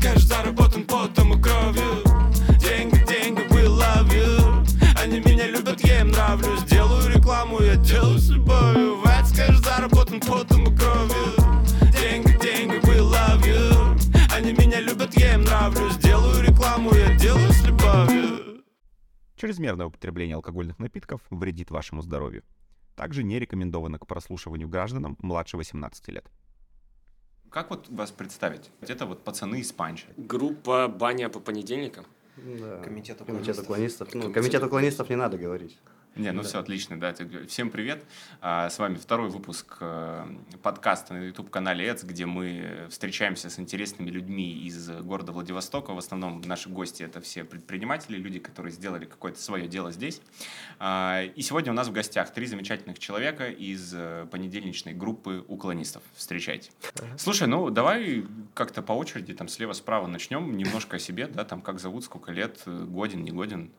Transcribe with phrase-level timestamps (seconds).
[0.00, 2.02] кэш заработан потом и кровью.
[2.60, 4.66] Деньги, деньги, we love you.
[5.00, 6.62] Они меня любят, я им нравлюсь.
[6.64, 9.00] Делаю рекламу, я делаю с любовью.
[9.00, 11.34] Вэц кэш заработан потом и кровью.
[11.92, 14.34] Деньги, деньги, we love you.
[14.34, 15.96] Они меня любят, я им нравлюсь.
[15.96, 18.62] Делаю рекламу, я делаю с любовью.
[19.36, 22.42] Чрезмерное употребление алкогольных напитков вредит вашему здоровью.
[22.96, 26.28] Также не рекомендовано к прослушиванию гражданам младше 18 лет.
[27.50, 28.70] Как вот вас представить?
[28.80, 30.06] Это вот пацаны из панча.
[30.16, 32.04] Группа «Баня по понедельникам».
[32.36, 32.80] Да.
[32.82, 33.64] Комитет Комитет уклонистов.
[33.64, 34.14] уклонистов.
[34.14, 35.78] Ну, комитет уклонистов не надо говорить.
[36.18, 37.14] Не, ну все отлично, да.
[37.46, 38.04] Всем привет.
[38.40, 40.26] А, С вами второй выпуск э,
[40.64, 45.94] подкаста на YouTube-канале ЭЦ, где мы встречаемся с интересными людьми из города Владивостока.
[45.94, 50.20] В основном наши гости— это все предприниматели, люди, которые сделали какое-то свое дело здесь.
[50.80, 56.02] А, И сегодня у нас в гостях три замечательных человека из э, понедельничной группы уклонистов.
[56.16, 56.72] Встречайте.
[57.16, 60.56] Слушай, ну давай как-то по очереди, там слева-справа начнем.
[60.56, 63.70] Немножко о себе, да, там как зовут, сколько лет, э, годен, не годен.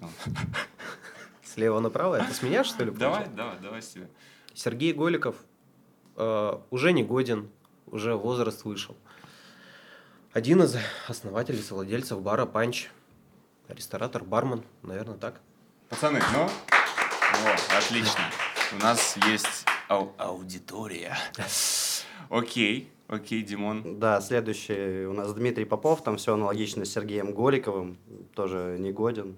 [1.52, 2.90] Слева направо, это с меня, что ли?
[2.90, 4.06] Давай, давай, давай с тебя.
[4.54, 5.36] Сергей Голиков
[6.16, 7.50] э, уже не годен,
[7.86, 8.96] уже возраст вышел.
[10.32, 10.76] Один из
[11.08, 12.88] основателей, совладельцев бара «Панч».
[13.68, 15.42] Ресторатор, бармен, наверное, так.
[15.90, 18.22] Пацаны, ну, о, отлично.
[18.72, 21.18] У нас есть ау- аудитория.
[22.30, 23.98] Окей, окей, Димон.
[24.00, 27.98] Да, следующий у нас Дмитрий Попов, там все аналогично с Сергеем Голиковым,
[28.34, 29.36] тоже не годен.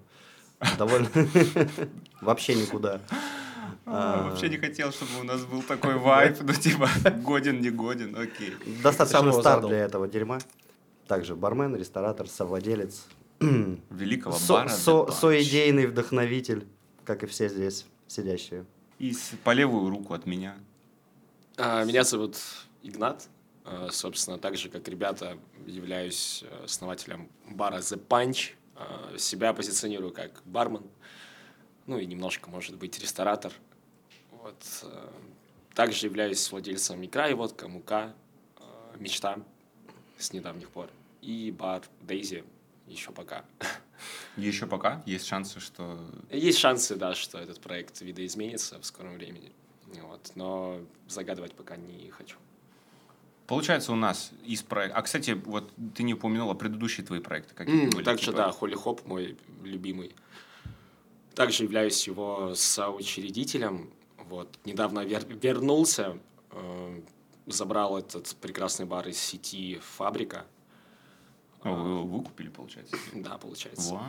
[0.77, 1.09] Довольно
[2.21, 3.01] вообще никуда.
[3.87, 6.89] А, Вообще не хотел, чтобы у нас был такой вайп, ну типа
[7.23, 8.53] годен, не годен, окей.
[8.81, 10.39] Достаточно стар для этого дерьма.
[11.07, 13.05] Также бармен, ресторатор, совладелец,
[13.39, 14.69] Великого со- бара.
[14.69, 16.65] со- соидейный вдохновитель,
[17.03, 18.65] как и все здесь сидящие.
[18.97, 20.55] И с- по левую руку от меня.
[21.57, 22.37] А, Меня зовут
[22.81, 23.27] Игнат.
[23.65, 28.53] А, Собственно, так же, как ребята, являюсь э, основателем бара The Punch.
[28.75, 30.83] А, Себя позиционирую как бармен.
[31.87, 33.53] Ну и немножко, может быть, ресторатор.
[34.31, 34.55] Вот.
[34.83, 35.09] э,
[35.73, 38.13] Также являюсь владельцем икра и водка, мука,
[38.57, 38.61] э,
[38.97, 39.37] мечта
[40.17, 40.89] с недавних пор.
[41.21, 42.43] И бар Дейзи
[42.87, 43.45] еще пока.
[44.37, 45.97] Еще пока есть шансы, что...
[46.29, 49.51] Есть шансы, да, что этот проект видоизменится в скором времени.
[50.01, 50.31] Вот.
[50.35, 52.37] Но загадывать пока не хочу.
[53.47, 54.97] Получается у нас из проекта...
[54.97, 57.53] А, кстати, вот ты не упомянула предыдущие твои проекты.
[57.53, 58.03] Какие М, были?
[58.03, 60.15] Также, Типа, да, Холли Хоп мой любимый.
[61.35, 63.91] Также являюсь его соучредителем.
[64.29, 64.57] Вот.
[64.65, 66.17] Недавно вер- вернулся,
[66.51, 67.01] э,
[67.45, 70.45] забрал этот прекрасный бар из сети «Фабрика».
[71.63, 72.95] о, Вы его выкупили, получается?
[73.13, 73.93] Да, получается.
[73.93, 74.03] Вау,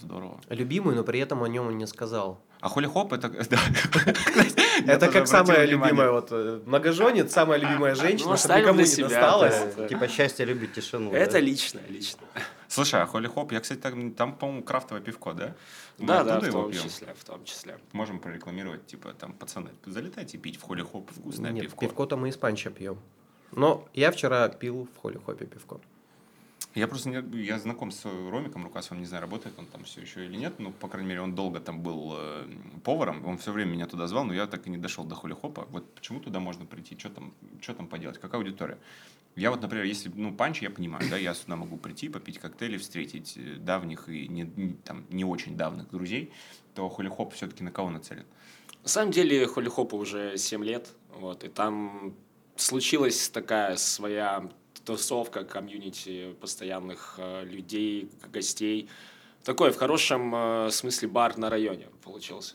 [0.00, 0.40] здорово.
[0.48, 2.40] Любимый, но при этом о нем не сказал.
[2.60, 3.28] А холи хоп это...
[4.86, 9.88] Это как самая любимая, вот, э, многоженец, самая любимая женщина, ну, чтобы никому не досталось.
[9.88, 11.12] Типа счастье любит тишину.
[11.12, 12.20] Это лично, лично.
[12.68, 15.54] Слушай, а холи хоп, я, кстати, там, там, по-моему, крафтовое пивко, да?
[15.98, 16.82] Мы Да, да, в его том пьем?
[16.82, 17.78] числе, в том числе.
[17.92, 21.80] Можем прорекламировать, типа, там, пацаны, залетайте пить в холи хоп вкусное Нет, пивко.
[21.80, 22.98] пивко-то мы из панча пьем.
[23.52, 25.80] Но я вчера пил в холли-хопе пивко.
[26.74, 30.24] Я просто не, я знаком с Ромиком Рукасовым, не знаю, работает он там все еще
[30.24, 32.46] или нет, ну, по крайней мере, он долго там был э,
[32.82, 35.34] поваром, он все время меня туда звал, но я так и не дошел до холи
[35.34, 35.66] хопа.
[35.70, 38.78] Вот почему туда можно прийти, что там, что там поделать, какая аудитория?
[39.36, 42.78] Я вот, например, если, ну, панч, я понимаю, да, я сюда могу прийти, попить коктейли,
[42.78, 46.32] встретить э, давних и не, не- там, не очень давних друзей,
[46.74, 48.24] то холи хоп все-таки на кого нацелен?
[48.82, 52.14] На самом деле Холли Хопу уже 7 лет, вот, и там
[52.56, 54.50] случилась такая своя
[54.84, 58.88] тусовка, комьюнити постоянных э, людей, гостей.
[59.44, 62.54] Такой, в хорошем э, смысле, бар на районе получился.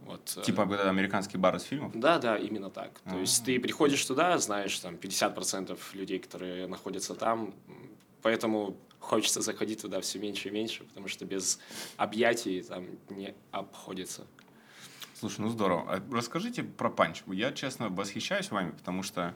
[0.00, 1.92] Вот, э, Типа американский бар из фильмов?
[1.94, 2.98] Да, да, именно так.
[3.00, 3.18] То А.
[3.18, 7.54] есть ты приходишь туда, знаешь, там 50% людей, которые находятся там,
[8.22, 11.58] поэтому хочется заходить туда все меньше и меньше, потому что без
[11.96, 14.26] объятий там не обходится.
[15.14, 15.84] Слушай, ну здорово.
[15.92, 17.22] А расскажите про панч.
[17.26, 19.34] Я, честно, восхищаюсь вами, потому что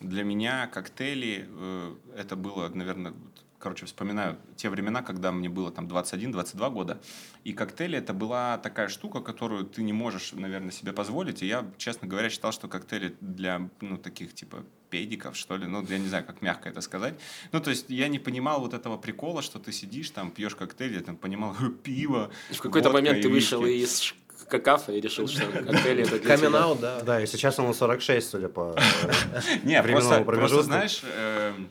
[0.00, 3.14] для меня коктейли э, это было, наверное,
[3.58, 7.00] короче, вспоминаю те времена, когда мне было там 21-22 года,
[7.44, 11.70] и коктейли это была такая штука, которую ты не можешь, наверное, себе позволить, и я,
[11.76, 16.08] честно говоря, считал, что коктейли для, ну, таких, типа, педиков, что ли, ну, я не
[16.08, 17.14] знаю, как мягко это сказать.
[17.52, 20.94] Ну, то есть я не понимал вот этого прикола, что ты сидишь там, пьешь коктейли,
[20.94, 21.54] я там понимал
[21.84, 24.14] пиво, В какой-то момент ты вышел из
[24.48, 26.74] какафа и решил, что коктейли это для тебя.
[26.80, 27.00] Да.
[27.00, 28.76] Да, и сейчас ему 46, судя по...
[29.64, 30.62] Не, временному просто, просто промежутку.
[30.64, 31.70] знаешь, эм,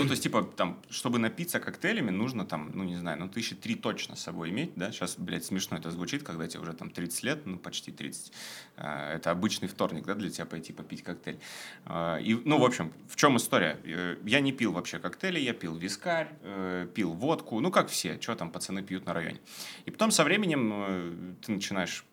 [0.00, 3.54] Ну, то есть, типа, там, чтобы напиться коктейлями, нужно там, ну, не знаю, ну, тысячи
[3.54, 4.90] три точно с собой иметь, да?
[4.92, 8.32] Сейчас, блядь, смешно это звучит, когда тебе уже там 30 лет, ну, почти 30.
[8.76, 11.38] А, Это обычный вторник, да, для тебя пойти попить коктейль.
[11.84, 13.78] А, И, ну, в общем, в чем история?
[13.84, 18.20] Э, Я не пил вообще коктейли, я пил вискарь, э, пил водку, ну, как все,
[18.20, 19.40] что там пацаны пьют на районе.
[19.84, 22.04] И потом со временем э, ты начинаешь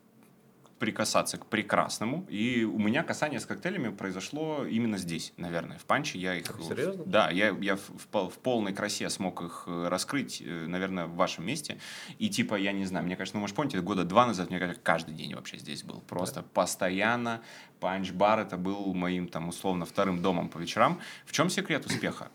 [0.78, 2.24] прикасаться к прекрасному.
[2.28, 6.18] И у меня касание с коктейлями произошло именно здесь, наверное, в панче.
[6.18, 6.46] Я их...
[6.46, 7.04] Серьезно?
[7.04, 11.14] Да, я, я в, в в полной красе смог их э, раскрыть, э, наверное, в
[11.14, 11.78] вашем месте.
[12.18, 14.80] И типа, я не знаю, мне кажется, ну, может, помните, года два назад, мне кажется,
[14.82, 16.00] каждый день вообще здесь был.
[16.00, 17.42] Просто постоянно.
[17.80, 21.00] Панч-бар это был моим, там, условно, вторым домом по вечерам.
[21.26, 22.28] В чем секрет успеха?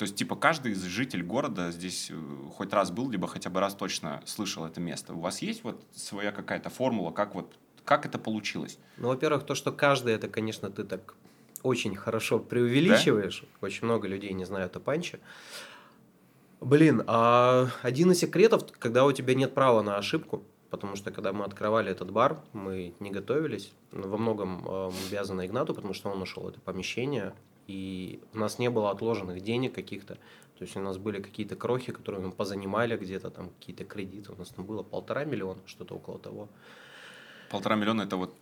[0.00, 2.14] То есть, типа, каждый из жителей города здесь э,
[2.56, 5.12] хоть раз был, либо хотя бы раз точно слышал это место.
[5.12, 8.78] У вас есть вот своя какая-то формула, как вот как это получилось?
[8.96, 11.14] Ну, во-первых, то, что каждый, это, конечно, ты так
[11.62, 13.44] очень хорошо преувеличиваешь.
[13.60, 15.20] Очень много людей не знают о панче.
[16.60, 21.32] Блин, а один из секретов, когда у тебя нет права на ошибку, потому что когда
[21.32, 23.72] мы открывали этот бар, мы не готовились.
[23.92, 27.34] Ну, Во многом э, обязаны Игнату, потому что он нашел это помещение,
[27.66, 30.14] и у нас не было отложенных денег каких-то.
[30.14, 34.32] То есть у нас были какие-то крохи, которые мы позанимали где-то, там какие-то кредиты.
[34.32, 36.48] У нас там было полтора миллиона, что-то около того.
[37.50, 38.34] Полтора миллиона это вот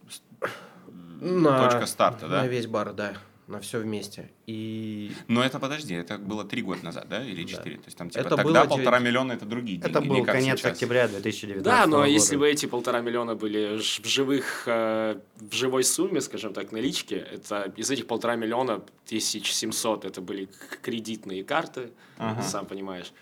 [1.20, 2.43] На- точка старта, да?
[2.43, 3.14] На весь бар, да.
[3.49, 4.31] На все вместе.
[4.46, 7.49] И Но это подожди, это было три года назад, да, или Да.
[7.49, 7.76] четыре?
[7.78, 9.90] То есть там типа Это тогда было полтора миллиона это другие деньги.
[9.90, 10.72] Это был конец сейчас.
[10.72, 12.08] октября 2019 Да, но года.
[12.10, 17.14] если бы эти полтора миллиона были в живых, э, в живой сумме, скажем так, налички,
[17.14, 20.50] это из этих полтора миллиона 1700 это были
[20.82, 21.88] кредитные карты,
[22.19, 22.43] Ага.
[22.43, 23.12] сам понимаешь.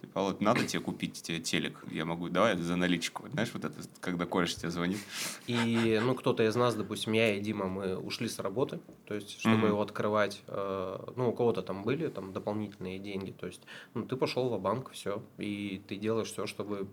[0.00, 3.28] Типа, вот надо тебе купить тебе телек, я могу, давай за наличку.
[3.30, 4.98] Знаешь, вот это, когда кореш тебе звонит.
[5.46, 9.38] И, ну, кто-то из нас, допустим, я и Дима, мы ушли с работы, то есть,
[9.40, 9.66] чтобы Мгм.
[9.68, 13.62] его открывать, э, ну, у кого-то там были там дополнительные деньги, то есть,
[13.94, 16.88] ну, ты пошел в банк, все, и ты делаешь все, чтобы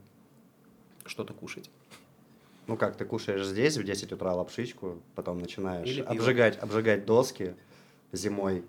[1.06, 1.70] что-то кушать.
[2.68, 6.12] Ну как, ты кушаешь здесь в 10 утра лапшичку, потом начинаешь Или пиво.
[6.12, 7.56] обжигать, обжигать доски
[8.14, 8.64] зимой.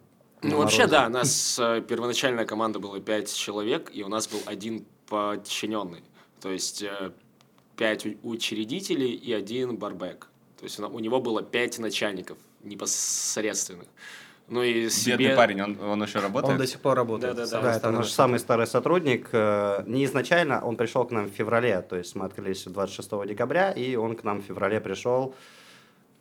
[0.44, 0.92] Ну, на вообще, морозе.
[0.92, 6.02] да, у нас э, первоначальная команда была пять человек, и у нас был один подчиненный.
[6.40, 7.12] То есть э,
[7.76, 10.28] пять у- учредителей и один барбек.
[10.58, 13.86] То есть у него было пять начальников непосредственных.
[14.48, 15.16] Ну и себе...
[15.16, 16.52] Бедный парень, он, он еще работает?
[16.52, 17.34] Он до сих пор работает.
[17.34, 17.50] Да-да-да.
[17.50, 19.28] Самый Да, это старый наш самый старый сотрудник.
[19.32, 23.72] Э, Не изначально, он пришел к нам в феврале, то есть мы открылись 26 декабря,
[23.72, 25.34] и он к нам в феврале пришел.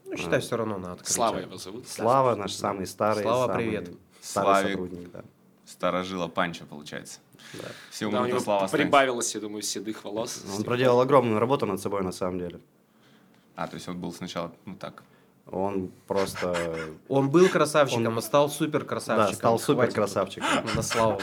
[0.06, 1.16] Ну, считай, все равно на открытие.
[1.16, 1.88] Слава его зовут.
[1.88, 3.24] Слава, наш самый старый.
[3.24, 3.90] Слава, самый привет.
[4.24, 4.70] Старый Славик.
[4.72, 5.24] сотрудник, да.
[5.66, 7.20] Старожила Панча, получается.
[7.54, 7.68] Да.
[7.90, 8.78] Все Да, у него а останется.
[8.78, 10.44] прибавилось, я думаю, седых волос.
[10.58, 12.60] Он проделал огромную работу над собой, на самом деле.
[13.56, 15.04] А, то есть он был сначала, ну так.
[15.46, 16.56] Он просто...
[17.10, 19.32] Он был красавчиком, Он- а стал супер красавчиком.
[19.32, 20.48] Да, стал супер красавчиком.
[20.74, 21.22] На славу.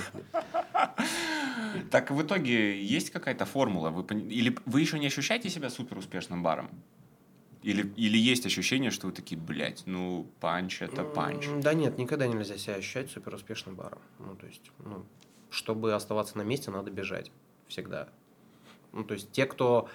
[1.90, 3.90] Так в итоге есть какая-то формула?
[3.90, 6.68] Вы, или вы еще не ощущаете себя супер успешным баром?
[7.62, 11.46] Или, или есть ощущение, что вы такие, блядь, ну, Punch это Punch.
[11.62, 14.00] Да нет, никогда нельзя себя ощущать супер успешным баром.
[14.18, 15.04] Ну, то есть, ну,
[15.50, 17.30] чтобы оставаться на месте, надо бежать.
[17.68, 18.08] Всегда.
[18.92, 19.88] Ну, то есть, те, кто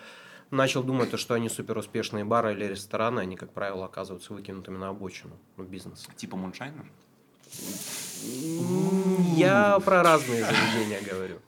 [0.51, 4.77] начал думать, то, что они супер успешные бары или рестораны, они, как правило, оказываются выкинутыми
[4.77, 6.07] на обочину ну, бизнеса.
[6.15, 6.85] Типа Moonshine а?
[9.35, 11.39] Я про разные заведения говорю.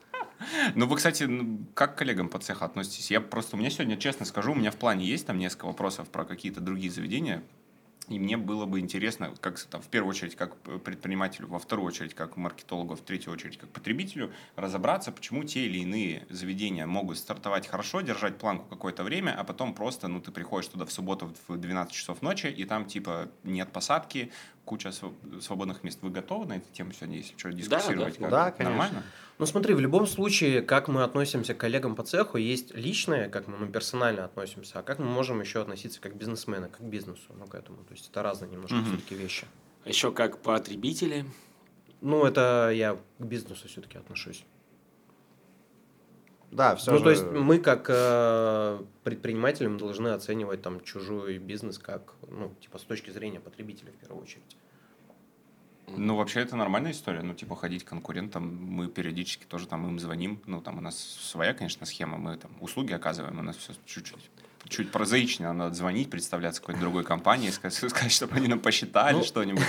[0.74, 1.28] Ну, вы, кстати,
[1.74, 3.10] как к коллегам по цеху относитесь?
[3.10, 6.08] Я просто, у меня сегодня, честно скажу, у меня в плане есть там несколько вопросов
[6.08, 7.42] про какие-то другие заведения.
[8.08, 12.14] И мне было бы интересно, как там, в первую очередь, как предпринимателю, во вторую очередь,
[12.14, 17.66] как маркетологу, в третью очередь, как потребителю, разобраться, почему те или иные заведения могут стартовать
[17.66, 21.56] хорошо, держать планку какое-то время, а потом просто, ну, ты приходишь туда в субботу в
[21.58, 24.32] 12 часов ночи, и там, типа, нет посадки,
[24.68, 25.98] куча св- свободных мест.
[26.02, 28.14] Вы готовы на эту тему сегодня, если что, дискуссировать?
[28.18, 28.20] да.
[28.20, 28.30] как?
[28.30, 28.70] Да, конечно.
[28.70, 29.02] Нормально?
[29.38, 33.48] Ну, смотри, в любом случае, как мы относимся к коллегам по цеху, есть личное, как
[33.48, 37.22] мы ну, персонально относимся, а как мы можем еще относиться как бизнесмены, как к бизнесу,
[37.38, 37.78] ну, к этому.
[37.84, 38.86] То есть это разные немножко Мгм.
[38.86, 39.46] все-таки вещи.
[39.84, 41.24] А еще как потребители.
[42.00, 44.44] Ну, это я к бизнесу все-таки отношусь.
[46.50, 47.04] Да, все ну, же...
[47.04, 52.78] то есть мы как э, предприниматели мы должны оценивать там чужой бизнес как, ну, типа
[52.78, 54.56] с точки зрения потребителя в первую очередь.
[55.96, 57.22] Ну, вообще, это нормальная история.
[57.22, 60.40] Ну, типа, ходить к конкурентам, мы периодически тоже там им звоним.
[60.46, 62.18] Ну, там у нас своя, конечно, схема.
[62.18, 64.30] Мы там услуги оказываем, у нас все чуть-чуть
[64.68, 65.52] чуть прозаичнее.
[65.52, 69.62] Надо звонить, представляться какой-то другой компании, сказать, сказать, чтобы они нам посчитали Ну, что-нибудь.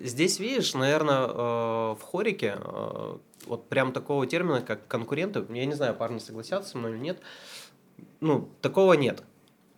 [0.00, 1.26] Здесь, видишь, наверное,
[1.94, 3.16] в хорике э,
[3.46, 7.20] вот прям такого термина, как конкуренты, я не знаю, парни согласятся со мной или нет,
[8.20, 9.22] ну, такого нет.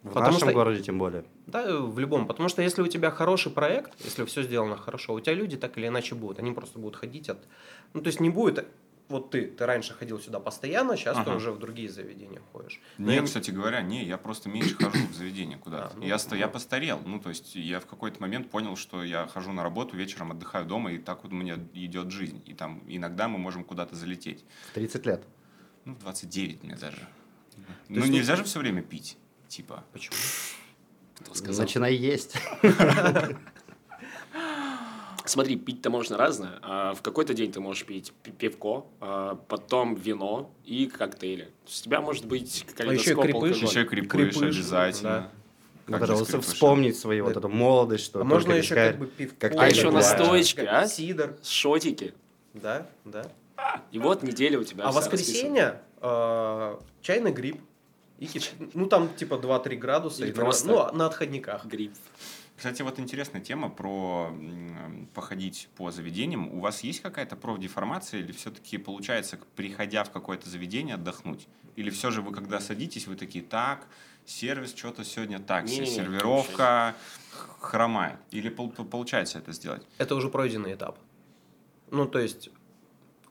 [0.02, 1.24] В Потому нашем что- городе тем более.
[1.46, 2.26] Да, в любом.
[2.26, 5.76] Потому что если у тебя хороший проект, если все сделано хорошо, у тебя люди так
[5.76, 6.38] или иначе будут.
[6.38, 7.38] Они просто будут ходить от...
[7.92, 8.66] Ну, то есть не будет...
[9.10, 11.34] Вот ты, ты раньше ходил сюда постоянно, сейчас ты Ага.
[11.34, 12.80] уже в другие заведения ходишь.
[12.96, 15.94] Не, Ну, и- кстати говоря, не, я просто меньше хожу в заведение куда-то.
[15.94, 16.52] А, ну, я, ста- я ну.
[16.52, 17.00] постарел.
[17.04, 20.64] Ну, то есть я в какой-то момент понял, что я хожу на работу, вечером отдыхаю
[20.64, 22.40] дома, и так вот у меня идет жизнь.
[22.46, 24.44] И там иногда мы можем куда-то залететь.
[24.70, 25.24] В 30 лет.
[25.84, 26.98] Ну, в 29 мне даже.
[27.88, 29.18] Ну, есть нельзя же все время пить.
[29.48, 29.82] Типа.
[29.92, 30.14] Почему?
[31.18, 31.64] Кто сказал?
[31.64, 32.36] Начинай есть.
[35.24, 36.58] Смотри, пить-то можно разное.
[36.62, 41.44] А в какой-то день ты можешь пить пи- пивко, а потом вино и коктейли.
[41.44, 43.34] То есть у тебя может быть еще и калейдоскоп крепыш.
[43.34, 43.68] алкоголя.
[43.70, 45.10] Еще крепыш, Крепыш, обязательно.
[45.10, 45.30] да.
[45.86, 49.36] Как Надо вот вспомнить свою вот эту молодость, что А можно еще как бы пивко.
[49.48, 50.86] коктейли А еще настойки, а?
[50.86, 51.36] Сидор.
[51.42, 52.14] Шотики.
[52.54, 53.24] Да, да.
[53.92, 57.60] И вот неделя у тебя А воскресенье э, чайный гриб.
[58.18, 58.28] И
[58.74, 60.22] Ну, там типа 2-3 градуса.
[60.22, 61.64] Или и на- просто- Ну, на отходниках.
[61.66, 61.92] Гриб.
[62.60, 64.34] Кстати, вот интересная тема про
[65.14, 66.52] походить по заведениям.
[66.52, 71.48] У вас есть какая-то профдеформация или все-таки получается, приходя в какое-то заведение, отдохнуть?
[71.76, 73.86] Или все же вы, когда садитесь, вы такие, так,
[74.26, 76.94] сервис что-то сегодня так, Не-не-не, сервировка
[77.30, 78.18] х- хромает?
[78.30, 79.86] Или пол- пол- получается это сделать?
[79.96, 80.98] Это уже пройденный этап.
[81.90, 82.50] Ну, то есть,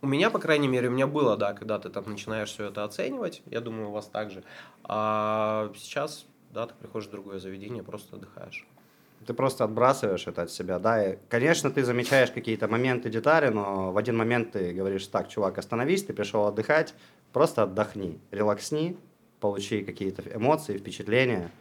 [0.01, 2.83] у меня, по крайней мере, у меня было, да, когда ты там начинаешь все это
[2.83, 4.43] оценивать, я думаю, у вас также.
[4.85, 8.65] А сейчас, да, ты приходишь в другое заведение, просто отдыхаешь.
[9.29, 11.07] Ты просто отбрасываешь это от себя, да.
[11.07, 15.59] И, конечно, ты замечаешь какие-то моменты, детали, но в один момент ты говоришь, так, чувак,
[15.59, 16.95] остановись, ты пришел отдыхать,
[17.31, 18.97] просто отдохни, релаксни,
[19.39, 21.51] получи какие-то эмоции, впечатления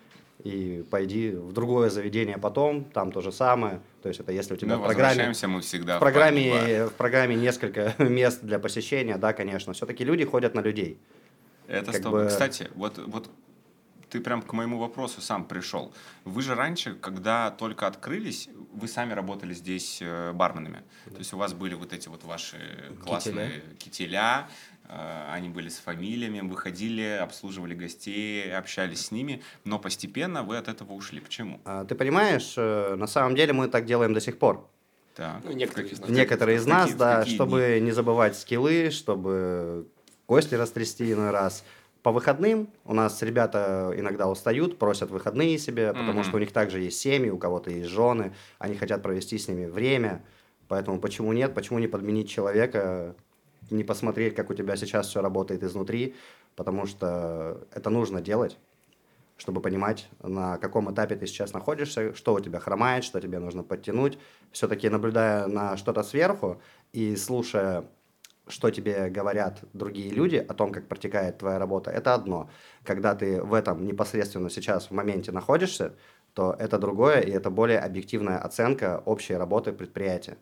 [0.45, 3.83] и пойди в другое заведение потом, там то же самое.
[4.03, 5.35] То есть это если у тебя Мы в программе...
[5.49, 9.75] мы всегда В программе, в программе несколько мест для посещения, да, конечно.
[9.75, 10.99] Все-таки люди ходят на людей.
[11.67, 12.13] Это стоп.
[12.13, 13.29] бы- Кстати, вот, вот
[14.11, 15.93] ты прям к моему вопросу сам пришел.
[16.25, 20.83] Вы же раньше, когда только открылись, вы сами работали здесь э, барменами.
[21.05, 22.57] То есть у вас были вот эти вот ваши
[23.05, 24.49] классные кителя,
[24.89, 30.57] э, они были с фамилиями, вы ходили, обслуживали гостей, общались с ними, но постепенно вы
[30.57, 31.21] от этого ушли.
[31.21, 31.61] Почему?
[31.65, 34.69] А, Ты понимаешь, э, на самом деле мы так делаем до сих пор.
[35.15, 35.41] Так.
[35.45, 36.09] Ну, некоторые из нас.
[36.11, 39.89] Некоторые из нас, какие- да, какие чтобы не забывать скиллы, чтобы
[40.27, 41.65] кости растрясти иной раз.
[42.09, 46.25] По выходным у нас ребята иногда устают, просят выходные себе, потому Мгм.
[46.25, 49.67] что у них также есть семьи, у кого-то есть жены, они хотят провести с ними
[49.67, 50.25] время.
[50.69, 53.15] Поэтому почему нет, почему не подменить человека,
[53.71, 56.15] не посмотреть, как у тебя сейчас все работает изнутри,
[56.57, 58.57] потому что это нужно делать,
[59.37, 63.63] чтобы понимать, на каком этапе ты сейчас находишься, что у тебя хромает, что тебе нужно
[63.63, 64.19] подтянуть.
[64.51, 66.59] Все-таки наблюдая на что-то сверху
[66.95, 67.85] и слушая,
[68.51, 72.51] что тебе говорят другие люди о том, как протекает твоя работа, это одно.
[72.85, 75.95] Когда ты в этом непосредственно сейчас в моменте находишься,
[76.35, 80.39] то это другое, и это более объективная оценка общей работы предприятия.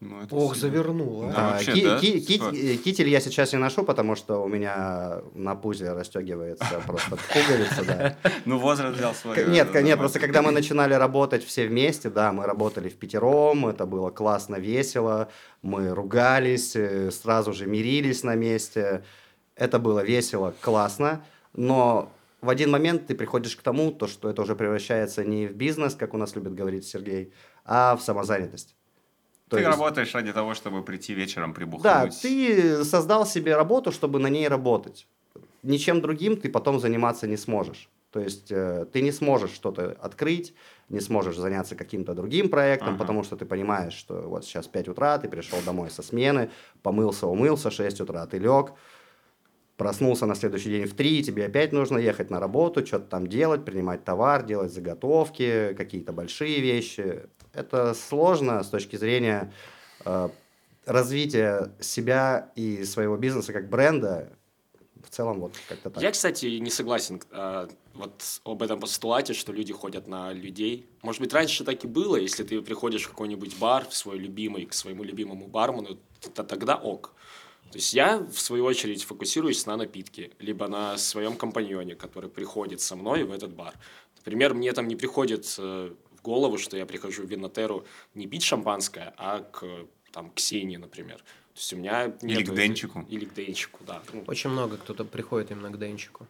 [0.00, 0.68] Ну, это Ох, сильно.
[0.68, 1.30] завернула.
[1.32, 1.98] Да, А, вообще, ки- да?
[1.98, 2.50] ки- ки- Что?
[2.50, 7.84] э, Китель я сейчас не ношу, потому что у меня на пузе расстегивается просто пуговица,
[7.86, 8.16] да.
[8.44, 9.46] Ну, возраст взял свой.
[9.46, 13.86] Нет, нет, просто когда мы начинали работать все вместе, да, мы работали в пятером, это
[13.86, 15.28] было классно, весело,
[15.62, 19.04] мы ругались, э, сразу же мирились на месте,
[19.56, 21.24] это было весело, классно,
[21.54, 22.10] но
[22.42, 25.94] в один момент ты приходишь к тому, то, что это уже превращается не в бизнес,
[25.94, 27.32] как у нас любит говорить Сергей,
[27.64, 28.74] а в самозанятость.
[29.56, 31.82] Ты есть- работаешь ради того, чтобы прийти вечером прибухнуть.
[31.84, 35.06] да, ты создал себе работу, чтобы на ней работать.
[35.62, 37.88] Ничем другим ты потом заниматься не сможешь.
[38.10, 40.54] То есть э, ты не сможешь что-то открыть,
[40.88, 42.98] не сможешь заняться каким-то другим проектом, Ага.
[42.98, 46.50] потому что ты понимаешь, что вот сейчас 5 утра, ты пришел домой со смены,
[46.82, 48.72] помылся, умылся, 6 утра ты лег,
[49.76, 53.64] проснулся на следующий день в 3, тебе опять нужно ехать на работу, что-то там делать,
[53.64, 57.22] принимать товар, делать заготовки, какие-то большие вещи.
[57.54, 59.52] Это сложно с точки зрения
[60.04, 60.28] э,
[60.86, 64.32] развития себя и своего бизнеса как бренда.
[65.02, 66.02] В целом вот как-то так.
[66.02, 70.88] Я, кстати, не согласен э, вот об этом постулате, что люди ходят на людей.
[71.02, 74.64] Может быть, раньше так и было, если ты приходишь в какой-нибудь бар, в свой любимый,
[74.64, 75.98] к своему любимому бармену,
[76.34, 77.12] то тогда ок.
[77.70, 82.80] То есть я, в свою очередь, фокусируюсь на напитке, либо на своем компаньоне, который приходит
[82.80, 83.74] со мной в этот бар.
[84.18, 85.92] Например, мне там не приходит э,
[86.24, 89.64] голову, что я прихожу в Винотеру не пить шампанское, а к
[90.12, 91.18] там, Ксении, например.
[91.18, 93.06] То есть у меня Или нету к Денчику.
[93.08, 94.02] Или к Денчику, да.
[94.12, 96.26] Ну, Очень много кто-то приходит именно к Денчику.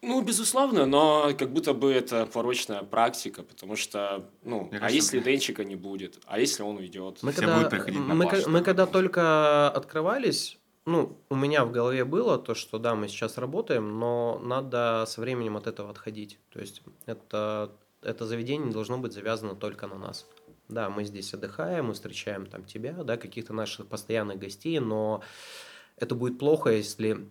[0.00, 4.96] ну, безусловно, но как будто бы это порочная практика, потому что, ну, Мне а кажется,
[4.96, 7.18] если Денчика не будет, а если он уйдет?
[7.22, 11.16] Мы Все когда, будут приходить на мы, баш, ка- мы да, когда только открывались, ну,
[11.30, 15.56] у меня в голове было то, что да, мы сейчас работаем, но надо со временем
[15.56, 16.38] от этого отходить.
[16.50, 17.70] То есть это,
[18.02, 20.26] это заведение не должно быть завязано только на нас.
[20.68, 25.22] Да, мы здесь отдыхаем, мы встречаем там тебя, да, каких-то наших постоянных гостей, но
[25.96, 27.28] это будет плохо, если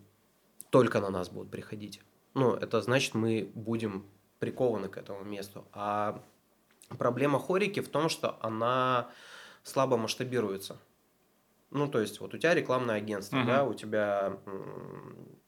[0.70, 2.00] только на нас будут приходить.
[2.34, 4.06] Ну, это значит, мы будем
[4.38, 5.66] прикованы к этому месту.
[5.72, 6.22] А
[6.98, 9.10] проблема хорики в том, что она
[9.62, 10.78] слабо масштабируется.
[11.70, 13.46] Ну, то есть, вот у тебя рекламное агентство, Мгм.
[13.46, 14.38] да, у тебя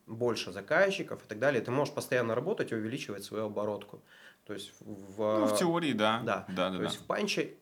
[0.06, 1.62] больше заказчиков и так далее.
[1.62, 4.02] Ты можешь постоянно работать и увеличивать свою оборотку.
[4.44, 6.20] То есть в, Ну, в теории, да.
[6.24, 6.44] да.
[6.48, 6.84] Да, да, то да.
[6.84, 7.54] есть в панче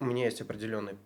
[0.00, 0.96] у меня есть определенный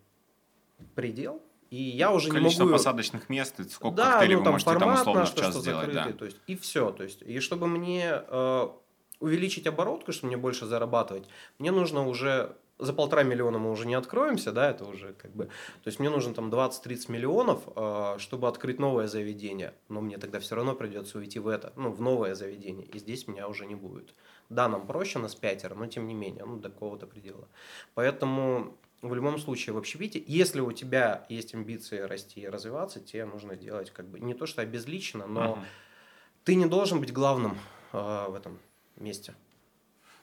[0.95, 2.77] предел, и я уже Количество не могу...
[2.77, 5.51] посадочных мест, сколько да, коктейлей ну, вы там можете там формат условно наш, в час
[5.51, 5.93] что сделать, да.
[5.93, 8.67] закрытый, то есть и все, то есть и чтобы мне э,
[9.19, 13.93] увеличить оборотку, чтобы мне больше зарабатывать, мне нужно уже за полтора миллиона мы уже не
[13.93, 18.47] откроемся, да, это уже как бы, то есть мне нужно там 20-30 миллионов, э, чтобы
[18.47, 22.35] открыть новое заведение, но мне тогда все равно придется уйти в это, ну, в новое
[22.35, 24.15] заведение, и здесь меня уже не будет.
[24.49, 27.47] Да, нам проще, нас пятеро, но тем не менее, ну, до какого-то предела.
[27.93, 33.25] Поэтому в любом случае в общепите, если у тебя есть амбиции расти и развиваться, тебе
[33.25, 35.65] нужно делать как бы не то, что обезлично, но Мгм.
[36.43, 37.57] ты не должен быть главным
[37.91, 38.59] э, в этом
[38.95, 39.35] месте.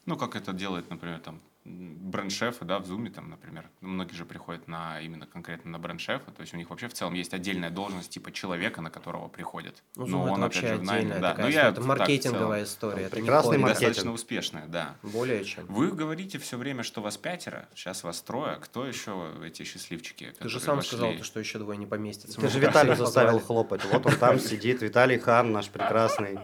[0.07, 3.69] Ну, как это делает, например, там бренд-шефы, да, в Зуме, там, например.
[3.81, 7.14] Многие же приходят на именно конкретно на бренд-шефа, то есть у них вообще в целом
[7.14, 9.83] есть отдельная должность типа человека, на которого приходят.
[9.97, 11.31] Ну, Но Zoom это он, вообще опять же, в найме, отдельная да.
[11.31, 13.02] такая Ну, история, я это так маркетинговая история.
[13.05, 13.81] это прекрасный маркетинг.
[13.88, 14.97] Достаточно успешная, да.
[15.02, 15.67] Более чем.
[15.67, 18.57] Вы говорите все время, что вас пятеро, сейчас вас трое.
[18.57, 20.33] Кто еще эти счастливчики?
[20.38, 20.88] Ты же сам вошли?
[20.88, 22.40] сказал, то, что еще двое не поместится.
[22.40, 23.85] Ты же Виталий заставил хлопать.
[23.85, 26.38] Вот он там сидит, Виталий Хан, наш прекрасный.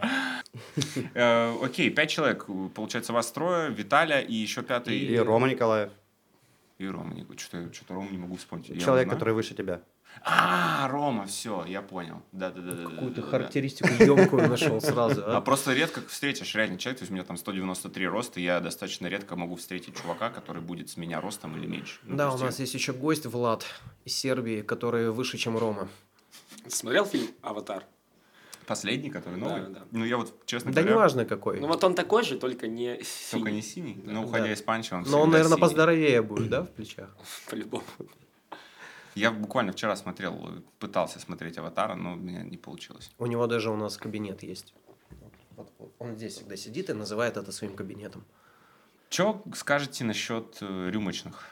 [1.13, 2.45] Э, окей, пять человек.
[2.75, 5.06] Получается, вас трое, Виталя и еще пятый.
[5.07, 5.91] И Рома Николаев.
[6.77, 7.13] И Рома.
[7.13, 8.81] не- Что-то, что-то Рому не могу вспомнить.
[8.81, 9.81] Человек, который выше тебя.
[10.23, 12.21] А, Рома, все, я понял.
[12.31, 12.83] Да, да, да, да.
[12.83, 15.23] Какую-то да, да, характеристику емкую нашел сразу.
[15.25, 15.41] А а?
[15.41, 19.07] просто редко встретишь реальный человек, то есть у меня там 193 роста, и я достаточно
[19.07, 21.99] редко могу встретить чувака, который будет с меня ростом или меньше.
[22.03, 23.65] Ну, Да, у нас есть еще гость Влад
[24.05, 25.87] из Сербии, который выше, чем Рома.
[26.67, 27.85] Смотрел фильм «Аватар»?
[28.67, 29.61] Последний, который новый.
[29.61, 29.85] Да, да.
[29.91, 31.59] Ну, я вот, честно Да говоря, неважно какой.
[31.59, 34.11] Ну вот он такой же, только не только синий, не синий, Да.
[34.11, 34.51] но уходя Да.
[34.53, 35.61] из панча, он Но он, наверное, синий.
[35.61, 37.09] поздоровее будет, да, в плечах?
[37.49, 37.83] по-любому.
[39.15, 43.09] Я буквально вчера смотрел, пытался смотреть «Аватара», но у меня не получилось.
[43.17, 44.73] У него даже у нас кабинет есть.
[45.55, 48.23] Вот, он здесь всегда сидит и называет это своим кабинетом.
[49.09, 51.45] Че скажете насчет э, рюмочных?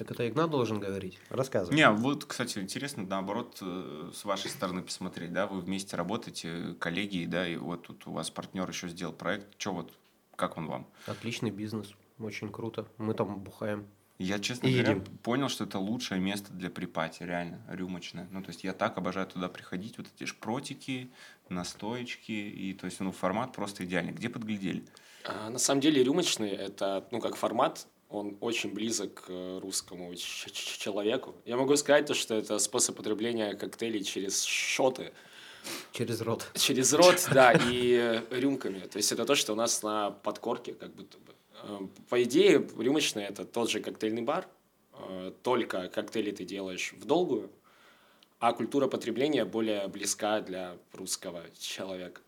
[0.00, 1.18] Так это Игнат должен говорить.
[1.28, 1.76] Рассказывай.
[1.76, 7.26] Не, вот, кстати, интересно, наоборот, э, с вашей стороны посмотреть, да, вы вместе работаете, коллеги,
[7.26, 9.92] да, и вот тут у вас партнер еще сделал проект, что вот,
[10.36, 10.86] как он вам?
[11.06, 11.92] Отличный бизнес.
[12.18, 12.86] Очень круто.
[12.96, 13.86] Мы там бухаем.
[14.18, 15.04] Я, честно И говоря, едим.
[15.18, 18.26] понял, что это лучшее место для припати, реально, рюмочное.
[18.30, 21.10] Ну, то есть я так обожаю туда приходить, вот эти шпротики,
[21.50, 24.12] настоечки, и, то есть, ну, формат просто идеальный.
[24.12, 24.82] Где подглядели?
[25.26, 30.14] А, на самом деле рюмочный это, ну, как формат, он очень близок к э, русскому
[30.16, 31.34] человеку.
[31.44, 35.12] Я могу сказать то, что это способ потребления коктейлей через шоты,
[35.92, 36.46] Через рот.
[36.54, 38.80] через рот, да, и рюмками.
[38.80, 41.34] То есть это то, что у нас на подкорке, как будто бы.
[41.62, 44.48] Э, По идее, рюмочный это тот же коктейльный бар,
[44.94, 47.50] э, только коктейли ты делаешь в долгую,
[48.40, 52.22] а культура потребления более близка для русского человека.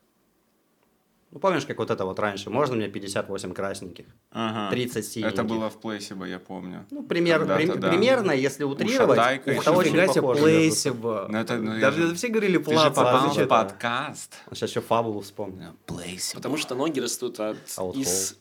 [1.33, 2.51] Ну, помнишь, как вот это вот раньше?
[2.51, 4.05] Можно мне 58 красненьких?
[4.33, 4.71] Ага.
[4.71, 5.33] 30 синеньких?
[5.33, 6.85] Это было в Плейсибо, я помню.
[6.90, 7.88] Ну, пример, прим- да.
[7.88, 9.71] примерно, если утрировать, Ушатайка это еще.
[9.71, 11.27] очень похоже плейсиба.
[11.31, 14.35] Ну, это, ну, Даже же- все говорили Ты же подкаст.
[14.51, 15.73] Сейчас еще фабулу вспомнил.
[15.87, 16.37] Плейсибо.
[16.37, 17.97] Потому что ноги растут от, Outfall.
[17.97, 18.37] из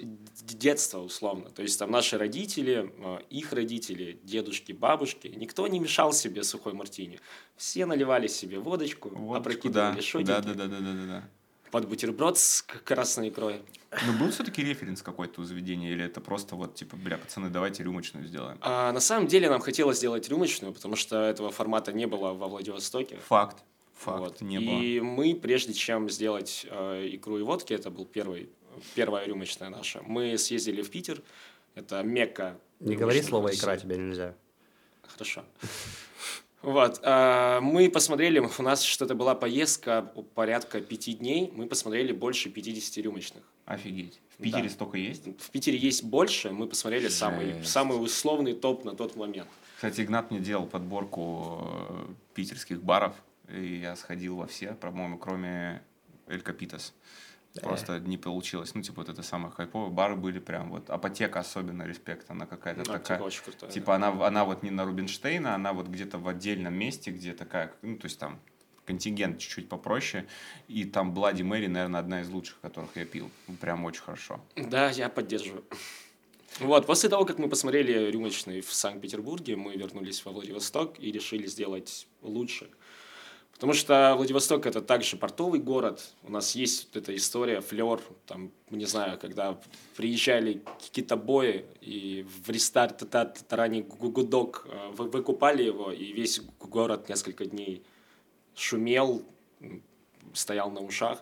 [0.53, 1.49] детства, условно.
[1.49, 6.73] То есть там наши родители, э, их родители, дедушки, бабушки, никто не мешал себе сухой
[6.73, 7.21] мартини.
[7.55, 10.01] Все наливали себе водочку, Вот опрокидывали да.
[10.01, 11.23] шотики Да, да, да, да, да, да, да.
[11.71, 13.61] Под бутерброд с красной икрой.
[14.05, 17.83] Ну, был все-таки референс какой-то у заведения, или это просто вот, типа, бля, пацаны, давайте
[17.83, 18.57] рюмочную сделаем?
[18.61, 22.47] А на самом деле нам хотелось сделать рюмочную, потому что этого формата не было во
[22.47, 23.17] Владивостоке.
[23.27, 23.63] Факт.
[23.95, 24.41] Факт, Вот.
[24.41, 28.49] не и мы, прежде чем сделать э, икру и водки, это был первый,
[28.95, 31.21] первая рюмочная наша, мы съездили в Питер,
[31.75, 32.59] это Мекка.
[32.79, 33.53] Не говори слово.
[33.53, 34.35] «икра», тебе нельзя.
[35.03, 35.45] Хорошо.
[36.61, 40.03] Вот, а, мы посмотрели, у нас что-то была поездка
[40.35, 43.43] порядка пяти дней, мы посмотрели больше 50 рюмочных.
[43.65, 44.19] Офигеть.
[44.37, 44.69] В Питере Да.
[44.69, 45.23] столько есть?
[45.39, 47.69] В Питере есть больше, мы посмотрели самый, Жесть.
[47.71, 49.47] самый условный топ на тот момент.
[49.75, 53.15] Кстати, Игнат мне делал подборку э, питерских баров,
[53.51, 55.81] и я сходил во все, по-моему, кроме
[56.27, 56.93] Эль Капитас.
[57.59, 58.73] Просто не получилось.
[58.75, 59.89] Ну, типа, вот это самое хайповое.
[59.89, 60.89] Бары были прям вот...
[60.89, 62.29] Апотека особенно, респект.
[62.31, 63.17] Она какая-то Ну, такая...
[63.17, 63.69] типа, очень крутая.
[63.69, 67.73] Типа она, она вот не на Рубинштейна, она вот где-то в отдельном месте, где такая,
[67.81, 68.39] ну, то есть там
[68.85, 70.27] контингент чуть-чуть попроще.
[70.67, 73.29] И там Блади Мэри, наверное, одна из лучших, которых я пил.
[73.59, 74.39] Прям очень хорошо.
[74.55, 75.63] Да, я поддерживаю.
[76.59, 81.47] Вот, после того, как мы посмотрели рюмочный в Санкт-Петербурге, мы вернулись во Владивосток и решили
[81.47, 82.69] сделать лучше.
[83.61, 86.01] Потому что Владивосток это также портовый город.
[86.23, 89.55] У нас есть вот эта история, флер, там, не знаю, когда
[89.95, 97.83] приезжали китобои и в ресторане Гудок э, вы- выкупали его, и весь город несколько дней
[98.55, 99.23] шумел,
[100.33, 101.21] стоял на ушах.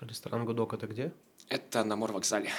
[0.00, 1.12] Ресторан Гудок это где?
[1.48, 2.50] Это на морвокзале.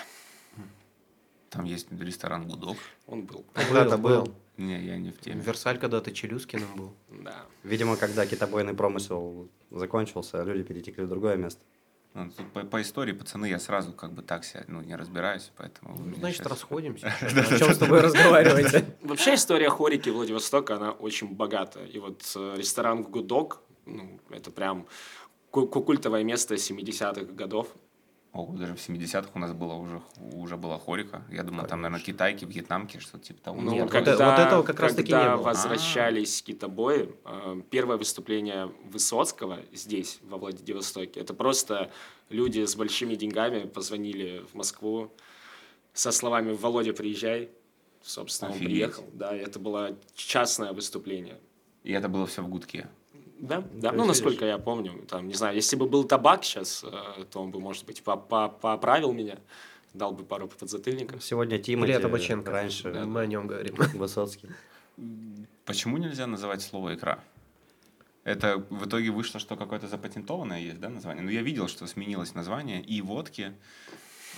[1.50, 2.78] Там есть ресторан Гудок.
[3.06, 3.44] Он был.
[3.54, 4.34] Когда-то был.
[4.60, 5.42] Не, я не в теме.
[5.42, 6.94] Версаль когда-то Челюскиным был.
[7.24, 7.46] Да.
[7.64, 11.62] Видимо, когда китобойный промысел закончился, люди перетекли в другое место.
[12.14, 15.52] Ну, тут по, по истории, пацаны, я сразу как бы так себя, ну, не разбираюсь,
[15.56, 15.96] поэтому...
[15.98, 17.08] Ну, значит, щас- расходимся.
[17.22, 18.84] О чем с тобой разговаривать?
[19.02, 21.80] Вообще история хорики Владивостока, она очень богата.
[21.86, 24.88] И вот э, ресторан Гудок, ну, это прям
[25.52, 27.68] ку- ку- культовое место 70-х годов.
[28.32, 30.02] О, даже в 70-х у нас было уже,
[30.34, 31.24] уже была хорика.
[31.32, 33.60] Я думал, там, наверное, китайки, вьетнамки, что-то типа того.
[33.62, 35.44] Ну, Нет, когда, это- вот этого как раз-таки когда не было.
[35.46, 41.92] возвращались китобои, э, первое выступление Высоцкого здесь, во Владивостоке, это просто
[42.30, 45.12] люди с большими деньгами позвонили в Москву
[45.94, 47.50] со словами «Володя, приезжай».
[48.04, 48.72] Собственно, он Офигеть.
[48.74, 49.06] приехал.
[49.14, 51.40] Да, это было частное выступление.
[51.84, 52.88] И это было все в гудке.
[53.40, 53.92] Да, да.
[53.92, 57.52] Ну, насколько я помню, там, не знаю, если бы был табак сейчас, э, то он
[57.52, 59.38] бы, может быть, по- по- поправил меня,
[59.94, 61.24] дал бы пару подзатыльников.
[61.24, 62.52] Сегодня Тимати, Илья Табаченко.
[62.52, 63.76] раньше Мы о нем говорим.
[63.94, 64.50] Высоцкий.
[65.66, 67.20] Почему нельзя называть слово «икра»?
[68.26, 71.24] Это в итоге вышло, что какое-то запатентованное есть, да, название?
[71.24, 73.54] Ну, я видел, что сменилось название и водки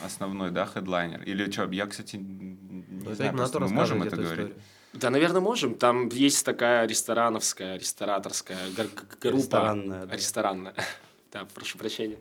[0.03, 1.23] основной, да, хедлайнер.
[1.23, 4.31] Или что, я, кстати, не Это знаю, мы можем это говорить?
[4.33, 4.55] историю.
[4.93, 5.75] Да, наверное, можем.
[5.75, 9.37] Там есть такая ресторановская, рестораторская группа.
[9.37, 10.15] Ресторанная, да.
[10.15, 10.73] Ресторанная.
[11.31, 12.17] Да, прошу прощения.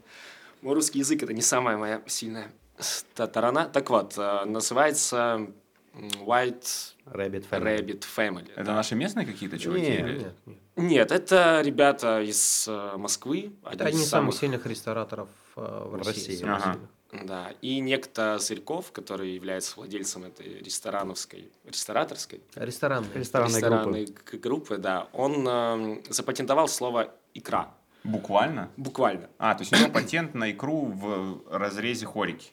[0.63, 3.65] Мой русский язык– это не самая моя сильная сторона.
[3.67, 5.49] Так вот, э, называется
[5.95, 7.81] White Rabbit Family.
[7.81, 8.51] Rabbit Family.
[8.55, 8.75] Это да.
[8.75, 9.83] наши местные какие-то чуваки?
[9.83, 10.59] Не, или- Нет, нет.
[10.77, 13.53] Нет, это ребята из э, Москвы.
[13.69, 16.13] Это одни из самых сильных рестораторов э, в В России.
[16.13, 16.37] России.
[16.37, 16.79] самых Ага.
[17.13, 23.05] Да, и некто Зырьков, который является владельцем этой ресторановской, рестораторской Ресторан.
[23.15, 24.39] Ресторанной ресторанной группы.
[24.39, 27.75] группы, да, он эм, запатентовал слово «икра».
[28.05, 28.71] Буквально?
[28.77, 29.29] Буквально.
[29.39, 32.51] А, то есть у него патент на икру в разрезе хорики.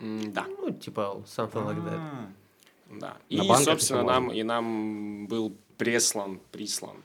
[0.00, 1.98] М, Да, Ну, типа, something like that.
[1.98, 2.28] А,
[2.90, 3.16] да.
[3.28, 6.96] И, собственно, ещё нам, и нам был прислан, прислан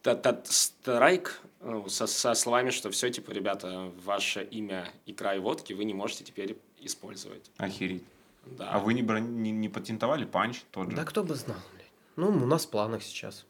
[0.00, 5.84] страйк ну, со, со словами, что все, типа, ребята, ваше имя икра и водки вы
[5.84, 7.50] не можете теперь использовать.
[7.58, 8.04] Охереть.
[8.46, 8.70] Да.
[8.70, 10.96] А вы не, брони- не, не патентовали панч тот же?
[10.96, 11.90] Да кто бы знал, блядь.
[12.16, 13.44] Ну, у нас в планах сейчас.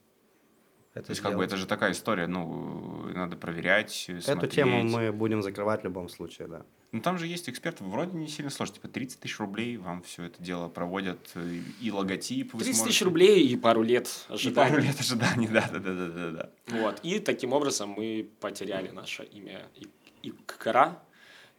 [0.93, 1.61] Это То есть, как бы, это сделать.
[1.61, 4.51] же такая история, ну, надо проверять, Эту смотреть.
[4.53, 6.65] тему мы будем закрывать в любом случае, да.
[6.91, 8.75] Ну, там же есть эксперты, вроде не сильно сложно.
[8.75, 12.97] Типа 30 тысяч рублей вам все это дело проводят, э, и логотип вы 30 тысяч
[12.99, 14.69] сможете- рублей и пару лет И ожидания.
[14.71, 16.49] пару лет ожиданий, да-да-да-да-да.
[16.67, 16.99] Вот.
[17.03, 19.87] И таким образом мы потеряли наше имя И-
[20.23, 21.01] Икра.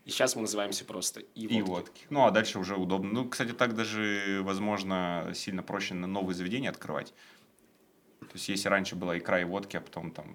[0.05, 1.61] И сейчас мы называемся просто И Иводки.
[1.71, 2.03] водки.
[2.11, 3.11] Ну, а дальше уже удобно.
[3.13, 7.15] Ну, кстати, так даже, возможно, сильно проще на новые заведения открывать.
[8.27, 10.27] То есть, если раньше была икра и водки, а потом там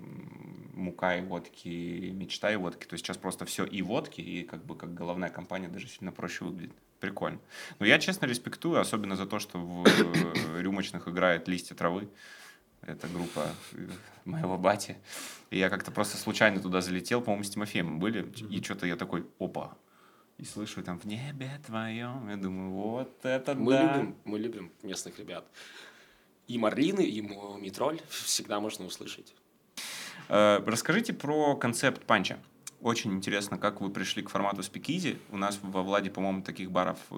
[0.73, 4.75] мука и водки, мечта и водки, то сейчас просто все и водки, и как бы
[4.75, 6.75] как головная компания даже сильно проще выглядит.
[6.99, 7.39] Прикольно.
[7.79, 9.85] Но я, честно, респектую, особенно за то, что в
[10.59, 12.09] рюмочных играет «Листья травы».
[12.81, 13.87] Это группа э,
[14.25, 14.97] моего бати.
[15.49, 19.25] И я как-то просто случайно туда залетел, по-моему, с Тимофеем были, и что-то я такой,
[19.39, 19.77] опа,
[20.37, 23.97] и слышу там в небе твоем, я думаю, вот это Мы да.
[23.97, 25.45] любим, мы любим местных ребят.
[26.47, 29.35] И Марлины, и Митроль всегда можно услышать.
[30.29, 32.37] Э, Расскажите про концепт панча.
[32.81, 35.17] Очень интересно, как вы пришли к формату спикизи.
[35.31, 37.15] У нас во Владе, по-моему, таких баров э,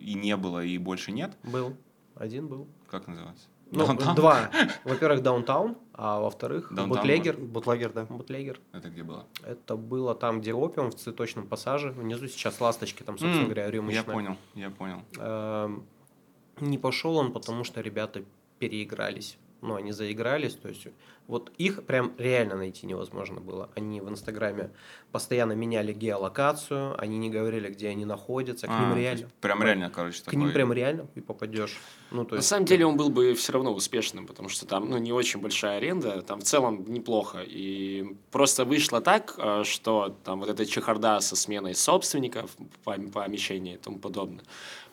[0.00, 1.36] и не было, и больше нет.
[1.42, 1.76] Был.
[2.16, 2.66] Один был.
[2.90, 3.46] Как называется?
[3.70, 4.14] Ну, Даунтаун?
[4.14, 4.50] два.
[4.84, 7.36] Во-первых, даунтаун, а во-вторых, бутлегер.
[7.36, 8.04] Бутлегер, да.
[8.04, 8.60] Бутлегер.
[8.72, 9.26] Это где было?
[9.42, 11.90] Это было там, где опиум, в цветочном пассаже.
[11.90, 14.02] Внизу сейчас ласточки, там, собственно говоря, рюмочная.
[14.04, 15.02] Я понял, я понял.
[15.18, 15.84] Эм,
[16.60, 18.22] Не пошел он, потому что ребята
[18.58, 19.36] переигрались.
[19.62, 20.86] Ну, они заигрались, то есть
[21.26, 23.70] вот их прям реально найти невозможно было.
[23.74, 24.70] Они в Инстаграме
[25.12, 29.28] постоянно меняли геолокацию, они не говорили, где они находятся, к А, ним реально.
[29.40, 31.78] Прям реально, короче, К ним такой- прям реально и попадешь.
[32.10, 34.88] Ну, то На есть, самом деле он был бы все равно успешным, потому что там
[34.90, 37.42] ну, не очень большая аренда, там в целом неплохо.
[37.44, 42.50] И просто вышло так, э, что там вот эта чехарда со сменой собственников,
[42.84, 44.44] пом- помещений и тому подобное.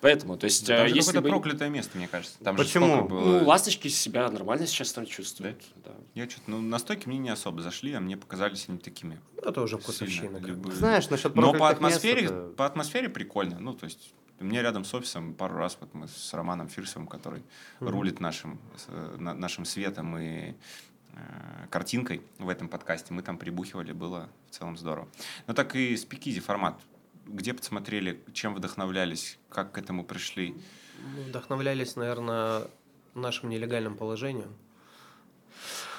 [0.02, 1.30] Поэтому, то есть, э, же если какое-то бы...
[1.30, 2.38] проклятое место, мне кажется.
[2.43, 2.88] Там же Почему?
[2.88, 5.62] столько было- Ну, ласточки себя нормально сейчас там чувствует.
[5.86, 5.91] Да?
[6.24, 9.78] Я что-то, ну, настойки мне не особо зашли, а мне показались они такими Это уже
[9.78, 10.40] вкусовщина.
[10.40, 10.48] как бы.
[10.48, 10.76] любые.
[10.76, 13.60] Знаешь, насчет Но по атмосфере, это- по атмосфере прикольно.
[13.60, 17.08] Ну, то есть, у меня рядом с офисом пару раз вот мы с Романом Фирсовым,
[17.10, 17.44] который
[17.82, 18.58] рулит нашим,
[19.18, 20.54] нашим светом и
[21.16, 25.08] э, картинкой в этом подкасте, мы там прибухивали, было в целом здорово.
[25.48, 26.80] Но так и спикизи формат.
[27.28, 30.56] Где посмотрели, чем вдохновлялись, как к этому пришли?
[31.16, 32.64] Ну, Вдохновлялись, наверное,
[33.14, 34.56] нашим нелегальным положением.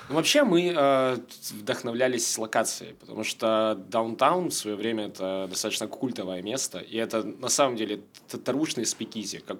[0.08, 1.16] Ну, вообще мы э,
[1.50, 7.48] вдохновлялись локацией, потому что даунтаун в свое время это достаточно культовое место, и это на
[7.48, 9.58] самом деле татарушный спикизи, как,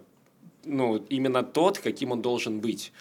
[0.64, 2.92] ну, именно тот, каким он должен быть.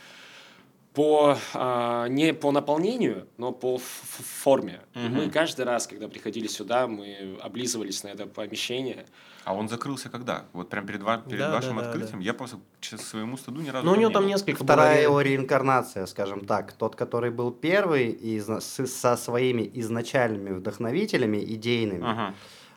[0.93, 4.79] По, а, не по наполнению, но по форме.
[4.93, 9.05] И Мы каждый раз, когда приходили сюда, мы облизывались на это помещение.
[9.43, 10.45] А он закрылся когда?
[10.53, 12.19] Вот прям перед, ва- перед Да, вашим да, да, открытием?
[12.19, 15.03] Я просто к своему стыду ни разу Ну, у него не там несколько Вторая было-
[15.03, 16.73] его реинкарнация, скажем так.
[16.73, 22.33] Тот, который был первый и с- со своими изначальными вдохновителями, идейными, Ага.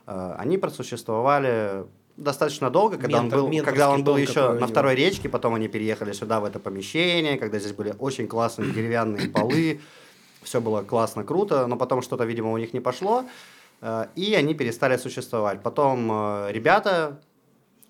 [0.06, 1.84] э, они просуществовали
[2.16, 5.54] достаточно долго, когда он Ментор- был, менторский когда он был еще на второй речке, потом
[5.54, 9.80] они переехали сюда, в это помещение, когда здесь были очень классные деревянные полы,
[10.42, 13.24] все было классно, круто, но потом что-то, видимо, у них не пошло,
[13.80, 15.62] э, и они перестали существовать.
[15.62, 17.20] Потом э, ребята,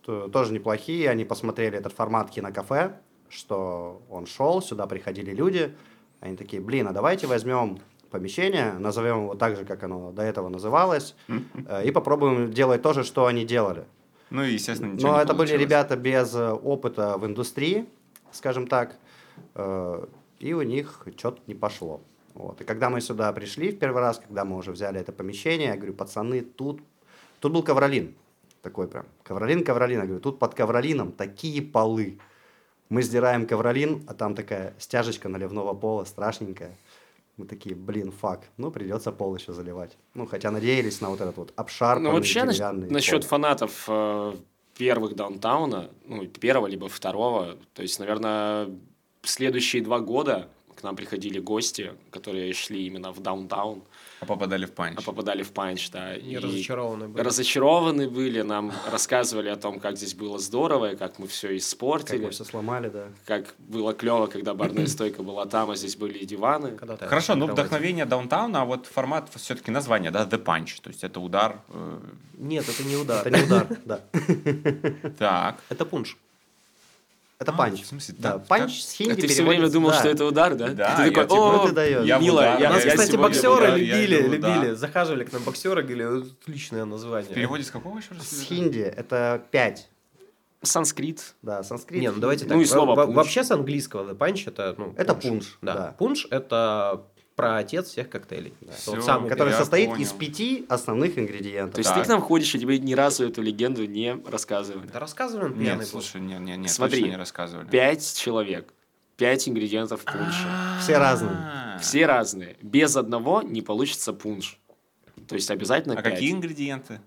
[0.05, 5.75] тоже неплохие, они посмотрели этот формат кинокафе, что он шел, сюда приходили люди,
[6.21, 7.79] они такие, блин, а давайте возьмем
[8.11, 12.93] помещение, назовем его так же, как оно до этого называлось, э, и попробуем делать то
[12.93, 13.85] же, что они делали.
[14.31, 15.63] Ну и, естественно, ничего Но не это были получилось.
[15.63, 17.87] ребята без э, опыта в индустрии,
[18.33, 18.97] скажем так,
[19.55, 20.07] э,
[20.41, 22.01] и у них что-то не пошло.
[22.35, 22.61] Вот.
[22.61, 25.77] И когда мы сюда пришли в первый раз, когда мы уже взяли это помещение, я
[25.77, 26.81] говорю, пацаны, тут,
[27.41, 28.15] тут был ковролин,
[28.63, 32.19] такой прям, ковролин, ковролин, я говорю, тут под ковролином такие полы.
[32.89, 36.77] Мы сдираем ковролин, а там такая стяжечка наливного пола, страшненькая.
[37.37, 39.99] Мы такие, блин, fuck, ну придется пол еще заливать.
[40.15, 43.29] Ну, хотя надеялись на вот этот вот обшарпанный Ну, вообще, нас- насчет пол.
[43.29, 44.35] фанатов э,
[44.79, 48.71] первых Downtown а, ну, первого либо второго, то есть, наверное,
[49.23, 53.83] следующие два года к нам приходили гости, которые шли именно в Downtown,
[54.21, 54.99] А попадали в Punch.
[54.99, 56.17] а попадали в Punch, да.
[56.17, 57.23] Не и разочарованы были.
[57.25, 61.57] разочарованы были, нам рассказывали о том, как здесь было здорово, и как мы все Как
[61.57, 63.07] испортили, мы все сломали, да.
[63.25, 66.77] как было клево, когда барная стойка была там, а здесь были и диваны.
[67.01, 71.03] Хорошо, ну вдохновение Downtown а, а вот формат все-таки название, да, The Punch, то есть
[71.05, 71.61] это удар.
[71.71, 72.01] э,
[72.39, 73.27] Нет, это не удар.
[73.27, 74.01] Это не удар, да.
[75.19, 75.57] так.
[75.69, 76.17] Это пунш.
[77.39, 77.83] Это А, punch.
[77.83, 78.71] в смысле, Да, так- punch так?
[78.83, 79.99] с А хинди ты все время думал, да.
[79.99, 80.69] что это удар, да?
[80.69, 82.07] Да, ты такой, типа, о, ну ты даёшь.
[82.07, 84.55] Я я, Нас, я кстати, боксеры удар, я любили, иду, да.
[84.57, 84.75] любили.
[84.75, 87.31] Захаживали к нам боксеры, говорили, отличное название.
[87.31, 88.27] В переводе с какого еще раз?
[88.27, 89.89] С хинди это пять.
[90.63, 91.35] санскрит.
[91.43, 92.01] Да, санскрит.
[92.01, 92.59] Не, ну давайте Ну так.
[92.61, 93.17] и слово во- во- пунш.
[93.17, 95.75] Вообще с английского the punch это ну, Это пунш, Да.
[95.75, 95.95] да.
[95.99, 97.03] Пунш это
[97.37, 98.55] про отец всех коктейлей.
[98.75, 98.95] Всё.
[98.97, 100.03] Вот самый Который состоит понял.
[100.03, 101.75] из пяти основных ингредиентов.
[101.75, 101.99] То есть Так.
[102.01, 104.87] ты к нам ходишь, и тебе ни разу эту легенду не рассказывали.
[104.89, 107.69] Да рассказываем пьяный Нет, слушай, нет, нет, нет, Смотри, точно не рассказывали.
[107.69, 108.73] Пять человек,
[109.19, 110.49] пять ингредиентов пунша.
[110.81, 111.79] Все разные.
[111.81, 112.57] Все разные.
[112.63, 114.59] Без одного не получится пунш.
[115.29, 117.01] То есть обязательно А какие ингредиенты?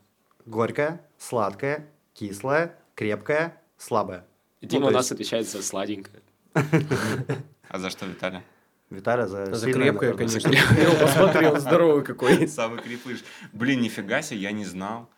[0.45, 4.25] Горькое, сладкое, кислое, крепкое, слабое.
[4.61, 6.21] Дима Ну, у нас есть- отвечает за сладенькое.
[6.53, 8.41] А за что, Виталий?
[8.89, 10.41] Виталя за, За сильное, крепкое, наверное.
[10.41, 10.99] конечно.
[10.99, 12.47] Посмотри, он здоровый какой.
[12.47, 13.23] Самый крепыш.
[13.53, 15.09] Блин, нифига себе, я не знал.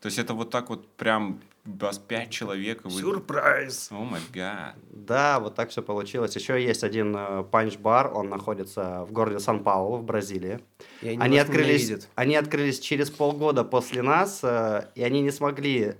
[0.00, 2.84] То есть это вот так вот прям вас пять человек.
[2.84, 3.88] и вы- Сюрприз.
[3.90, 4.74] О май гад.
[4.90, 6.36] Да, вот так все получилось.
[6.36, 10.60] Еще есть один э, панч-бар, он находится в городе Сан-Паулу в Бразилии.
[11.00, 15.94] И они открылись, они открылись через полгода после нас, э, и они не смогли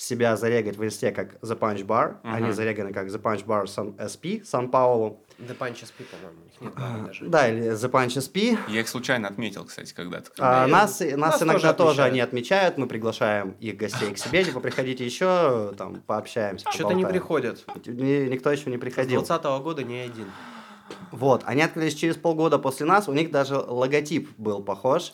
[0.00, 2.16] себя зарегать в инсте как The Punch Bar.
[2.22, 5.20] Они зареганы как The Punch Bar Сан SP, Сан-Паулу.
[5.40, 7.24] The Punch SP, по-моему, у них нет бара даже.
[7.26, 8.56] Да, или The Punch SP.
[8.68, 10.30] Я их случайно отметил, кстати, когда-то.
[10.38, 12.12] А, когда я- нас, нас, нас иногда тоже тоже, отмечают.
[12.12, 17.04] они отмечают, мы приглашаем их гостей к себе, типа, приходите еще, там, пообщаемся, Что-то не
[17.04, 17.64] приходят.
[17.86, 19.20] Ни- Никто еще не С приходил.
[19.20, 20.30] 20 года ни один.
[21.10, 25.12] Вот, они открылись через полгода после нас, у них даже логотип был похож.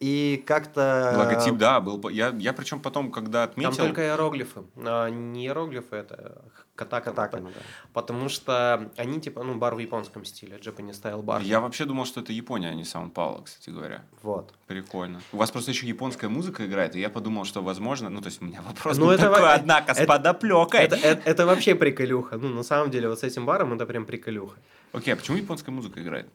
[0.00, 1.14] И как-то...
[1.16, 2.08] Логотип, да, был.
[2.08, 3.70] Я, я причем потом, когда отметил...
[3.74, 4.62] Там только иероглифы.
[4.76, 6.42] А, не иероглифы, это
[6.74, 7.10] катака.
[7.10, 7.60] Катакана, да.
[7.92, 11.40] Потому что они типа, ну, бар в японском стиле, Japanese style бар.
[11.42, 14.04] Я вообще думал, что это Япония, а не Сан-Пауло, кстати говоря.
[14.22, 14.52] Вот.
[14.66, 15.20] Прикольно.
[15.32, 18.10] У вас просто еще японская музыка играет, и я подумал, что возможно...
[18.10, 20.80] Ну, то есть у меня вопрос Ну, был это такой, во- однако, с это- подоплекой.
[20.80, 22.36] Это, это, это вообще приколюха.
[22.36, 24.56] Ну, на самом деле, вот с этим баром это прям приколюха.
[24.92, 26.28] Окей, а почему японская музыка играет?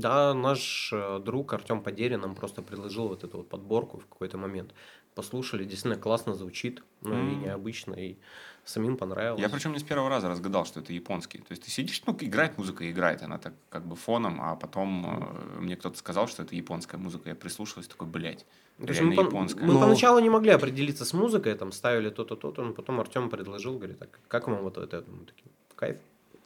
[0.00, 4.38] Да, наш э, друг Артем Подери нам просто предложил вот эту вот подборку в какой-то
[4.38, 4.74] момент.
[5.14, 7.42] послушали, действительно классно звучит, ну и М.
[7.42, 8.16] необычно, и
[8.64, 9.40] самим понравилось.
[9.42, 11.38] Я причем не с первого раза разгадал, что это японский.
[11.38, 15.04] То есть ты сидишь, ну, играет музыка, играет, она так как бы фоном, а потом
[15.06, 17.28] э, мне кто-то сказал, что это японская музыка.
[17.28, 18.46] Я прислушался, такой, блядь,
[18.78, 19.66] есть реально мы, по- японская.
[19.66, 23.28] мы Ну- поначалу не могли определиться с музыкой, там ставили то-то, то-то, но потом Артем
[23.30, 25.04] предложил, говорит, так, как вам вот это?
[25.08, 25.96] Мы такие, кайф.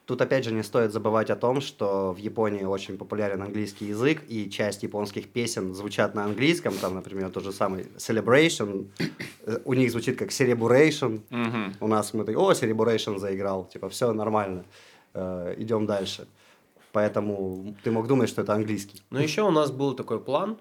[0.07, 4.23] Тут опять же не стоит забывать о том, что в Японии очень популярен английский язык,
[4.29, 8.89] и часть японских песен звучат на английском, там, например, тот же самый Celebration,
[9.47, 11.23] э, у них звучит как Celebration,
[11.81, 14.65] у нас мы такие, о, Celebration заиграл, типа, все нормально,
[15.15, 16.27] э, идем дальше.
[16.93, 19.03] Поэтому ты мог думать, что это английский.
[19.11, 20.59] Но еще у нас был такой план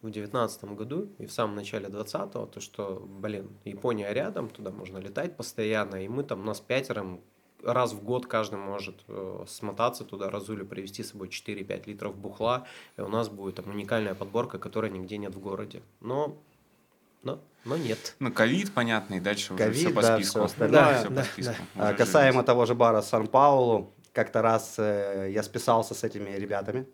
[0.00, 4.98] в девятнадцатом году и в самом начале 20-го, то что, блин, Япония рядом, туда можно
[4.98, 7.20] летать постоянно, и мы там, нас пятером,
[7.64, 12.66] раз в год каждый может э, смотаться туда, разулю, привезти с собой 4-5 литров бухла,
[12.96, 15.82] и у нас будет там уникальная подборка, которой нигде нет в городе.
[16.00, 16.36] Но,
[17.22, 18.14] но, но нет.
[18.18, 20.38] Ну, ковид, понятно, и дальше уже Ковид, все по да, списку.
[20.38, 20.98] всё остальное.
[20.98, 21.54] Всё по Да, списку.
[21.76, 22.46] А, Уже Касаемо жизнь.
[22.46, 26.86] того же бара Сан-Паулу, как-то раз э, я списался с этими ребятами.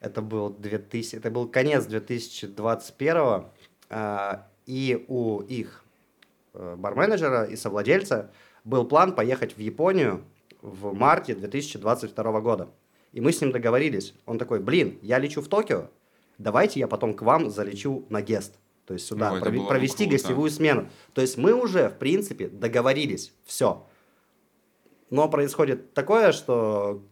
[0.00, 3.44] Это был, 2000, это был конец 2021
[3.90, 5.84] а, и у их
[6.54, 8.30] э, барменеджера и совладельца
[8.64, 10.24] был план поехать в Японию
[10.62, 12.68] в марте 2022 года.
[13.12, 14.14] И мы с ним договорились.
[14.26, 15.88] Он такой, блин, я лечу в Токио,
[16.38, 18.54] давайте я потом к вам залечу на гест.
[18.86, 20.12] То есть сюда, Ой, бы провести круто.
[20.12, 20.88] гостевую смену.
[21.12, 23.32] То есть мы уже, в принципе, договорились.
[23.44, 23.86] Все.
[25.10, 27.02] Но происходит такое, что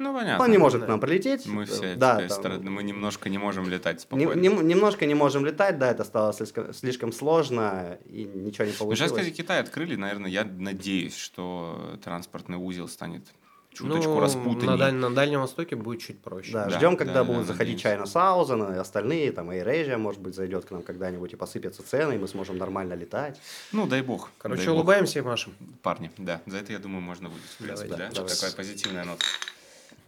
[0.00, 0.42] Ну, понятно.
[0.44, 0.86] он не может да.
[0.86, 1.46] к нам прилететь.
[1.46, 4.40] Мы все да, теперь там, стра- мы немножко не можем летать не- спокойно.
[4.40, 8.98] не- немножко не можем летать, да, это стало слишком, слишком сложно, и ничего не получилось.
[8.98, 13.26] сейчас, кстати, Китай открыли, наверное, я надеюсь, что транспортный узел станет
[13.72, 14.66] чуточку Ну, распутанней.
[14.66, 16.52] на, Даль- на Дальнем Востоке будет чуть проще.
[16.52, 17.84] Да, Да, ждем, когда да, будут да, заходить.
[17.84, 22.14] China Southern и остальные, там AirAsia, может быть, зайдет к нам когда-нибудь и посыпятся цены,
[22.14, 23.38] и мы сможем нормально летать.
[23.70, 24.30] Ну, дай бог.
[24.38, 24.76] Короче, дай бог.
[24.76, 25.52] улыбаемся и машем.
[25.82, 28.14] Парни, да, за это, я думаю, можно будет, в принципе, Давай, да?
[28.14, 28.30] давай.
[28.34, 29.24] Такая позитивная нота.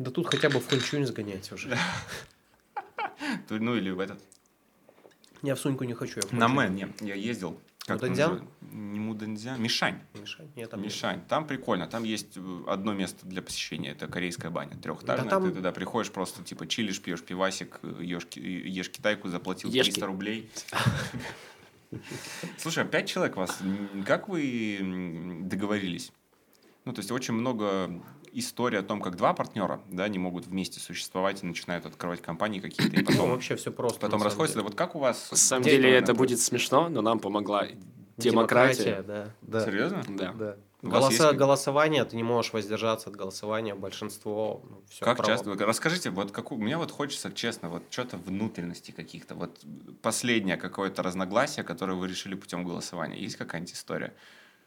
[0.02, 1.78] Да тут хотя бы в Хунчунь сгонять уже.
[3.50, 4.20] Ну, или в этот...
[5.42, 6.20] Я в Суньку не хочу.
[6.32, 6.48] На.
[6.48, 7.60] Мэн, я ездил.
[7.86, 8.48] Как Муданзян?
[8.60, 10.00] Не Муданзян, Мишань.
[10.14, 10.48] Мишань?
[10.56, 10.90] Нет, там нет.
[10.92, 11.20] Мишань.
[11.28, 11.86] Там прикольно.
[11.88, 13.90] Там есть э, одно место для посещения.
[13.90, 15.24] Это корейская баня трехэтажная.
[15.24, 19.28] Да там- Ты туда приходишь, просто типа чилишь, пьешь пивасик, э, ешь, ки- ешь китайку,
[19.28, 19.90] заплатил Ешки.
[19.92, 20.50] 300 рублей.
[22.56, 23.58] Слушай, а пять человек вас.
[24.06, 24.78] Как вы
[25.42, 26.12] договорились?
[26.84, 28.00] Ну, то есть очень много
[28.32, 32.60] историй о том, как два партнера, да, не могут вместе существовать и начинают открывать компании
[32.60, 34.00] какие-то, и Ну, потом, вообще все просто.
[34.00, 34.56] потом расходятся.
[34.58, 34.64] деле.
[34.68, 35.30] Вот как у вас...
[35.30, 37.66] На самом деле это будет смешно, но нам помогла
[38.16, 39.02] демократия.
[39.06, 39.30] да.
[39.42, 39.64] Да.
[39.64, 40.02] Серьезно?
[40.08, 40.32] Да.
[40.32, 40.56] Да.
[40.82, 44.62] У Голоса- есть- Голосование, ты не можешь воздержаться от голосования, большинство.
[44.68, 45.30] Ну, всё Как право.
[45.32, 45.54] часто?
[45.64, 49.36] Расскажите, вот какую, мне вот хочется, честно, вот что-то внутренности каких-то.
[49.36, 49.60] Вот
[50.02, 53.16] последнее какое-то разногласие, которое вы решили путем голосования.
[53.16, 54.12] Есть какая-нибудь история?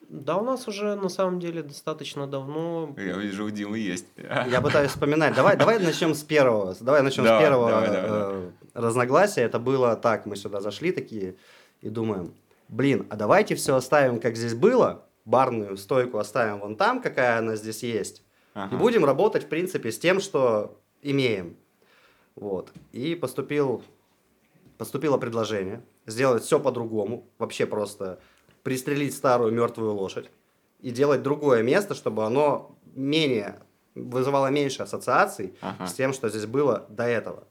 [0.09, 2.93] Да, у нас уже на самом деле достаточно давно.
[2.97, 4.05] Я вижу, у Димы есть.
[4.17, 5.35] Я пытаюсь вспоминать.
[5.35, 6.75] Давай, давай начнем с первого.
[6.79, 9.41] Давай начнем Давай, с первого давай, давай, э, разногласия.
[9.41, 11.35] Это было так, мы сюда зашли такие
[11.81, 12.33] и думаем,
[12.67, 17.55] блин, а давайте все оставим, как здесь было, барную стойку оставим вон там, какая она
[17.55, 18.75] здесь есть, Ага.
[18.75, 21.57] и будем работать, в принципе, с тем, что имеем.
[22.35, 22.71] Вот.
[22.91, 23.83] И поступил,
[24.77, 28.19] поступило предложение сделать все по-другому, вообще просто
[28.65, 30.31] пристрелить старую мертвую лошадь
[30.81, 33.59] и делать другое место, чтобы оно менее
[33.93, 35.85] вызывало меньше ассоциаций Ага.
[35.85, 37.43] с тем, что здесь было до этого.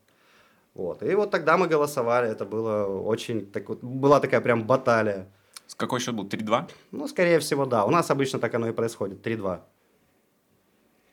[0.74, 1.04] Вот.
[1.04, 5.28] И вот тогда мы голосовали, это было очень, так вот, была такая прям баталия.
[5.68, 6.26] С Какой счет был?
[6.26, 6.68] 3-2?
[6.90, 7.84] Ну, скорее всего, да.
[7.84, 9.60] У нас обычно так оно и происходит, 3-2.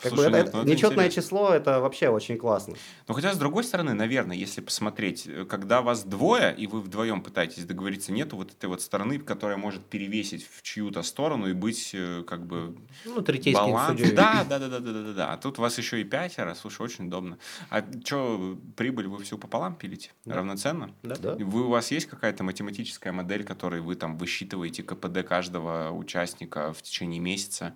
[0.01, 1.21] Как Слушай, бы нет, это, ну это нечетное интересно.
[1.21, 2.75] число, это вообще очень классно.
[3.07, 7.21] Ну, хотя, с другой стороны, наверное, если посмотреть, э, когда вас двое, и вы вдвоем
[7.21, 11.91] пытаетесь договориться, нету вот этой вот стороны, которая может перевесить в чью-то сторону и быть
[11.93, 13.21] э, как бы Ну,
[13.53, 13.99] баланс.
[13.99, 14.11] судьей.
[14.15, 15.33] Да, да, да, да, да, да, да, да.
[15.33, 17.37] А тут вас еще и пятеро, слушай, очень удобно.
[17.69, 20.11] А что, прибыль вы всю пополам пилите?
[20.25, 20.35] Да.
[20.35, 20.91] Равноценно?
[21.03, 21.15] Да.
[21.15, 21.35] Да?
[21.35, 26.81] Вы, у вас есть какая-то математическая модель, которой вы там высчитываете КПД каждого участника в
[26.81, 27.75] течение месяца?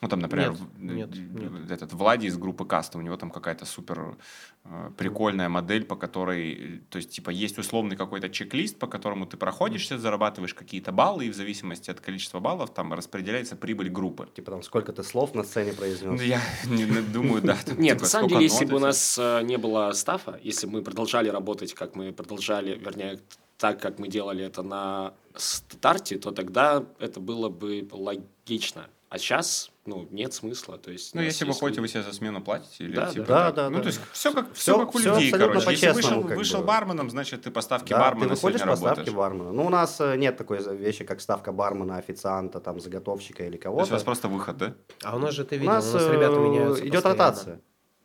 [0.00, 1.70] Ну, там, например, Нет, нет, нет.
[1.72, 4.16] этот Влади из группы Каста, у него там какая-то супер
[4.64, 9.36] э, прикольная модель, по которой, то есть, типа, есть условный какой-то чек-лист, по которому ты
[9.36, 14.28] проходишься, зарабатываешь какие-то баллы, и в зависимости от количества баллов там распределяется прибыль группы.
[14.34, 16.20] Типа там сколько ты слов на сцене произнес.
[16.20, 17.58] Ну, Я не не думаю, да.
[17.76, 20.74] Нет, типа, на самом деле, если бы у нас э, не было стафа, если бы
[20.74, 23.18] мы продолжали работать, как мы продолжали, вернее,
[23.56, 28.86] так, как мы делали это на старте, то тогда это было бы логично.
[29.08, 30.78] А сейчас ну, нет смысла.
[30.78, 32.84] То есть, Ну, у если вы есть ходите, вы себе за смену платите?
[32.84, 33.50] Или, Да, типа, да.
[33.50, 33.82] Да, да, Ну, да.
[33.82, 35.70] то есть все как, Всё- все как у всё людей, короче.
[35.70, 36.66] Если вышел, как вышел бы.
[36.66, 39.12] барменом, значит, ты по ставке Да, бармена ты выходишь по ставке работаешь.
[39.16, 39.52] бармена.
[39.52, 43.54] Ну, у нас э, нет такой вещи, как ставка бармена, официанта, там, заготовщика или То
[43.56, 43.92] есть у кого-то.
[43.92, 44.74] вас просто выход, да?
[45.02, 47.18] А у нас же ты У видел, нас, у нас ребята э, меняются идет постоянно.
[47.24, 47.60] ротация.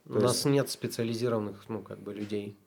[0.05, 2.57] У нас есть- нет специализированных, ну, как бы, людей.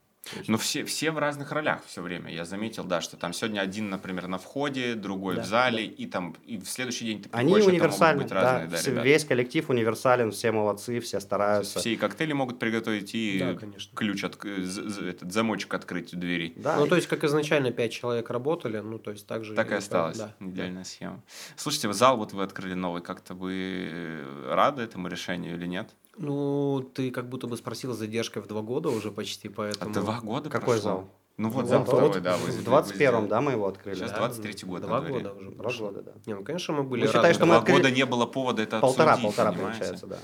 [0.49, 2.33] Ну, все, все в разных ролях все время.
[2.33, 6.07] Я заметил, да, что там сегодня один, например, на входе, другой Да, в зале, и
[6.07, 9.07] там и в следующий день ты Они могут универсальны, быть да, разные, да, все- ребята.
[9.07, 11.79] весь коллектив универсален, все молодцы, все стараются.
[11.81, 13.97] Все и коктейли могут приготовить, и Да, конечно.
[13.97, 16.53] ключ, от, з- этот замочек открыть у двери.
[16.57, 19.55] Да, Ну, то есть, как изначально пять человек работали, ну, то есть, так же...
[19.55, 20.19] Так и и- осталось.
[20.19, 20.35] Да.
[20.41, 21.23] Идеальная схема.
[21.57, 23.03] Слушайте, зал вот вы открыли новый.
[23.03, 25.89] Как-то вы э, рады этому решению или нет?
[26.19, 29.93] Ну, ты как будто бы спросил с задержкой в два года уже почти, А поэтому...
[29.95, 30.81] два года Какой прошло?
[30.83, 31.11] зал?
[31.37, 32.37] Ну вот Ну, зал вот второй, да.
[32.39, 33.29] вы- В вы 21-м, сделали.
[33.29, 33.97] да, мы его открыли?
[33.97, 36.13] Сейчас Да, 23 год Два года уже Два года, да.
[36.25, 38.63] Не, ну, конечно, мы были Ну, считай, что мы Два открыли- года не было повода
[38.63, 39.79] это Полтора, обсудить, полтора понимаете?
[39.81, 40.19] получается, да.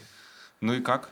[0.63, 1.11] Ну и как?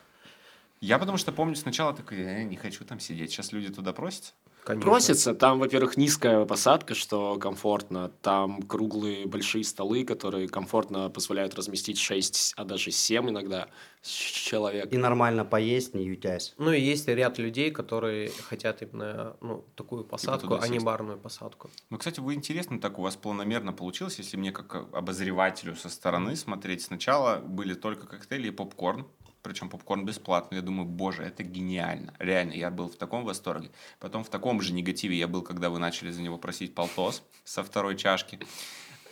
[0.80, 3.30] Я потому что помню сначала такой, «Э, не хочу там сидеть.
[3.32, 4.32] Сейчас люди туда просятся.
[4.64, 4.90] Конечно.
[4.90, 5.34] Просится.
[5.34, 8.10] Там, во-первых, низкая посадка, что комфортно.
[8.22, 13.68] Там круглые большие столы, которые комфортно позволяют разместить 6, а даже 7 иногда
[14.02, 14.92] человек.
[14.92, 16.54] И нормально поесть, не ютясь.
[16.58, 21.18] Ну, и есть ряд людей, которые хотят именно, ну, такую посадку, туда а не барную
[21.18, 21.70] посадку.
[21.90, 26.36] Ну, кстати, вы интересно так у вас планомерно получилось, если мне как обозревателю со стороны
[26.36, 26.82] смотреть.
[26.82, 29.06] Сначала были только коктейли и попкорн,
[29.42, 30.58] причем попкорн бесплатный.
[30.58, 32.14] Я думаю, боже, это гениально.
[32.18, 33.70] Реально, я был в таком восторге.
[33.98, 37.62] Потом в таком же негативе я был, когда вы начали за него просить полтос со
[37.62, 38.38] второй чашки.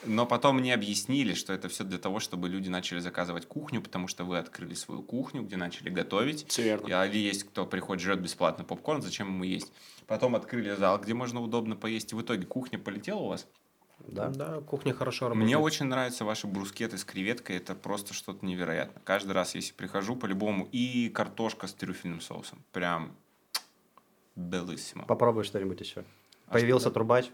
[0.04, 4.06] Но потом мне объяснили, что это все для того, чтобы люди начали заказывать кухню, потому
[4.06, 6.46] что вы открыли свою кухню, где начали готовить.
[6.48, 7.04] Все верно.
[7.04, 9.72] И, есть кто приходит, жрет бесплатно попкорн, зачем ему есть.
[10.06, 12.12] Потом открыли зал, где можно удобно поесть.
[12.12, 13.46] И в итоге кухня полетела у вас.
[14.06, 14.28] Да?
[14.28, 15.44] Да, кухня хорошо работает.
[15.44, 17.56] Мне очень нравятся ваши брускеты с креветкой.
[17.56, 19.02] Это просто что-то невероятное.
[19.04, 20.68] Каждый раз, если прихожу, по-любому.
[20.72, 22.62] И картошка с трюфельным соусом.
[22.72, 23.14] Прям
[24.36, 25.04] белыссимо.
[25.04, 26.04] Попробуй что-нибудь еще.
[26.46, 27.30] А Появился трубач.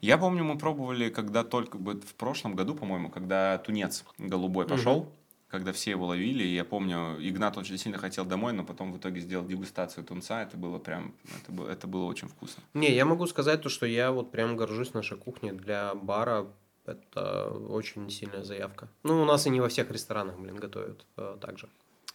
[0.00, 5.12] Я помню, мы пробовали, когда только бы в прошлом году, по-моему, когда тунец голубой пошел,
[5.56, 6.44] когда все его ловили.
[6.44, 10.42] И я помню, Игнат очень сильно хотел домой, но потом в итоге сделал дегустацию тунца.
[10.42, 12.62] Это было прям, это было, это было очень вкусно.
[12.74, 16.46] Не, я могу сказать то, что я вот прям горжусь нашей кухней для бара.
[16.84, 18.88] Это очень сильная заявка.
[19.02, 21.68] Ну, у нас и не во всех ресторанах, блин, готовят э, так же.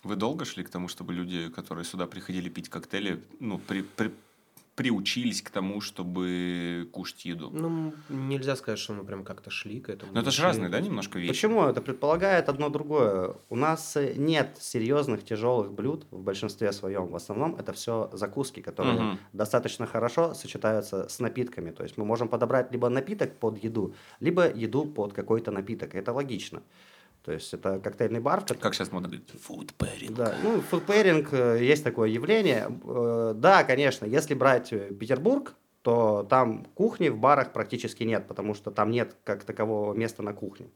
[0.03, 4.13] Вы долго шли к тому, чтобы люди, которые сюда приходили пить коктейли, ну, при, при-
[4.75, 7.49] приучились к тому, чтобы кушать еду?
[7.51, 10.13] Ну, нельзя сказать, что мы прям как-то шли к этому.
[10.13, 11.29] Ну, это же разные, да, немножко вещи?
[11.29, 11.63] Почему?
[11.65, 13.35] Это предполагает одно другое.
[13.49, 17.07] У нас э, нет серьезных тяжелых блюд в большинстве своем.
[17.07, 19.19] В основном это все закуски, которые Мгм.
[19.33, 21.71] достаточно хорошо сочетаются с напитками.
[21.71, 25.95] То есть мы можем подобрать либо напиток под еду, либо еду под какой-то напиток.
[25.95, 26.63] Это логично.
[27.23, 29.29] То есть это коктейльный бар, в котором Как сейчас модно говорить?
[29.47, 30.15] Food pairing.
[30.15, 32.67] Да, ну, фудпейринг, э, есть такое явление.
[32.83, 35.53] Э, Да, конечно, если брать э, Петербург,
[35.83, 40.33] то там кухни в барах практически нет, потому что там нет как такового места на
[40.33, 40.67] кухне.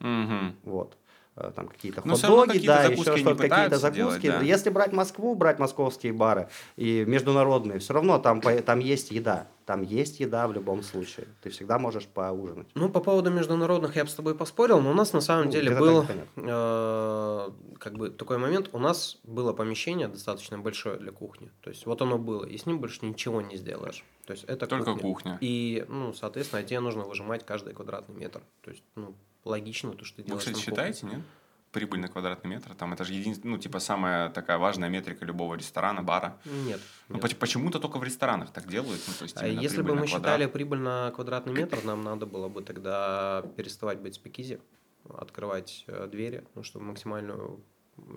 [0.00, 0.56] Мгм.
[0.64, 0.96] Вот.
[1.34, 3.96] Э, Там какие-то Ну, хот-доги, да, еще что-то, какие-то закуски.
[3.96, 4.40] делать, да.
[4.40, 9.48] Если брать Москву, брать московские бары и международные, все равно там, там есть еда.
[9.64, 11.28] Там есть еда в любом случае.
[11.40, 12.66] Ты всегда можешь поужинать.
[12.74, 15.50] Ну, по поводу международных я бы с тобой поспорил, но у нас на самом Ну,
[15.52, 16.04] деле был
[16.36, 18.68] э, как бы такой момент.
[18.72, 21.50] У нас было помещение достаточно большое для кухни.
[21.62, 24.04] То есть вот оно было, и с ним больше ничего не сделаешь.
[24.26, 25.38] То есть это Только кухня.
[25.40, 28.40] И, ну, соответственно, тебе нужно выжимать каждый квадратный метр.
[28.62, 29.14] То есть, ну,
[29.44, 30.72] логично то, что ты Вы, делаешь кстати, на кухне.
[30.92, 31.24] считаете, нет?
[31.72, 32.74] Прибыль на квадратный метр.
[32.74, 36.38] Там это же единственная, ну, типа, самая такая важная метрика любого ресторана, бара.
[36.44, 36.80] Нет.
[37.08, 37.22] Ну, нет.
[37.24, 39.00] поч- почему-то только в ресторанах так делают.
[39.08, 40.08] Ну, то есть, А если бы мы квадрат.
[40.10, 44.60] считали прибыль на квадратный метр, нам надо было бы тогда переставать быть спикизи,
[45.08, 47.60] открывать э, двери, ну, чтобы максимальную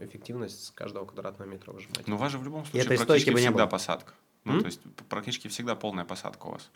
[0.01, 2.07] эффективность с каждого квадратного метра выжимать.
[2.07, 3.71] Ну, у вас же в любом случае этой практически бы не всегда было.
[3.71, 4.13] посадка.
[4.43, 4.59] Ну, М?
[4.59, 6.69] то есть, практически всегда полная посадка у вас.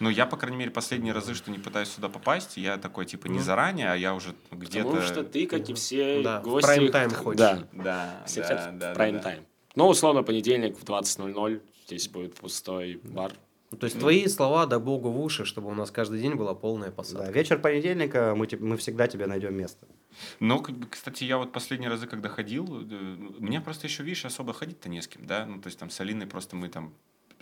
[0.00, 3.28] Ну, я, по крайней мере, последние разы, что не пытаюсь сюда попасть, я такой, типа,
[3.28, 4.84] не заранее, а я уже где-то...
[4.88, 6.66] Потому что ты, как и все Да, гости...
[6.66, 7.38] прайм-тайм ходишь.
[7.40, 9.44] Да, Да, все да, хотят да, да, прайм-тайм.
[9.76, 13.32] Ну, условно, понедельник в 20.00 здесь будет пустой бар.
[13.70, 16.54] Ну, То есть твои слова, да богу в уши, чтобы у нас каждый день была
[16.54, 17.32] полная Да, посадка.
[17.32, 19.86] вечер понедельника мы, тебе- мы всегда тебе найдем место.
[20.38, 24.88] Ну, кстати, я вот последние разы, когда ходил, э, мне просто еще, видишь, особо ходить-то
[24.88, 26.94] не с кем, да, ну, то есть там с Алиной просто мы там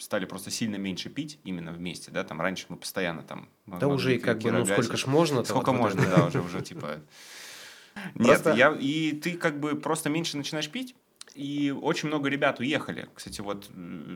[0.02, 3.48] стали просто сильно меньше пить именно вместе, да, там раньше мы постоянно там...
[3.66, 7.00] Да уже и как бы, ну сколько ж можно Сколько можно, да, уже, уже типа...
[8.14, 10.94] Нет, я, и ты как бы просто меньше начинаешь пить,
[11.34, 13.08] И очень много ребят уехали.
[13.14, 13.70] Кстати, вот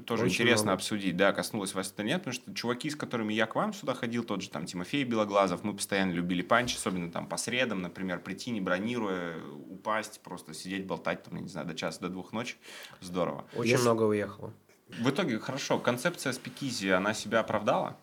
[0.06, 0.74] тоже Очень интересно много.
[0.74, 3.94] обсудить, да, коснулось вас это нет, потому что чуваки, с которыми я к вам сюда
[3.94, 8.20] ходил, тот же там Тимофей Белоглазов, мы постоянно любили панч, особенно там по средам, например,
[8.20, 9.36] прийти не бронируя,
[9.68, 12.56] упасть, просто сидеть, болтать, там, я не знаю, до часа, до двух ночи.
[13.00, 13.44] Здорово.
[13.54, 14.52] Очень Если- много уехало.
[14.88, 17.96] В итоге, хорошо, концепция спикизи, она себя оправдала?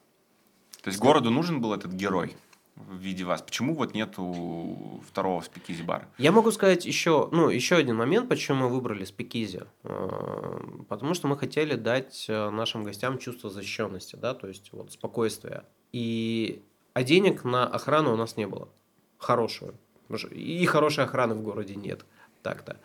[0.81, 2.35] То есть городу нужен был этот герой
[2.75, 3.41] в виде вас?
[3.41, 6.07] Почему вот нету второго спикизи бара?
[6.17, 9.63] Я могу сказать еще, ну, еще один момент, почему мы выбрали спикизи.
[9.83, 10.59] Э,
[10.89, 15.63] Потому что мы хотели дать э, нашим гостям чувство защищенности, да, то есть вот спокойствия.
[15.93, 16.63] И
[16.93, 18.69] а денег на охрану у нас не было.
[19.17, 19.75] Хорошую.
[20.31, 22.05] И хорошей охраны в городе нет.
[22.43, 22.79] Так-то.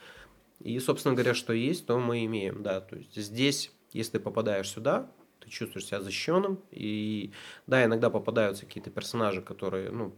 [0.61, 2.81] И, собственно говоря, что есть, то мы имеем, да.
[2.81, 5.11] То есть здесь, если ты попадаешь сюда,
[5.41, 6.61] ты чувствуешь себя защищенным.
[6.71, 7.33] И
[7.67, 10.15] да, иногда попадаются какие-то персонажи, которые, ну,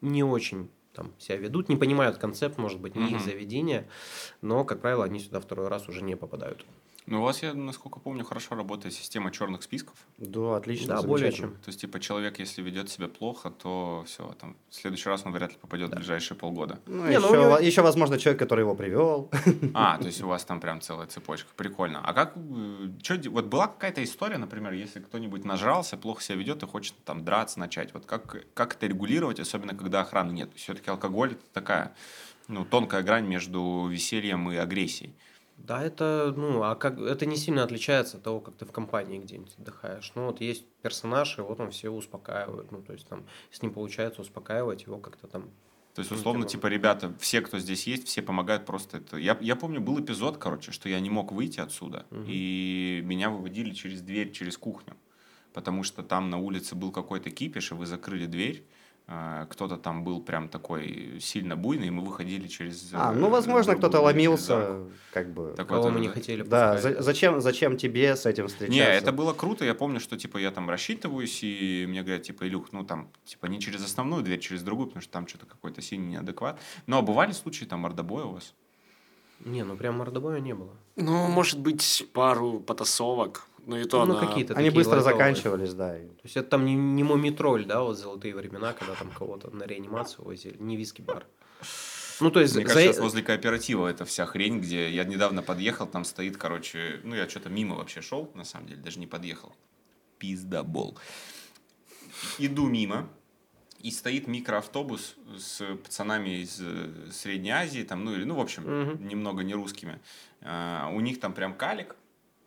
[0.00, 3.88] не очень там себя ведут, не понимают концепт, может быть, не их заведения,
[4.40, 6.64] но, как правило, они сюда второй раз уже не попадают.
[7.06, 9.94] Ну, у вас, я, насколько помню, хорошо работает система черных списков.
[10.16, 10.96] Да, отлично.
[10.96, 11.50] Да, более чем.
[11.56, 15.32] То есть, типа, человек, если ведет себя плохо, то все, там, в следующий раз он
[15.32, 16.78] вряд ли попадет в ближайшие полгода.
[16.86, 19.30] Ну, Не, ну, еще, у него- еще, возможно, человек, который его привел.
[19.74, 21.50] А, то есть у вас там прям целая цепочка.
[21.56, 22.00] Прикольно.
[22.02, 22.34] А как,
[23.02, 27.22] что, вот была какая-то история, например, если кто-нибудь нажрался, плохо себя ведет и хочет там
[27.22, 27.92] драться начать.
[27.92, 30.50] Вот как, как это регулировать, особенно когда охраны нет?
[30.54, 31.94] Все-таки алкоголь это такая,
[32.48, 35.14] ну, тонкая грань между весельем и агрессией.
[35.56, 39.18] Да, это, ну, а как, это не сильно отличается от того, как ты в компании
[39.18, 40.12] где-нибудь отдыхаешь.
[40.14, 42.70] Ну, вот есть персонаж, и вот он все успокаивает.
[42.72, 45.50] Ну, то есть, там, с ним получается успокаивать его как-то там.
[45.94, 49.16] То есть, Ну, условно, типа- типа, ребята, все, кто здесь есть, все помогают просто это.
[49.16, 52.24] Я, я помню, был эпизод, короче, что я не мог выйти отсюда, Мгм.
[52.28, 54.96] и меня выводили через дверь, через кухню.
[55.52, 58.64] Потому что там на улице был какой-то кипиш, и вы закрыли дверь.
[59.06, 62.90] А, Кто-то там был прям такой сильно буйный, и мы выходили через...
[62.94, 65.52] А, э, ну, возможно, другую кто-то ломился, как бы.
[65.56, 66.14] Такое Кого мы не да?
[66.14, 68.72] хотели Да, за- зачем, зачем тебе с этим встречаться?
[68.78, 69.64] Не, это было круто.
[69.64, 73.46] Я помню, что типа я там рассчитываюсь, и мне говорят, типа, Илюх, ну там, типа,
[73.46, 76.58] не через основную дверь, через другую, потому что там что-то какой-то синий неадекват.
[76.86, 78.54] Но бывали случаи там мордобоя у вас?
[79.40, 80.72] Не, ну прям мордобоя не было.
[80.96, 83.46] Ну, может быть, пару потасовок.
[83.66, 85.14] Ну, и то ну, на- какие-то Они такие быстро лайтовые.
[85.18, 85.94] заканчивались, да.
[85.94, 89.64] То есть это там не, не момитроль, да, вот золотые времена, когда там кого-то на
[89.64, 91.26] реанимацию возили, не виски-бар.
[92.20, 92.54] Ну, то есть...
[92.54, 97.00] Мне за- кажется, возле кооператива эта вся хрень, где я недавно подъехал, там стоит, короче,
[97.04, 99.52] ну я что-то мимо вообще шел, на самом деле, даже не подъехал.
[100.18, 100.96] Пиздобол.
[102.38, 103.08] Иду мимо,
[103.80, 108.62] и стоит микроавтобус с пацанами из э, Средней Азии, там, ну или, ну, в общем,
[108.62, 109.08] Мгм.
[109.08, 110.00] немного не русскими.
[110.40, 111.96] А, у них там прям калик,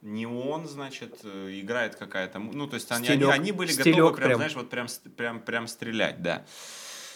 [0.01, 2.39] неон, значит, э, играет какая-то...
[2.39, 3.33] Ну, то есть они, они, Стилек.
[3.33, 4.37] они были Стилек готовы прям, прям.
[4.37, 6.45] знаешь, вот прям, прям, прям стрелять, да.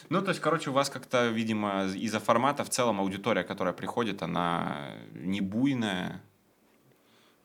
[0.10, 4.22] Ну, то есть, короче, у вас как-то, видимо, из-за формата в целом аудитория, которая приходит,
[4.24, 6.22] она не буйная.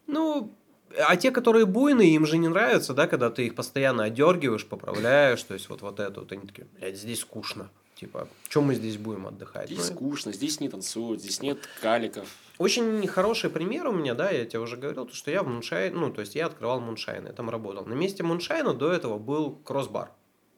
[0.06, 0.56] Ну,
[0.98, 5.42] а те, которые буйные, им же не нравится, да, когда ты их постоянно одергиваешь, поправляешь,
[5.42, 7.70] то есть вот, вот это вот, они такие, блядь, здесь скучно.
[7.96, 9.68] Типа, чем мы здесь будем отдыхать?
[9.68, 12.28] Здесь Ну, скучно, здесь не танцуют, здесь нет каликов.
[12.58, 15.94] Очень хороший пример у меня, да, я тебе уже говорил, то, что я в Moonshine,
[15.94, 17.86] ну, то есть я открывал Moonshine, я там работал.
[17.86, 20.10] На месте Moonshine а до этого был Crossbar.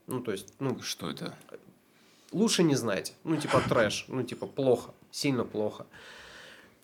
[0.09, 1.37] Ну, то есть, ну, Что это?
[2.33, 3.15] лучше не знать.
[3.25, 5.87] Ну, типа трэш, ну, типа плохо, сильно плохо.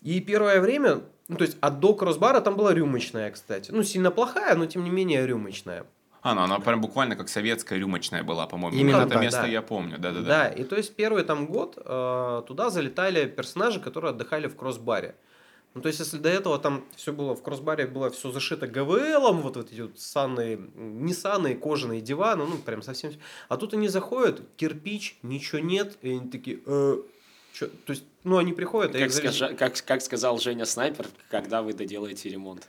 [0.02, 3.70] И первое время, ну, то есть, от до кроссбара там была рюмочная, кстати.
[3.70, 5.86] Ну, сильно плохая, но тем не менее рюмочная.
[6.24, 8.78] А, ну она прям буквально как советская рюмочная была, по-моему.
[8.78, 9.46] Именно это так, место да.
[9.46, 10.26] я помню, да-да-да.
[10.26, 15.16] Да, и то есть первый там год э, туда залетали персонажи, которые отдыхали в кроссбаре.
[15.74, 19.42] Ну, то есть, если до этого там все было в кроссбаре, было все зашито ГВЛом,
[19.42, 23.12] вот, вот эти вот санные, не санные, кожаные диваны, ну, прям совсем.
[23.48, 26.98] А тут они заходят, кирпич, ничего нет, и они такие, э,
[27.52, 27.66] чё?
[27.66, 31.06] то есть, ну, они приходят, а Как, их завез- скажа- как, как сказал Женя Снайпер,
[31.28, 32.66] когда вы доделаете ремонт.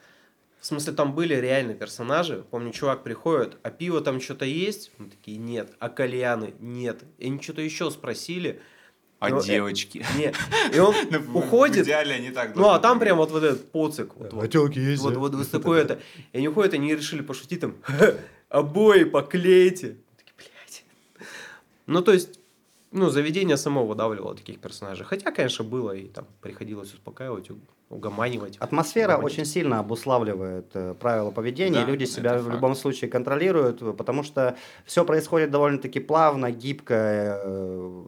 [0.66, 2.44] В смысле, там были реально персонажи.
[2.50, 4.92] Помню, чувак приходит, а пиво там что-то есть?
[4.98, 5.72] Мы такие, нет.
[5.78, 6.56] А кальяны?
[6.60, 7.04] Нет.
[7.20, 8.60] И они что-то еще спросили.
[9.20, 10.04] А Ну, э, девочки?
[10.18, 10.34] Нет.
[10.74, 11.86] И он Ну, в- В уходит.
[11.86, 14.16] идеале они так Ну, а там прям вот, вот этот поцик.
[14.16, 16.00] Вот, вот, телки есть, вот, вот, вот такое это.
[16.34, 17.76] И они уходят, они решили пошутить там,
[18.50, 19.98] обои поклейте.
[20.18, 20.84] Такие, блядь.
[21.86, 22.40] Ну, то есть,
[22.92, 25.06] ну, заведение само выдавливало таких персонажей.
[25.06, 27.52] Хотя, конечно, было, и там приходилось успокаивать,
[27.90, 28.58] угоманивать.
[28.58, 29.34] Атмосфера угомонить.
[29.34, 32.56] очень сильно обуславливает э, правила поведения, Да, люди себя в факт.
[32.56, 34.56] любом случае контролируют, потому что
[34.86, 36.94] все происходит довольно-таки плавно, гибко,
[37.44, 38.04] э,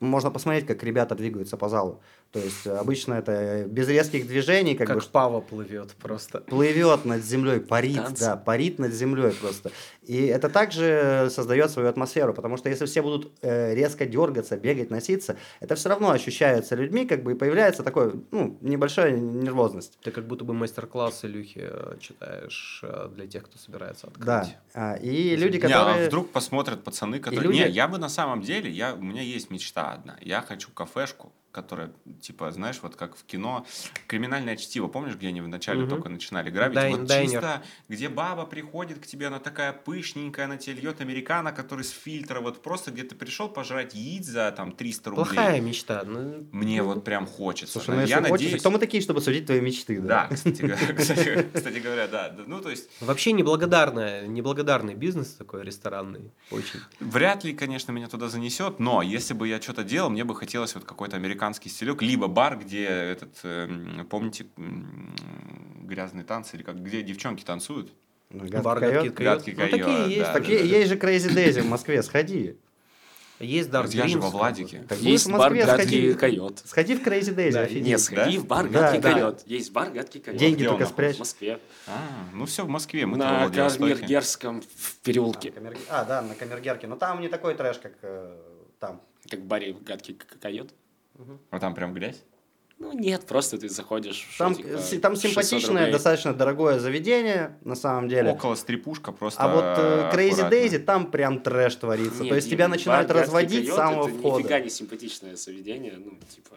[0.00, 2.00] можно посмотреть, как ребята двигаются по залу.
[2.32, 6.40] То есть э, обычно это без резких движений, как, Как, бы Пава плывет просто.
[6.40, 8.24] плывет над землей, парит, Танцы.
[8.24, 9.70] да, парит над землей просто.
[10.02, 14.90] И это также создает свою атмосферу, потому что если все будут э, резко дергаться, бегать,
[14.90, 19.98] носиться, это все равно ощущается людьми, как бы и появляется такой, ну, небольшая нервозность.
[20.02, 24.26] Ты как будто бы мастер-класс Илюхи э, читаешь э, для тех, кто собирается открыть.
[24.26, 24.46] Да.
[24.74, 26.06] А, и люди, Не, а которые...
[26.08, 27.42] вдруг посмотрят пацаны, которые...
[27.42, 30.16] люди- Не, я бы на самом деле, я, у меня есть мечта одна.
[30.20, 31.90] Я хочу кафешку, которая,
[32.20, 33.66] типа, знаешь, вот как в кино,
[34.06, 35.90] криминальное чтиво, помнишь, где они вначале Мгм.
[35.90, 36.74] только начинали грабить?
[36.74, 37.30] Дай- вот дайнер.
[37.40, 41.90] чисто, где баба приходит к тебе, она такая пышненькая, она тебе льет американо, который с
[41.90, 45.24] фильтра, вот просто где ты пришел пожрать яиц за там 300 рублей.
[45.24, 46.02] Плохая мечта.
[46.06, 47.80] ну, Мне вот прям хочется.
[47.80, 48.60] Слушай, ну я надеюсь...
[48.60, 50.28] кто мы такие, чтобы судить твои мечты, да?
[50.28, 50.62] Да, кстати,
[51.82, 52.08] говоря-.
[52.08, 56.30] Да, Ну, то есть, Вообще неблагодарная, неблагодарный бизнес такой ресторанный.
[56.50, 56.80] Очень.
[57.00, 60.74] Вряд ли, конечно, меня туда занесет, но если бы я что-то делал, мне бы хотелось
[60.74, 61.37] вот какой-то американский
[61.68, 64.46] стилек, либо бар, где этот, эм, помните,
[65.82, 67.92] грязные танцы, или как, где девчонки танцуют?
[68.30, 68.94] Ну, гадкий Бар койот.
[68.94, 69.34] «Гадкий койот».
[69.38, 70.18] Гадкий Ну, такие койот, есть.
[70.20, 70.54] да, Так да, да.
[70.54, 72.56] есть же Crazy Daisy в Москве, сходи.
[73.40, 74.84] Есть Dark Я же во Владике.
[74.88, 76.14] Так Есть в бар Москве, «Гадкий сходи.
[76.14, 76.58] койот».
[76.64, 77.86] Сходи в Crazy Daisy, Да, офигеть.
[77.86, 78.42] Нет, сходи Да?
[78.42, 79.12] в бар Да, «Гадкий да.
[79.12, 79.42] койот».
[79.46, 80.40] Есть бар «Гадкий койот».
[80.40, 81.18] Деньги Где он только В спрячь.
[81.20, 81.60] Москве.
[81.86, 82.00] А,
[82.34, 83.48] ну все, в Москве, мы На.
[83.48, 85.50] Камергерском в переулке.
[85.50, 86.86] Камер- А, да, на Камергерке.
[86.88, 88.36] Но там не такой трэш, как э,
[88.80, 89.00] там.
[89.30, 90.26] Как в баре «Гадкий к-
[91.24, 91.40] койот».
[91.50, 92.22] А там прям грязь?
[92.80, 94.14] Ну нет, просто ты заходишь.
[94.30, 95.92] что, Там, типа, си- там 600 симпатичное, рублей.
[95.92, 98.30] достаточно дорогое заведение, на самом деле.
[98.30, 100.48] Около стрипушка просто А вот э, Crazy.
[100.48, 102.22] Daisy, там прям трэш творится.
[102.22, 104.38] Нет, То есть тебя бар начинают «Гадкий разводить с койот» самого это входа.
[104.38, 105.94] нифига не симпатичное заведение.
[105.98, 106.54] Ну, типа,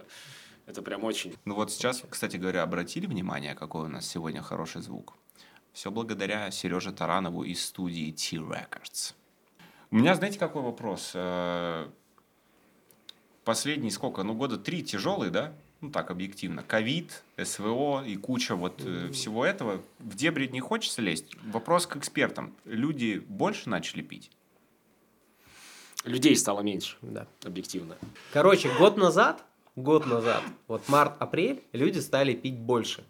[0.67, 1.35] это прям очень...
[1.45, 5.15] Ну вот сейчас, кстати говоря, обратили внимание, какой у нас сегодня хороший звук?
[5.73, 9.15] Все благодаря Сереже Таранову из студии T-Records.
[9.89, 11.13] У меня, знаете, какой вопрос?
[13.51, 14.23] Последние сколько?
[14.23, 15.51] Ну, года три тяжелые, да?
[15.81, 16.63] Ну, так, объективно.
[16.63, 19.81] Ковид, СВО и куча вот э, всего этого.
[19.99, 21.35] В дебри не хочется лезть.
[21.43, 22.55] Вопрос к экспертам.
[22.63, 24.31] Люди больше начали пить?
[26.05, 27.27] Людей стало меньше, Да.
[27.43, 27.97] объективно.
[28.31, 29.43] Короче, год назад,
[29.75, 33.03] год назад, вот март-апрель, люди стали пить больше.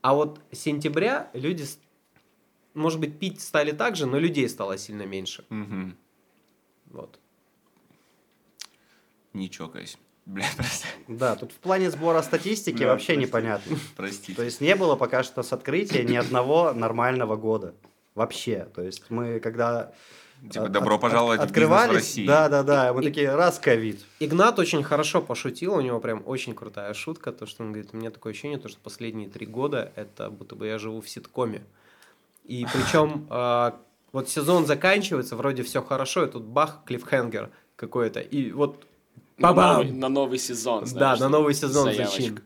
[0.00, 1.64] А вот с сентября люди,
[2.74, 5.44] может быть, пить стали так же, но людей стало сильно меньше.
[5.48, 5.96] Мгм.
[6.86, 7.20] Вот.
[9.34, 9.98] Не чокаясь.
[10.26, 10.86] Бля, прости.
[11.06, 13.26] Да, тут в плане сбора статистики вообще простите.
[13.26, 13.76] непонятно.
[13.96, 14.34] Простите.
[14.34, 17.74] То есть не было пока что с открытия ни одного нормального года.
[18.14, 18.68] Вообще.
[18.74, 19.92] То есть мы когда...
[20.50, 22.26] Типа, от- добро от- пожаловать в бизнес в открывались, России.
[22.26, 22.92] Да, да, да.
[22.94, 24.00] Мы И- такие, раз ковид.
[24.20, 27.96] Игнат очень хорошо пошутил, у него прям очень крутая шутка, то, что он говорит, у
[27.96, 31.62] меня такое ощущение, то, что последние три года это будто бы я живу в ситкоме.
[32.44, 33.78] И причем а,
[34.12, 38.20] вот сезон заканчивается, вроде все хорошо, и тут бах, клиффхенгер какой-то.
[38.20, 38.86] И вот
[39.36, 39.76] На Ба-бам!
[39.76, 40.80] новый, на новый сезон.
[40.84, 42.20] Да, знаешь, на новый сезон заявочка.
[42.20, 42.40] зачин.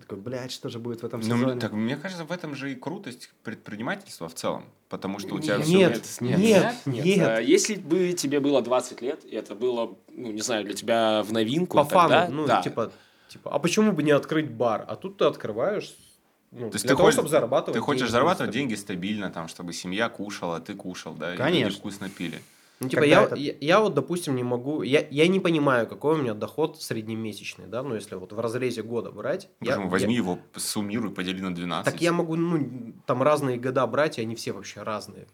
[0.00, 1.60] Такой, блядь, что же будет в этом Ну, сезоне?
[1.60, 4.64] так, мне кажется, в этом же и крутость предпринимательства в целом.
[4.88, 5.66] Потому что у тебя Нет,
[6.06, 7.28] всё- нет, нет, Нет, нет.
[7.28, 11.22] а если бы тебе было 20 лет, и это было, ну, не знаю, для тебя
[11.22, 12.62] в новинку, По фану, тогда ну, да.
[12.62, 12.92] типа,
[13.28, 14.84] типа, а почему бы не открыть бар?
[14.88, 15.94] А тут ты открываешь,
[16.52, 18.58] ну, То есть для ты того, хочешь, чтобы зарабатывать ты хочешь деньги зарабатывать просто.
[18.58, 21.78] деньги стабильно, там, чтобы семья кушала, ты кушал, да, и люди Конечно.
[21.80, 22.40] вкусно пили.
[22.80, 24.82] Ну, типа, я, это- я, я вот, допустим, не могу...
[24.82, 28.82] Я, я не понимаю, какой у меня доход среднемесячный, да, ну, если вот в разрезе
[28.82, 29.48] года брать.
[29.60, 29.84] я- Почему?
[29.86, 31.92] я- Возьми его, суммируй, подели на 12.
[31.92, 35.26] Так я могу, ну, там разные года брать, и они все вообще разные.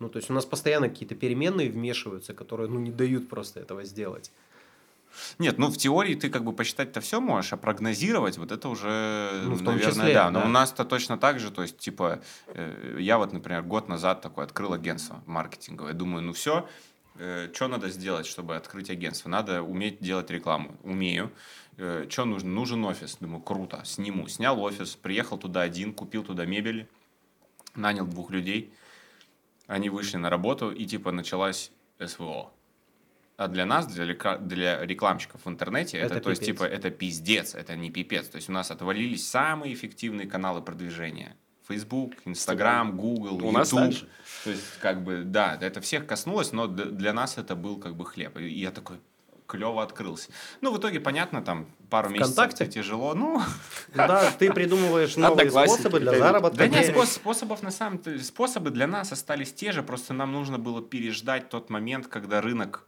[0.00, 3.84] Ну, то есть у нас постоянно какие-то переменные вмешиваются, которые, ну, не дают просто этого
[3.84, 4.32] сделать.
[5.38, 9.42] Нет, ну в теории ты как бы посчитать-то все можешь, а прогнозировать вот это уже,
[9.44, 10.30] Ну, в том наверное, числе, да.
[10.30, 10.46] Но да.
[10.46, 14.44] у нас-то точно так же, то есть, типа, э, я вот, например, год назад такой
[14.44, 15.92] открыл агентство маркетинговое.
[15.92, 16.68] Думаю, ну все,
[17.52, 19.28] что надо сделать, чтобы открыть агентство?
[19.28, 20.76] Надо уметь делать рекламу.
[20.82, 21.30] Умею.
[22.08, 22.48] Что нужно?
[22.48, 23.16] Нужен офис.
[23.20, 24.26] Думаю, круто, сниму.
[24.28, 26.88] Снял офис, приехал туда один, купил туда мебели,
[27.74, 28.72] нанял двух людей.
[29.66, 32.52] Они вышли на работу, и типа началась СВО.
[33.40, 37.54] А для нас, для, для рекламщиков в интернете, это, Это то есть, типа, это пиздец,
[37.54, 38.28] это не пипец.
[38.28, 41.34] То есть у нас отвалились самые эффективные каналы продвижения.
[41.66, 43.84] Facebook, Instagram, Google, У нас YouTube.
[43.84, 44.08] так же.
[44.44, 48.04] То есть, как бы, да, это всех коснулось, но для нас это был как бы
[48.04, 48.36] хлеб.
[48.36, 48.98] И я такой,
[49.46, 50.28] клево открылся.
[50.60, 52.64] Ну, в итоге, понятно, там пару месяцев ВКонтакте?
[52.64, 53.14] это тяжело.
[53.14, 53.40] Ну,
[53.94, 56.58] Да, ты придумываешь новые способы для заработка.
[56.58, 60.58] да нет, способов на самом деле, способы для нас остались те же, просто нам нужно
[60.58, 62.84] было переждать тот момент, когда рынок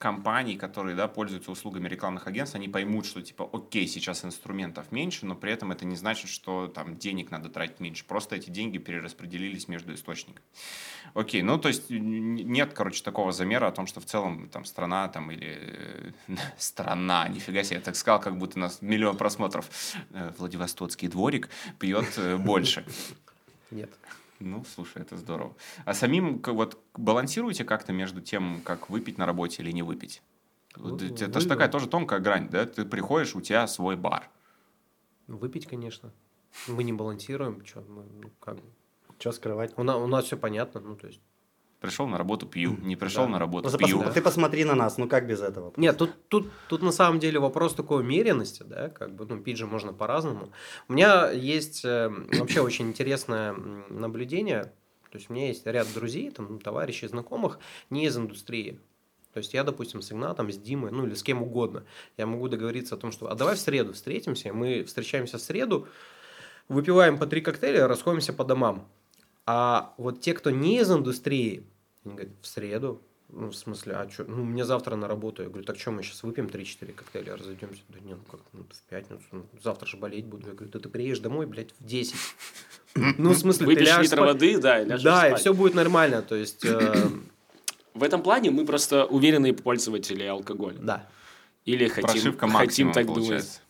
[0.00, 5.26] компаний, которые, да, пользуются услугами рекламных агентств, они поймут, что, типа, окей, сейчас инструментов меньше,
[5.26, 8.06] но при этом это не значит, что там денег надо тратить меньше.
[8.06, 10.42] Просто эти деньги перераспределились между источниками.
[11.12, 15.06] Окей, ну, то есть нет, короче, такого замера о том, что в целом там страна
[15.08, 16.12] там или э,
[16.56, 19.68] страна, нифига себе, я так сказал, как будто у нас миллион просмотров.
[20.14, 22.86] Э, Владивостокский дворик пьет э, больше.
[23.70, 23.90] Нет.
[24.40, 25.54] Ну, слушай, это здорово.
[25.84, 30.22] А самим как вот балансируете как-то между тем, как выпить на работе или не выпить?
[30.76, 32.64] Вы- это же вы- такая тоже тонкая грань, да?
[32.64, 34.30] Ты приходишь, у тебя свой бар.
[35.26, 36.12] Выпить, конечно.
[36.68, 37.62] Мы не балансируем.
[37.62, 38.56] Чё, мы, ну, как?
[39.18, 39.74] Что скрывать?
[39.76, 40.80] У, на- у нас все понятно.
[40.80, 41.20] Ну, то есть...
[41.80, 42.76] Пришел на работу, пью.
[42.82, 43.30] Не пришел Да.
[43.30, 44.02] на работу, Ну, пью.
[44.02, 45.72] пос- ты посмотри на нас, ну как без этого?
[45.76, 49.56] Нет, тут, тут, тут на самом деле вопрос такой умеренности, да, как бы, ну, пить
[49.56, 50.50] же можно по-разному.
[50.88, 53.54] У меня есть э, вообще очень интересное
[53.88, 54.64] наблюдение,
[55.10, 57.58] то есть у меня есть ряд друзей, там, товарищей, знакомых,
[57.88, 58.78] не из индустрии.
[59.32, 61.84] То есть я, допустим, с Игнатом, с Димой, ну или с кем угодно,
[62.18, 65.88] я могу договориться о том, что а давай в среду встретимся, мы встречаемся в среду,
[66.68, 68.86] выпиваем по три коктейля, расходимся по домам.
[69.46, 71.64] А вот те, кто не из индустрии,
[72.04, 75.42] они говорят, в среду, ну, в смысле, а что, ну, мне завтра на работу.
[75.42, 77.82] Я говорю, так что, мы сейчас выпьем 3-4 коктейля, разойдемся?
[77.88, 80.48] Да не, ну как, ну, в пятницу, ну, завтра же болеть буду.
[80.48, 82.14] Я говорю, да ты приедешь домой, блядь, в 10.
[82.96, 84.28] Ну, в смысле, ты Выпьешь ляжешь литр спать.
[84.34, 86.94] воды, да, и ляжешь Да, и все будет нормально, то есть, э,
[87.94, 90.78] В этом плане мы просто уверенные пользователи алкоголя.
[90.80, 91.08] да.
[91.66, 93.20] Или хотим, Прошивка хотим так думать.
[93.22, 93.60] получается.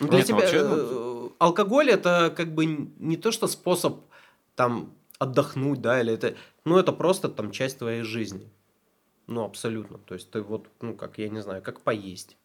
[0.00, 4.00] Ну, Для Нет, тебя э, алкоголь это как бы не то, что способ
[4.54, 6.34] там отдохнуть, да, или это,
[6.64, 8.50] ну, это просто там часть твоей жизни.
[9.26, 9.98] Ну, абсолютно.
[9.98, 12.36] То есть ты вот, ну, как, я не знаю, как поесть.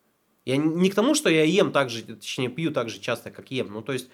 [0.46, 3.52] Я не к тому, что я ем так же, точнее, пью так же часто, как
[3.52, 3.72] ем.
[3.72, 4.10] Ну, то есть,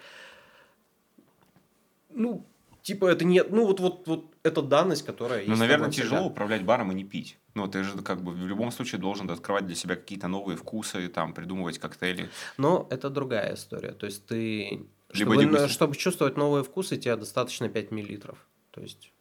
[2.10, 2.46] ну,
[2.82, 5.50] типа, это не, ну, вот, вот, вот это данность, которая есть.
[5.50, 6.08] Ну, наверное, тобой всегда.
[6.08, 7.38] тяжело управлять баром и не пить.
[7.54, 11.08] Ну, ты же как бы в любом случае должен открывать для себя какие-то новые вкусы,
[11.08, 12.28] там, придумывать коктейли.
[12.58, 13.92] Но это другая история.
[13.92, 14.86] То есть ты...
[15.18, 15.72] Либо Чтобы, дегустировать.
[15.72, 18.38] чтобы чувствовать новые вкусы, тебе достаточно 5 миллилитров.
[18.70, 19.12] То есть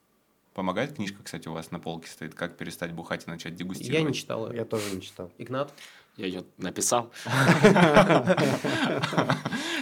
[0.54, 4.08] Помогает книжка, кстати, у вас на полке стоит, как перестать бухать и начать я дегустировать?
[4.08, 4.60] не читал ее.
[4.60, 5.30] Я тоже не читал.
[5.38, 5.74] Игнат?
[6.16, 7.12] Я ее написал.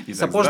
[0.08, 0.46] Без, сапог,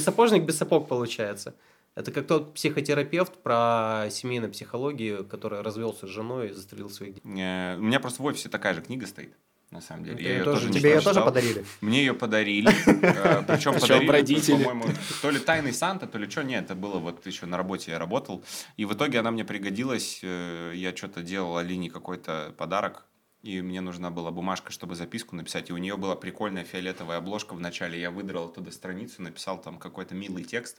[0.00, 1.54] сапожник без сапог получается.
[1.94, 7.28] Это как тот психотерапевт про семейную психологию, который развелся с женой и застрелил своих детей.
[7.40, 9.34] Э, У меня просто в офисе такая же книга стоит,
[9.70, 10.16] на самом деле.
[10.16, 11.64] Ну, Я ее тоже- тоже Тебе ее тоже подарили?
[11.80, 12.70] Мне ее подарили.
[12.70, 14.64] э, Причем подарили, родители.
[14.64, 14.84] по-моему,
[15.22, 16.42] то ли тайный Санта, то ли что.
[16.42, 18.42] Нет, это было вот еще на работе я работал.
[18.78, 20.20] И в итоге она мне пригодилась.
[20.22, 23.04] э, Я что-то делал Алине какой-то подарок.
[23.42, 25.70] И мне нужна была бумажка, чтобы записку написать.
[25.70, 28.00] И у нее была прикольная фиолетовая обложка в начале.
[28.00, 30.78] Я выдрал оттуда страницу, написал там какой-то милый текст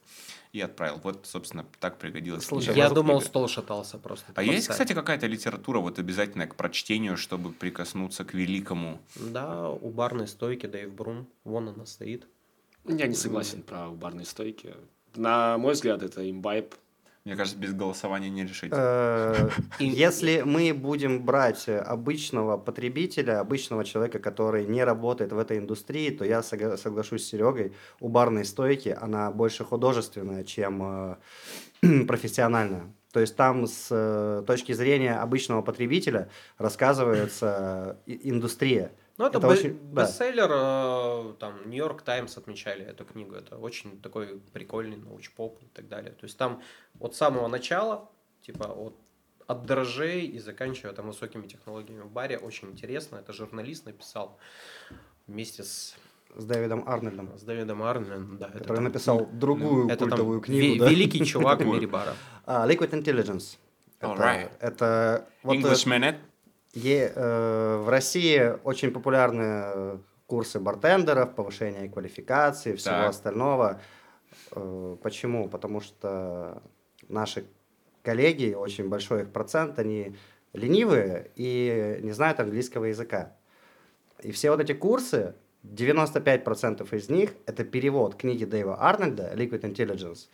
[0.51, 0.99] и отправил.
[1.03, 2.45] Вот, собственно, так пригодилась.
[2.45, 2.75] Слушай.
[2.75, 3.29] Я думал, книга.
[3.29, 4.25] стол шатался просто.
[4.35, 8.99] А Ты есть, кстати, какая-то литература вот обязательная к прочтению, чтобы прикоснуться к великому?
[9.15, 11.27] Да, у барной стойки Дэйв Брум.
[11.45, 12.27] Вон она стоит.
[12.85, 14.75] Я не согласен про барные стойки.
[15.15, 16.75] На мой взгляд, это имбайб.
[17.25, 18.71] Мне кажется, без голосования не решить.
[18.73, 19.49] Э,
[19.79, 26.09] И- Если мы будем брать обычного потребителя, обычного человека, который не работает в этой индустрии,
[26.09, 27.73] то я соглашусь с Серегой.
[27.99, 31.17] У барной стойки она больше художественная, чем
[31.83, 32.93] э, профессиональная.
[33.11, 38.91] То есть там с э, точки зрения обычного потребителя рассказывается индустрия.
[39.19, 40.03] Ну, это, Это бе- очень- да.
[40.03, 43.35] бестселлер, э, там, Нью-Йорк Таймс отмечали эту книгу.
[43.35, 46.11] Это очень такой прикольный научпоп и так далее.
[46.13, 46.61] То есть там
[47.01, 48.09] от самого начала,
[48.41, 48.95] типа от,
[49.45, 53.17] от дрожжей и заканчивая там высокими технологиями в баре, очень интересно.
[53.17, 54.37] Это журналист написал
[55.27, 55.95] вместе с,
[56.37, 58.37] С Дэвидом Арнольдом, с Давидом Арнольдом.
[58.37, 60.79] Да, это который там- написал другую это там культовую ве- книгу.
[60.85, 60.89] да?
[60.89, 62.13] Великий чувак в мире бара.
[62.45, 63.57] А, Liquid Intelligence.
[63.99, 64.51] Это, Alright.
[64.61, 66.17] это вот, English Minute.
[66.73, 73.09] Е- э, в России очень популярны курсы бартендеров, повышение квалификации, всего Так.
[73.09, 73.81] остального.
[74.51, 75.49] Э, почему?
[75.49, 76.61] Потому что
[77.07, 77.45] наши
[78.03, 80.15] коллеги, очень большой их процент, они
[80.53, 83.35] ленивые и не знают английского языка.
[84.21, 90.27] И все вот эти курсы, 95% из них это перевод книги Дэйва Арнольда «Liquid Intelligence»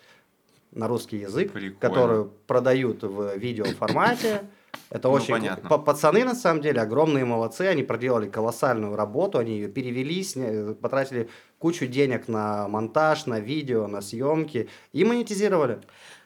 [0.71, 1.79] на русский язык, Прикольно.
[1.79, 4.41] которую продают в видеоформате.
[4.89, 5.34] Это Ну, очень...
[5.34, 5.69] понятно.
[5.69, 10.73] Па- Пацаны, на самом деле, огромные молодцы, они проделали колоссальную работу, они ее перевели, сня-
[10.76, 15.80] потратили кучу денег на монтаж, на видео, на съемки и монетизировали.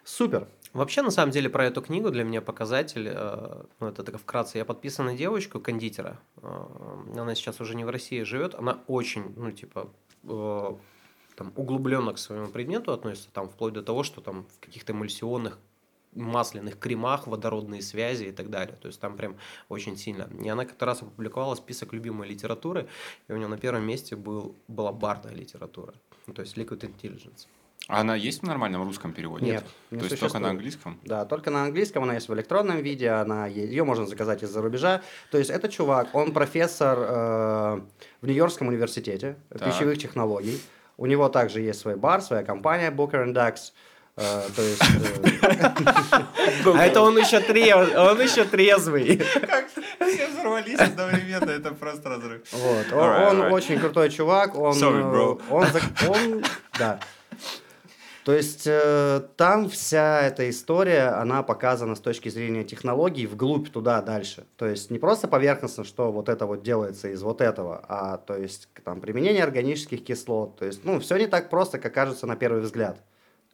[0.04, 0.48] Супер.
[0.74, 4.60] Вообще, на самом деле, про эту книгу для меня показатель, э, ну, это так вкратце,
[4.60, 6.48] я подписан на девочку, кондитера, э,
[7.18, 9.90] она сейчас уже не в России живет, она очень, ну, типа,
[10.26, 10.74] э,
[11.36, 15.58] там, углубленно к своему предмету относится, там, вплоть до того, что там в каких-то эмульсионных
[16.14, 18.76] масляных кремах, водородные связи и так далее.
[18.82, 19.38] То есть там прям
[19.70, 20.30] очень сильно.
[20.44, 22.88] И она как-то раз опубликовала список любимой литературы,
[23.28, 25.94] и у нее на первом месте был, была бардная литература,
[26.28, 27.48] ну, то есть Liquid Intelligence.
[27.88, 29.46] А она есть в нормальном русском переводе?
[29.46, 31.00] Нет, не То есть только на английском?
[31.06, 35.02] Да, только на английском, она есть в электронном виде, она ее можно заказать из-за рубежа.
[35.32, 37.82] То есть это чувак, он профессор э,
[38.22, 39.66] в Нью-Йоркском университете Так.
[39.66, 40.62] пищевых технологий.
[40.98, 43.72] У него также есть свой бар, своя компания Booker and Ducks.
[44.20, 44.82] Э, то есть,
[46.66, 47.96] э, А это он еще, трез...
[47.96, 49.16] он еще трезвый.
[49.18, 52.42] Как все взорвались одновременно, это просто разрыв.
[52.52, 55.42] вот, он, очень крутой чувак, он, Sorry, э, bro.
[56.10, 56.44] он,
[56.78, 57.00] да.
[58.26, 64.02] То есть э, там вся эта история, она показана с точки зрения технологий вглубь туда
[64.02, 64.46] дальше.
[64.58, 68.36] То есть не просто поверхностно, что вот это вот делается из вот этого, а то
[68.36, 70.58] есть там применение органических кислот.
[70.58, 73.02] То есть, ну, все не так просто, как кажется на первый взгляд.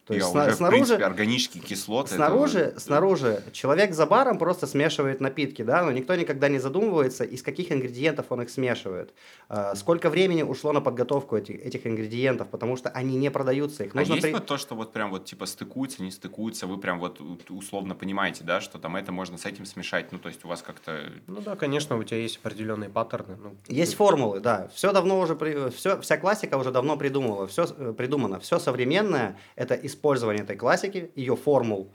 [0.05, 2.07] То Я есть сна- уже, в снаружи, принципе, органические кислоты.
[2.09, 6.59] это Снаружи, вот- снаружи человек за баром просто смешивает напитки, да, но никто никогда не
[6.59, 9.13] задумывается, из каких ингредиентов он их смешивает.
[9.49, 13.83] А, Сколько времени ушло на подготовку этих, этих ингредиентов, потому что они не продаются.
[13.83, 16.67] Их А нужно есть при- вот то, что вот прям вот типа стыкуется, не стыкуется,
[16.67, 20.29] вы прям вот условно понимаете, да, что там это можно с этим смешать, ну то
[20.29, 20.99] есть у вас как-то...
[21.25, 23.37] Ну да, конечно, у тебя есть определенные паттерны.
[23.41, 24.69] ну, Есть формулы, да.
[24.75, 25.71] Все давно уже, при...
[25.71, 28.39] все, вся классика уже давно придумала, все придумано.
[28.39, 31.89] Все современное– это использование этой классики, ее формул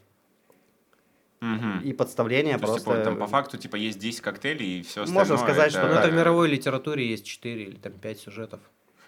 [1.41, 1.81] Мгм.
[1.81, 3.01] и подставление То есть, просто...
[3.03, 5.45] типа, там по факту типа есть 10 коктейлей и все Можно остальное.
[5.45, 8.61] сказать, что Ну, это в мировой литературе есть 4 или там 5 сюжетов.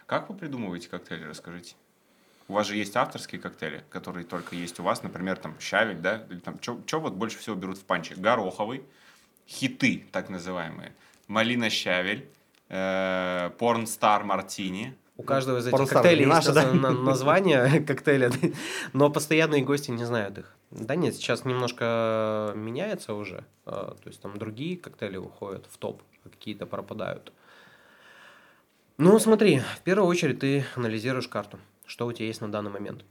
[0.06, 1.74] Как вы придумываете коктейли, расскажите?
[2.48, 6.26] У вас же есть авторские коктейли, которые только есть у вас, например, там щавель, да?
[6.30, 8.14] Или там, что вот больше всего берут в панче?
[8.14, 8.82] Гороховый,
[9.46, 10.92] хиты, так называемые,
[11.28, 12.28] малина щавель,
[12.68, 14.94] э, порнстар мартини.
[15.22, 16.72] У каждого из этих Порнстар, коктейлей есть да?
[16.72, 18.30] на- на- название коктейля,
[18.92, 20.56] но постоянные гости не знают их.
[20.70, 23.44] Да нет, сейчас немножко меняется уже.
[23.66, 27.32] а, То есть там другие коктейли уходят в топ, а какие-то пропадают.
[28.98, 33.04] Ну, смотри, в первую очередь ты анализируешь карту, что у тебя есть на данный момент.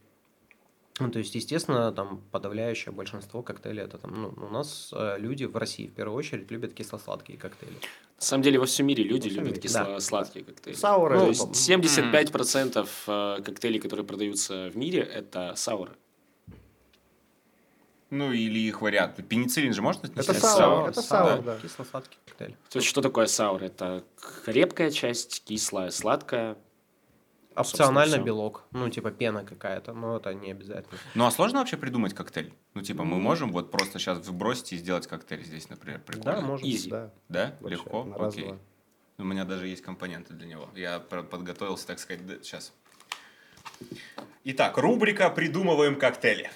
[0.99, 5.45] Ну, то есть, естественно, там подавляющее большинство коктейлей это там, ну, у нас э, люди
[5.45, 7.73] в России в первую очередь любят кисло-сладкие коктейли.
[7.73, 10.75] На самом деле во всем мире люди всем любят кисло-сладкие коктейли.
[10.75, 15.93] Сауры, Ну, то есть 75% э, коктейлей, которые продаются в мире, это сауры.
[18.11, 19.25] Ну, или их вариант.
[19.27, 20.31] Пенициллин же можно отнести?
[20.31, 20.89] Это саур, сауру?
[20.89, 21.57] это саур, да.
[21.61, 22.55] Кисло-сладкий коктейль.
[22.69, 23.63] То есть, что такое саур?
[23.63, 24.03] Это
[24.45, 26.57] крепкая часть, кислая, сладкая.
[27.56, 28.64] Опционально белок.
[28.72, 30.97] Ну, типа пена какая-то, но это не обязательно.
[31.16, 32.54] Ну, а сложно вообще придумать коктейль?
[32.74, 36.39] Ну, типа, мы можем вот просто сейчас выбросить и сделать коктейль здесь, например, прикольно?
[36.39, 36.66] Да, можно.
[36.66, 36.89] Easy.
[36.89, 37.58] Да, Да?
[37.60, 38.16] вообще, Легко?
[38.18, 38.54] Окей.
[39.18, 40.70] У меня даже есть компоненты для него.
[40.76, 42.74] Я подготовился, так сказать, сейчас.
[44.45, 46.49] Итак, рубрика «Придумываем коктейли».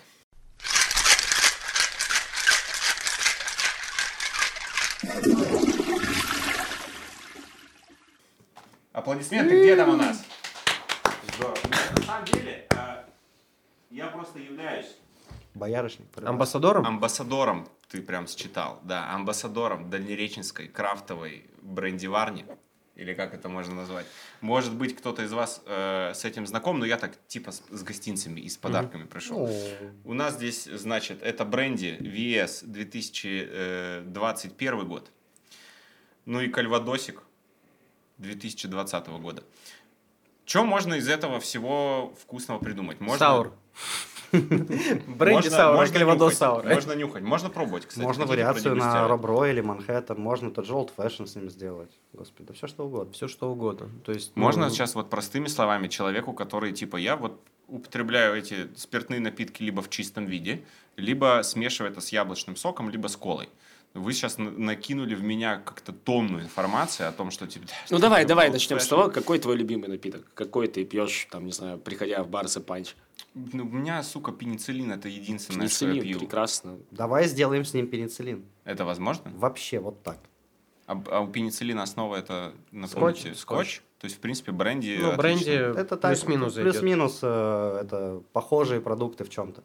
[8.94, 10.24] Аплодисменты где там у нас?
[12.26, 13.04] Самом деле, э,
[13.92, 14.98] я просто являюсь
[15.54, 16.08] Боярышник.
[16.24, 16.86] Амбассадором?
[16.86, 22.46] Амбассадором, ты прям считал, да, амбассадором Дальнереченской крафтовой брендиварни,
[22.96, 24.06] или как это можно назвать.
[24.42, 27.84] Может быть, кто-то из вас э, с этим знаком, но я так типа с, с
[27.84, 29.48] гостинцами и с подарками пришел.
[29.48, 35.10] Ну, У нас здесь, значит, это бренди VS 2021 год.
[36.26, 37.24] Ну и Кальвадосик
[38.18, 39.44] 2020 года.
[40.46, 43.00] Что можно из этого всего вкусного придумать?
[43.00, 43.20] Можно...
[43.20, 43.54] Саур.
[44.32, 46.74] Бренди Можно- саур, можно.
[46.74, 48.06] Можно нюхать, можно пробовать, кстати.
[48.06, 49.08] Можно вариацию на?
[49.08, 51.92] Робро или Манхэттен, можно тот же Old Fashion с ним сделать.
[52.14, 53.14] Господи, да все что угодно.
[53.14, 53.90] Все что угодно.
[54.04, 58.68] То есть, ну, Можно сейчас вот простыми словами человеку, который типа я вот употребляю эти
[58.76, 60.64] спиртные напитки либо в чистом виде,
[60.98, 63.50] либо смешивая это с яблочным соком, либо с колой.
[63.96, 67.66] Вы сейчас накинули в меня как-то тонну информации о том, что типа...
[67.90, 70.26] Ну давай, давай начнем с того, какой твой любимый напиток?
[70.34, 72.94] Какой ты пьешь, там, не знаю, приходя в бар панч?
[73.34, 76.20] Ну, у меня, сука, пенициллин это единственное, что я Пенициллин, пью.
[76.20, 76.78] прекрасно.
[76.92, 78.44] Давай сделаем с ним пенициллин.
[78.66, 79.32] Это возможно?
[79.34, 80.20] Вообще вот так.
[80.88, 83.38] А, а у пенициллина основа это, напомните, Скотч.
[83.38, 83.82] скотч?
[84.00, 89.24] То есть, в принципе, бренди Ну, бренди Это так, плюс-минус плюс-минус э, это похожие продукты
[89.24, 89.64] в чем-то.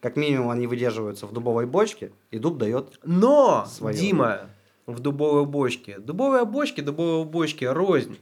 [0.00, 3.96] Как минимум они выдерживаются в дубовой бочке, и дуб дает Но, Своё.
[3.96, 4.50] Дима,
[4.86, 5.98] в дубовой бочке.
[5.98, 8.18] Дубовые бочки, дубовые бочки рознь.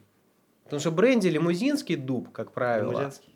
[0.65, 2.91] Потому что бренди лимузинский дуб, как правило.
[2.93, 3.35] лимузинский.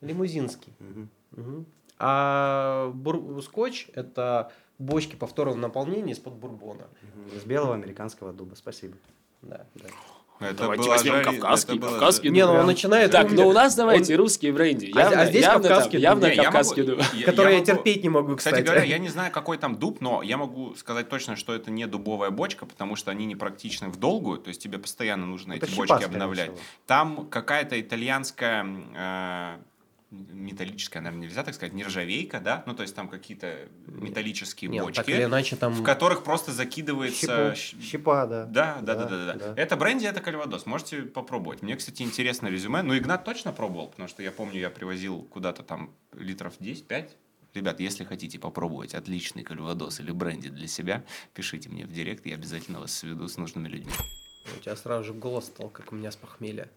[0.00, 0.72] Лимузинский.
[0.78, 1.08] Мгм.
[1.32, 1.66] Мгм.
[1.98, 6.86] А бур- скотч– это бочки повторного наполнения из-под бурбона.
[7.02, 7.36] Мгм.
[7.36, 8.54] Из белого американского дуба.
[8.54, 8.94] Спасибо.
[9.42, 9.88] Да, да.
[10.40, 12.30] Это Давайте была возьмем жари- кавказский, это было кавказский.
[12.30, 13.10] Не, ну он начинает...
[13.10, 13.38] Так, умнить.
[13.40, 14.90] ну у нас давайте русские бренди.
[14.94, 16.02] А- Явно, а здесь явно, там- кавказский дуб.
[16.02, 17.02] явно Не, я кавказский дуб.
[17.12, 18.54] я- Который я, могу- терпеть не могу, кстати.
[18.54, 21.70] Кстати говоря, я не знаю, какой там дуб, но я могу сказать точно, что это
[21.70, 25.52] не дубовая бочка, потому что они не практичны в долгую, то есть тебе постоянно нужно
[25.52, 26.50] Это эти бочки обновлять.
[26.86, 28.66] Там какая-то итальянская
[28.96, 29.56] э,
[30.10, 32.64] металлическая, наверное, нельзя так сказать, нержавейка, да?
[32.66, 35.72] Ну, то есть там какие-то металлические Нет, бочки, так или иначе там...
[35.72, 37.26] в которых просто закидывается...
[37.26, 38.44] Щепа, щ- щепа, да.
[38.46, 39.62] Да, да, да, Да, да, да, да.
[39.62, 40.66] Это бренди, это кальвадос.
[40.66, 41.62] Можете попробовать.
[41.62, 42.82] Мне, кстати, интересно резюме.
[42.82, 47.10] Ну, Игнат точно пробовал, потому что я помню, я привозил куда-то там литров 10-5.
[47.54, 51.04] Ребят, если хотите попробовать отличный кальвадос или бренди для себя,
[51.34, 53.92] пишите мне в директ, я обязательно вас сведу с нужными людьми.
[54.56, 56.68] У тебя сразу же голос стал, как у меня с похмелья.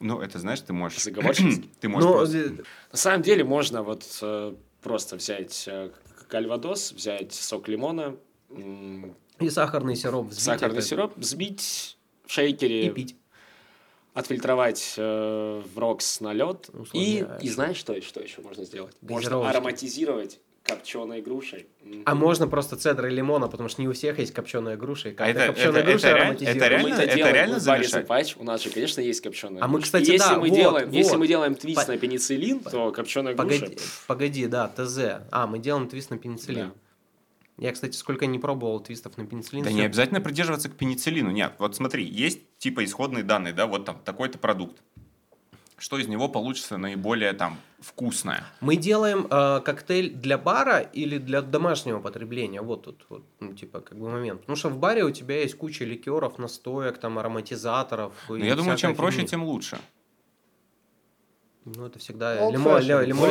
[0.00, 1.02] Ну, это знаешь, ты можешь...
[1.02, 1.70] Заговорщицкий.
[1.80, 2.50] Ты можешь Ну, просто- э,
[2.92, 5.90] На самом деле можно вот э, просто взять э,
[6.28, 8.16] кальвадос, взять сок лимона,
[9.38, 10.42] и сахарный сироп взбить.
[10.44, 13.16] сахарный это- сироп, взбить в шейкере, И пить.
[14.14, 16.70] отфильтровать э, в рокс на лед.
[16.92, 18.96] И, и знаешь, что, что еще можно сделать?
[19.02, 21.66] Можно ароматизировать копченой грушей.
[22.04, 25.08] А можно просто цедра и лимона, потому что не у всех есть копченая груша.
[25.08, 27.90] И А как-то это- копченая это- груша это реаль- это реально- это делаем реально замешать?
[27.92, 29.84] Запач, у нас же, конечно, есть копченая А мы, груша.
[29.86, 31.18] кстати, И если да, мы вот, делаем, если вот.
[31.18, 33.58] мы делаем твист По- на пенициллин, то копченая груша.
[33.60, 34.98] Погоди, погоди, да, ТЗ.
[35.30, 36.68] А, мы делаем твист на пенициллин.
[36.68, 36.74] Да.
[37.66, 39.64] Я, кстати, сколько не пробовал твистов на пенициллин.
[39.64, 41.30] Да всё- не обязательно придерживаться к пенициллину.
[41.30, 44.78] Нет, вот смотри, есть типа исходные данные, да, вот там такой-то продукт.
[45.80, 48.44] Что из него получится наиболее там вкусное?
[48.60, 52.60] Мы делаем э, коктейль для бара или для домашнего потребления.
[52.60, 54.42] Вот тут, вот, ну, типа, как бы момент.
[54.42, 58.12] Потому что в баре у тебя есть куча ликеров, настоек, там, ароматизаторов.
[58.28, 59.28] Ну, я думаю, чем проще, фигни.
[59.28, 59.78] тем лучше.
[61.64, 63.30] Ну, это всегда Old лимон, fashion, лимон.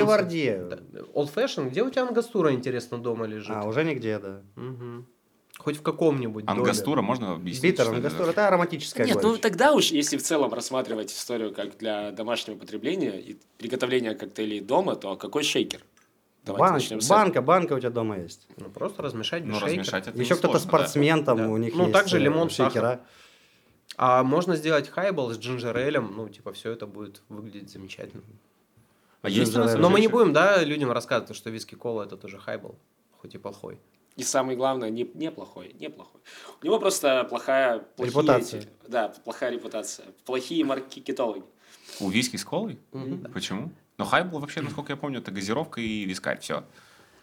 [1.14, 1.70] Old fashion?
[1.70, 3.56] Где у тебя ангастура, интересно, дома лежит?
[3.56, 4.42] А, уже нигде, да.
[4.56, 5.06] Мгм.
[5.60, 6.46] Хоть в каком-нибудь.
[6.48, 7.74] Ангастура можно объяснить?
[7.78, 9.42] Это ангастура, это ароматическая Нет, ну горечь.
[9.42, 14.96] тогда уж, если в целом рассматривать историю как для домашнего потребления и приготовления коктейлей дома,
[14.96, 15.82] то какой шейкер?
[16.46, 18.48] Давайте Бан- начнем с банка, банка у тебя дома есть.
[18.56, 19.80] Ну, просто размешать без Ну, шейкера.
[19.82, 20.78] размешать это Еще кто-то несложно, да.
[20.78, 21.48] спортсмен, там Да.
[21.50, 23.02] у них Ну, есть также э, лимон, шейкера.
[23.98, 28.24] А можно сделать хайбол с джинджер-элем, ну, типа, все это будет выглядеть замечательно.
[29.24, 29.54] А есть.
[29.54, 32.76] Но мы не будем, да, людям рассказывать, что виски-кола это тоже хайбол,
[33.22, 33.78] хоть и плохой.
[34.20, 36.20] И самое главное, не, неплохой, неплохой.
[36.62, 37.80] У него просто плохая...
[37.80, 38.60] плохие Репутация.
[38.60, 40.08] эти- да, плохая репутация.
[40.26, 41.44] Плохие маркетологи.
[42.02, 42.78] У виски с колой?
[42.92, 43.32] Мгм.
[43.32, 43.72] Почему?
[43.98, 46.64] Но хайбл вообще, насколько я помню, это газировка и вискарь, все.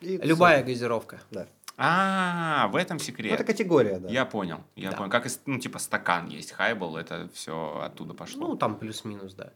[0.00, 1.16] И Любая газировка.
[1.18, 1.26] всё.
[1.32, 1.46] Да.
[1.76, 3.32] А, в этом Ну, секрет.
[3.32, 4.08] это категория, да.
[4.08, 4.96] Я понял, я Да.
[4.96, 5.10] понял.
[5.10, 8.48] Как, ну, типа стакан есть, хайбл, это все оттуда пошло.
[8.48, 9.52] Ну, там плюс-минус, да.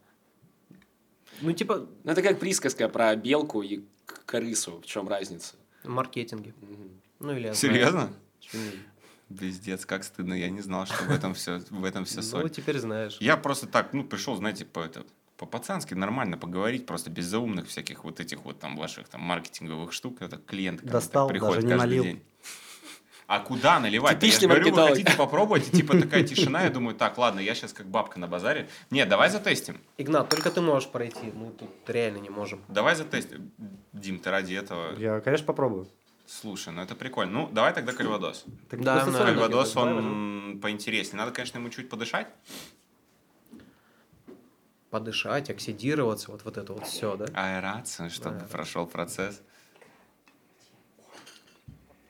[1.41, 3.81] Ну, типа, Ну, это как присказка про белку и
[4.27, 4.81] крысу.
[4.83, 5.55] В чем разница?
[5.83, 6.53] в маркетинге.
[6.61, 7.01] Мгм.
[7.21, 7.75] Ну, или я знаю.
[7.75, 8.11] Серьезно?
[9.39, 12.51] Пиздец, как стыдно, я не знал, что в этом все, в этом все Ну, соль.
[12.51, 13.17] теперь знаешь.
[13.21, 15.05] Я просто так, ну, пришел, знаете, по это,
[15.37, 20.21] по-пацански нормально поговорить, просто без заумных всяких вот этих вот там ваших там маркетинговых штук.
[20.21, 22.03] Это клиент так Достал, приходит даже не каждый налил.
[22.05, 22.23] день.
[23.29, 24.15] А куда наливать?
[24.15, 27.39] Я же Типичный говорю, вы хотите попробовать, и типа такая тишина, я думаю, так, ладно,
[27.39, 28.69] я сейчас как бабка на базаре.
[28.91, 29.81] Нет, давай затестим.
[29.99, 31.31] Игнат, только ты можешь пройти.
[31.33, 32.61] Мы тут реально не можем.
[32.67, 33.53] Давай затестим.
[33.93, 34.99] Дим, ты ради этого...
[34.99, 35.87] Я, конечно, попробую.
[36.31, 37.33] Слушай, ну это прикольно.
[37.33, 38.45] Ну, давай тогда кальвадос.
[38.69, 39.13] Так Да, да.
[39.13, 41.19] Кальвадос, он поинтереснее.
[41.19, 42.29] Надо, конечно, ему чуть подышать.
[44.91, 47.27] Подышать, оксидироваться, вот, вот это вот все, да?
[47.35, 48.47] Аэрация, чтобы Да.
[48.47, 49.43] прошел процесс.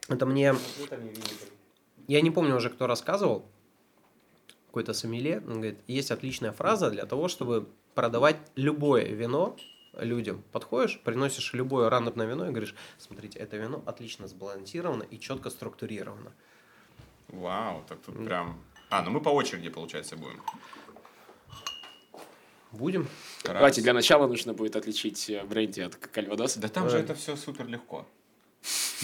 [0.09, 0.55] Это мне...
[2.07, 3.51] Я не помню уже, кто рассказывал.
[4.67, 5.39] Какой-то сомелье.
[5.47, 9.57] Он говорит, есть отличная фраза для того, чтобы продавать любое вино
[9.95, 10.43] людям.
[10.53, 16.33] Подходишь, приносишь любое рандомное вино и говоришь, смотрите, это вино отлично сбалансировано и четко структурировано.
[17.29, 18.63] Вау, так тут прям...
[18.89, 20.43] А, ну мы по очереди, получается, будем.
[22.73, 23.09] Будем?
[23.45, 23.55] Раз.
[23.55, 26.61] Давайте для начала нужно будет отличить э, бренди от кальвадоса.
[26.61, 28.07] Да там же это все супер легко.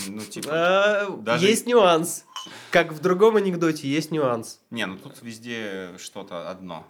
[0.07, 0.49] Ну, типа...
[0.53, 2.25] А, даже- Есть нюанс.
[2.71, 4.61] Как в другом анекдоте есть нюанс.
[4.71, 6.87] Не, ну тут везде что-то одно.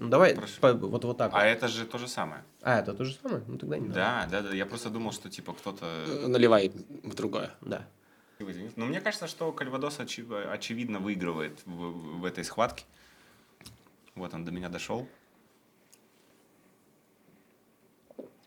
[0.00, 0.60] Ну, давай Прошу.
[0.60, 1.32] по- вот, вот так.
[1.34, 1.42] А вот.
[1.42, 2.44] это же то же самое.
[2.62, 3.42] А, это то же самое?
[3.48, 3.94] Ну тогда не надо.
[4.00, 4.54] Да, да, да.
[4.54, 5.84] Я просто думал, что типа кто-то...
[6.28, 6.68] Наливай
[7.02, 7.50] в другое.
[7.60, 7.84] Да.
[8.76, 12.84] Но мне кажется, что Кальвадос очи- очевидно выигрывает в, в этой схватке.
[14.14, 15.08] Вот он до меня дошел.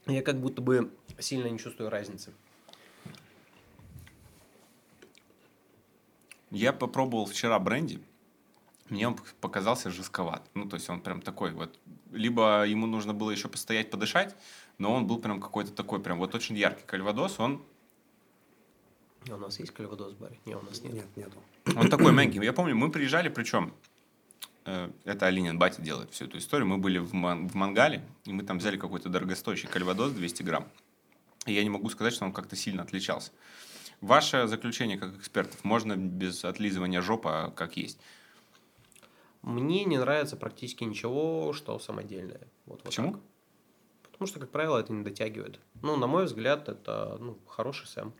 [0.05, 0.89] Я как будто бы
[1.19, 2.31] сильно не чувствую разницы.
[6.49, 8.01] Я попробовал вчера бренди.
[8.91, 10.43] Мне он показался жестковат.
[10.53, 11.79] Ну, то есть он прям такой вот.
[12.11, 14.35] Либо ему нужно было еще постоять, подышать,
[14.77, 16.83] но он был прям какой-то такой, прям вот очень яркий.
[16.85, 17.63] Кальвадос, он
[19.29, 20.37] А у нас есть кальвадос в баре?
[20.45, 20.93] Не, у нас нет.
[20.93, 21.37] Нет, нету.
[21.73, 22.43] Он такой мягкий.
[22.43, 23.73] Я помню, мы приезжали, причем
[24.65, 26.67] э, это Алинин батя делает всю эту историю.
[26.67, 30.67] Мы были в, ман- в Мангале, и мы там взяли какой-то дорогостоящий кальвадос 200 грамм.
[31.45, 33.31] И я не могу сказать, что он как-то сильно отличался.
[34.01, 37.97] Ваше заключение как экспертов, можно без отлизывания жопа, как есть?
[39.41, 42.41] Мне не нравится практически ничего, что самодельное.
[42.65, 43.13] Вот, вот Почему?
[43.13, 43.21] так.
[44.11, 45.59] Потому что, как правило, это не дотягивает.
[45.81, 48.13] Ну, на мой взгляд, это ну, хороший сэм.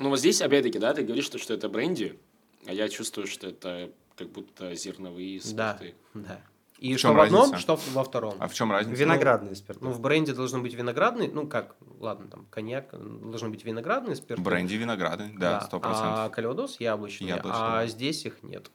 [0.00, 2.18] Ну, вот здесь, опять-таки, да, ты говоришь, что, что это бренди,
[2.66, 5.94] а я чувствую, что это как будто зерновые Да, спирты.
[6.14, 6.40] да.
[6.80, 7.58] И В что в одном, разница?
[7.60, 8.34] что в- во втором.
[8.38, 8.96] А в чем разница?
[9.00, 9.84] Виноградные спирты.
[9.84, 14.40] Ну, в бренде должен быть виноградный, ну как, ладно, там коньяк, должен быть виноградный спирт.
[14.40, 16.14] Бренди винограды, да, сто процентов.
[16.18, 17.86] А кальвадос яблочный, Яблочный, а да.
[17.88, 18.70] здесь их нет.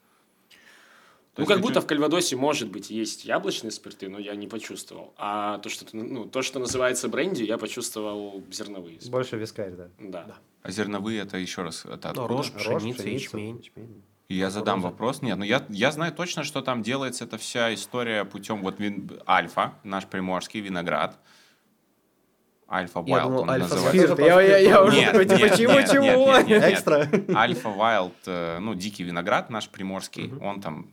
[1.36, 5.13] То Ну, как будто в Кальвадосе, может быть, есть яблочные спирты, но я не почувствовал.
[5.17, 9.11] А то, что, ну, то, что называется бренди, я почувствовал зерновые спирты.
[9.11, 9.88] Больше вискарь, да.
[9.99, 10.36] Да.
[10.61, 12.27] А зерновые это еще раз это Ну, откуда?
[12.27, 13.57] рожь, пшеница, пшеница, ячмень.
[13.57, 14.03] ячмень.
[14.29, 14.88] И Я задам Кукуруза.
[14.93, 15.21] вопрос.
[15.23, 19.19] Нет, ну я, я знаю точно, что там делается эта вся история путем вот вин-
[19.27, 21.17] Альфа, наш приморский виноград.
[22.69, 24.21] Альфа Я Wild думал, он альфа называется.
[24.23, 26.03] Я, я, я уже Нет, такой, типа, нет, чего, нет, чего?
[26.03, 26.73] нет, нет, нет, нет.
[26.73, 27.09] Экстра.
[27.36, 30.89] Альфа Wild, э, ну, дикий виноград наш приморский, он там...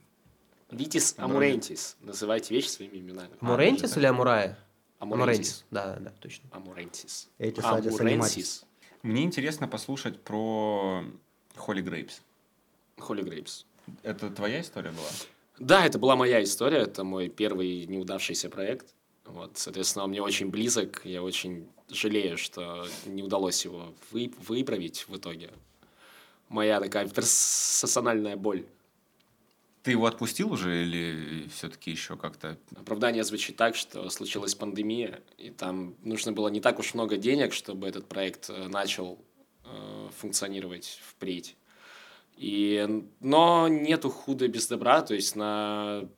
[0.70, 1.96] Витис амурентис.
[2.00, 3.30] Называйте вещи своими именами.
[3.40, 4.58] Мурентис или Амурая?
[4.98, 5.64] Амурентис.
[5.70, 6.48] Да, да, да, точно.
[6.52, 7.28] Амурентис.
[7.38, 8.64] Амуренсис.
[9.02, 11.02] Мне интересно послушать про
[11.56, 12.20] Holy Grapes.
[12.98, 13.64] Holy Grapes.
[14.02, 15.08] Это твоя история была?
[15.58, 18.94] Да, это была моя история, это мой первый неудавшийся проект.
[19.24, 25.06] Вот, соответственно, он мне очень близок, я очень жалею, что не удалось его вы- выправить
[25.08, 25.50] в итоге.
[26.48, 28.66] Моя такая персональная боль.
[29.82, 32.58] Ты его отпустил уже или все-таки еще как-то...
[32.76, 37.54] Оправдание звучит так, что случилась пандемия, и там нужно было не так уж много денег,
[37.54, 39.18] чтобы этот проект э, начал
[39.64, 41.56] э, функционировать впредь.
[42.36, 46.08] И, но нету худа без добра, то есть на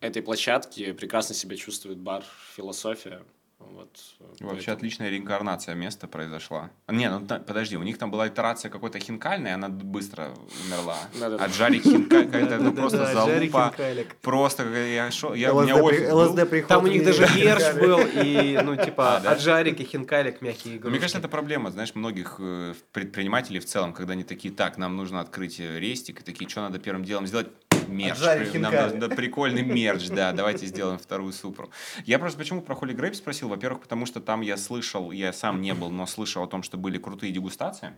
[0.00, 3.22] этой площадке прекрасно себя чувствует бар «Философия».
[3.60, 3.96] Вот,
[4.40, 6.70] Вообще поэтому- отличная реинкарнация места произошла.
[6.86, 10.30] А, Не, ну подожди, у них там была итерация какой-то хинкальной, она быстро
[10.66, 10.96] умерла.
[11.38, 13.74] От Жарик Хинкаль, какая-то ну, просто залупа.
[14.22, 16.18] Просто я шо, я, у меня ЛСД при- офис был.
[16.18, 16.68] ЛСД приход.
[16.68, 19.30] Там у них даже ерш был, и, ну, типа, А, да?
[19.32, 20.90] от жарик и хинкалик мягкие Ну, игрушки.
[20.90, 24.96] Мне кажется, это проблема, знаешь, многих э, предпринимателей в целом, когда они такие, так, нам
[24.96, 27.48] нужно открыть э, рестик, и такие, что надо первым делом сделать?
[27.90, 28.18] Мерч.
[28.54, 31.70] Нам нужно- прикольный мерч, да, давайте сделаем вторую супру.
[32.06, 33.48] Я просто почему про Holy Grape спросил?
[33.48, 36.76] Во-первых, потому что там я слышал, я сам не был, но слышал о том, что
[36.78, 37.92] были крутые дегустации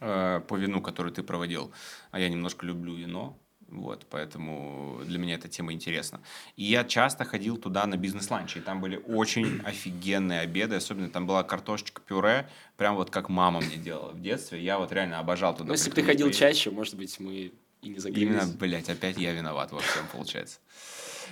[0.00, 1.72] э, по вину, который ты проводил.
[2.10, 3.36] А я немножко люблю вино.
[3.68, 6.20] Вот, поэтому для меня эта тема интересна.
[6.56, 11.24] И я часто ходил туда на бизнес-ланчи, и там были очень офигенные обеды, особенно там
[11.24, 14.60] была картошечка пюре, прям вот как мама мне делала в детстве.
[14.60, 15.66] Я вот реально обожал туда.
[15.66, 16.40] Ну, если бы ты ходил поесть.
[16.40, 20.58] чаще, может быть, мы и не Именно, блядь, опять я виноват во всем, получается.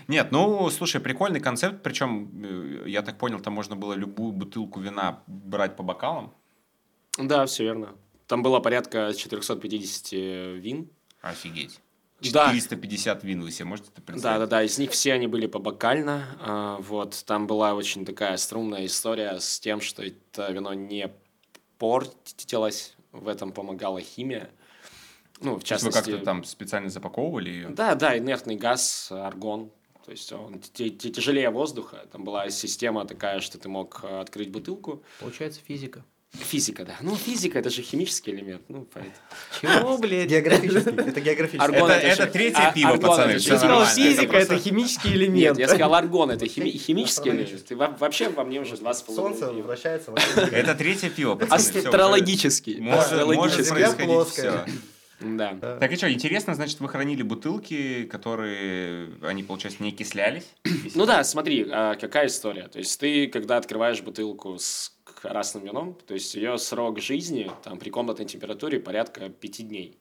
[0.07, 4.81] Нет, ну, слушай, прикольный концепт, причем, э, я так понял, там можно было любую бутылку
[4.81, 6.33] вина брать по бокалам.
[7.19, 7.97] Да, все верно.
[8.27, 10.13] Там было порядка 450
[10.61, 10.89] вин.
[11.21, 11.81] Офигеть.
[12.33, 12.49] Да.
[12.53, 14.41] 450 вин вы себе можете это Да, представить?
[14.41, 14.63] да, да.
[14.63, 16.37] Из них все они были побокально.
[16.41, 21.11] А, вот там была очень такая струнная история с тем, что это вино не
[21.79, 22.97] портилось.
[23.13, 24.51] В этом помогала химия.
[25.41, 26.11] Ну, в То есть вы частности.
[26.11, 27.69] как-то там специально запаковывали ее?
[27.69, 29.71] Да, да, инертный газ, аргон.
[30.05, 32.07] То есть он тяжелее воздуха.
[32.11, 35.03] Там была система такая, что ты мог э, открыть бутылку.
[35.21, 36.03] Получается физика.
[36.33, 36.95] Физика, да.
[37.01, 38.63] Ну, физика это же химический элемент.
[38.69, 39.15] Ну, поэтому.
[39.61, 40.29] Чего, блядь?
[40.29, 40.93] Географический.
[40.93, 41.59] Это географический.
[41.65, 44.47] Аргон Это- это же- третье а- пиво, аргон пацаны, это Ты сказал, физика Это это
[44.49, 45.59] просто- химический Нет, элемент.
[45.59, 47.65] я сказал аргон, это хими- химический элемент.
[47.67, 49.63] Ты во- вообще во мне уже два с Солнце половиной.
[49.63, 50.53] вращается вокруг.
[50.53, 51.55] Это третье пиво, пацаны.
[51.79, 52.79] Астрологический.
[52.81, 54.65] Может, может происходить плоская.
[54.67, 54.73] все.
[55.21, 55.79] Да.
[55.81, 60.47] Так и что, интересно, значит, вы хранили бутылки, которые, они, получается, не окислялись?
[60.95, 62.69] Ну да, смотри, а, какая история.
[62.69, 67.79] То есть ты, когда открываешь бутылку с красным вином, то есть ее срок жизни там
[67.79, 69.99] при комнатной температуре порядка пяти дней.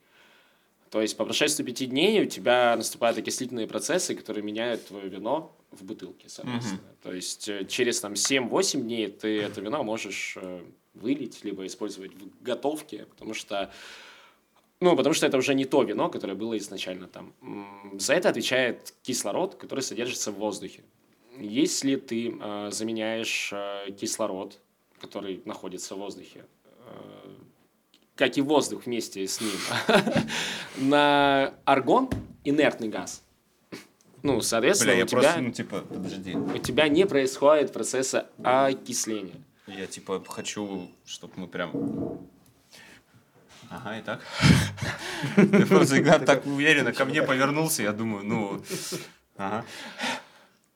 [0.89, 5.55] То есть по прошествии пяти дней у тебя наступают окислительные процессы, которые меняют твое вино
[5.72, 6.80] в бутылке, соответственно.
[7.03, 10.61] То есть э, через там 7-8 дней ты это вино можешь э,
[10.93, 13.72] вылить, либо использовать в готовке, потому что
[14.80, 17.34] ну, потому что это уже не то вино, которое было изначально там.
[17.97, 20.84] За это отвечает кислород, который содержится в воздухе.
[21.39, 24.59] Если ты э, заменяешь э, кислород,
[24.99, 27.30] который находится в воздухе, э,
[28.15, 29.51] как и воздух вместе с ним,
[30.89, 32.09] на аргон,
[32.43, 33.23] инертный газ,
[34.23, 36.36] ну, соответственно, Бля, я у, тебя, просто, ну, типа, подожди.
[36.36, 39.41] у тебя не происходит процесса окисления.
[39.67, 41.71] Я, типа, хочу, чтобы мы прям...
[43.70, 44.22] Ага, и так.
[45.36, 48.63] Ты просто Игнат так уверенно ко мне повернулся, я думаю, ну...
[49.38, 49.65] Ага.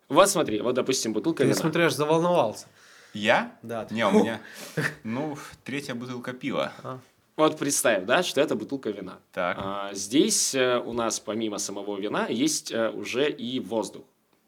[0.10, 1.56] Вот смотри, вот, допустим, бутылка Ты, вина.
[1.56, 2.68] смотрю, аж заволновался.
[3.14, 3.58] Я?
[3.62, 4.42] Да, ты- Не, у меня,
[5.04, 6.74] ну, третья бутылка пива.
[7.38, 9.20] Вот представь, да, что это бутылка вина.
[9.32, 9.58] Так.
[9.60, 14.04] А, здесь э, у нас помимо самого вина есть э, уже и воздух.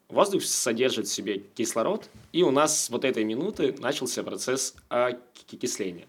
[0.08, 6.06] Воздух содержит в себе кислород, и у нас с вот этой минуты начался процесс окисления.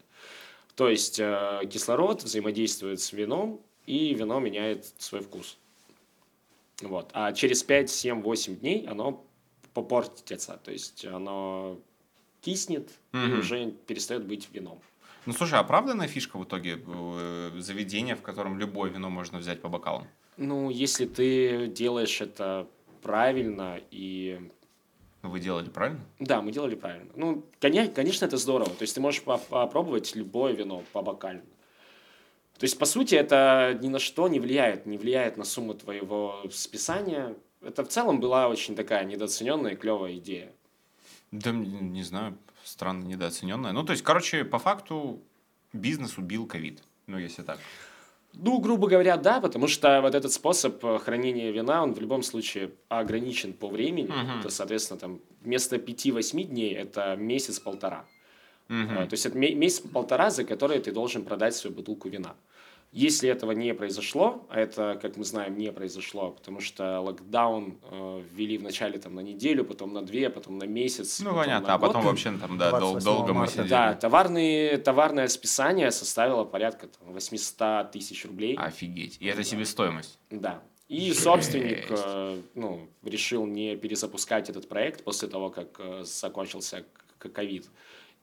[0.76, 5.57] То есть э, кислород взаимодействует с вином, и вино меняет свой вкус.
[6.81, 7.10] Вот.
[7.14, 9.23] А через 5, 7, 8 дней оно
[9.73, 10.60] попортится.
[10.64, 11.77] То есть оно
[12.41, 13.39] киснет и Мгм.
[13.39, 14.80] уже перестает быть вином.
[15.26, 19.69] Ну, слушай, оправданная фишка в итоге э, заведения, в котором любое вино можно взять по
[19.69, 20.07] бокалам?
[20.38, 22.68] Ну, если ты делаешь это
[23.02, 24.49] правильно и...
[25.30, 26.02] Вы делали правильно?
[26.19, 27.11] Да, мы делали правильно.
[27.15, 28.69] Ну, конечно, это здорово.
[28.69, 31.43] То есть ты можешь по- попробовать любое вино по бокально.
[32.57, 34.85] То есть, по сути, это ни на что не влияет.
[34.85, 37.35] Не влияет на сумму твоего списания.
[37.61, 40.52] Это в целом была очень такая недооцененная и клевая идея.
[41.31, 43.72] Да, не знаю, странно недооцененная.
[43.73, 45.19] Ну, то есть, короче, по факту
[45.73, 46.81] бизнес убил ковид.
[47.07, 47.60] Ну, если так.
[48.37, 52.23] Ну, грубо говоря, да, потому что вот этот способ э, хранения вина, он в любом
[52.23, 54.07] случае ограничен по времени.
[54.07, 54.39] Мгм.
[54.39, 58.05] Это, соответственно, там вместо 5-8 дней это месяц-полтора.
[58.69, 62.35] А, То есть это ме- месяц-полтора, за который ты должен продать свою бутылку вина.
[62.97, 68.23] Если этого не произошло, а это, как мы знаем, не произошло, потому что локдаун э,
[68.34, 71.19] ввели вначале там на неделю, потом на две, потом на месяц.
[71.19, 71.67] Ну, потом понятно.
[71.67, 72.11] на А потом год.
[72.11, 73.67] вообще там, да, дол- 28 долго мы сидели.
[73.67, 78.55] Да, товарные, товарное списание составило порядка там, 800 тысяч рублей.
[78.55, 79.17] Офигеть.
[79.19, 80.17] И это себестоимость.
[80.30, 80.61] Да.
[80.88, 81.22] И Жесть.
[81.23, 86.85] собственник э, ну, решил не перезапускать этот проект после того, как э, закончился
[87.17, 87.65] к- ковид.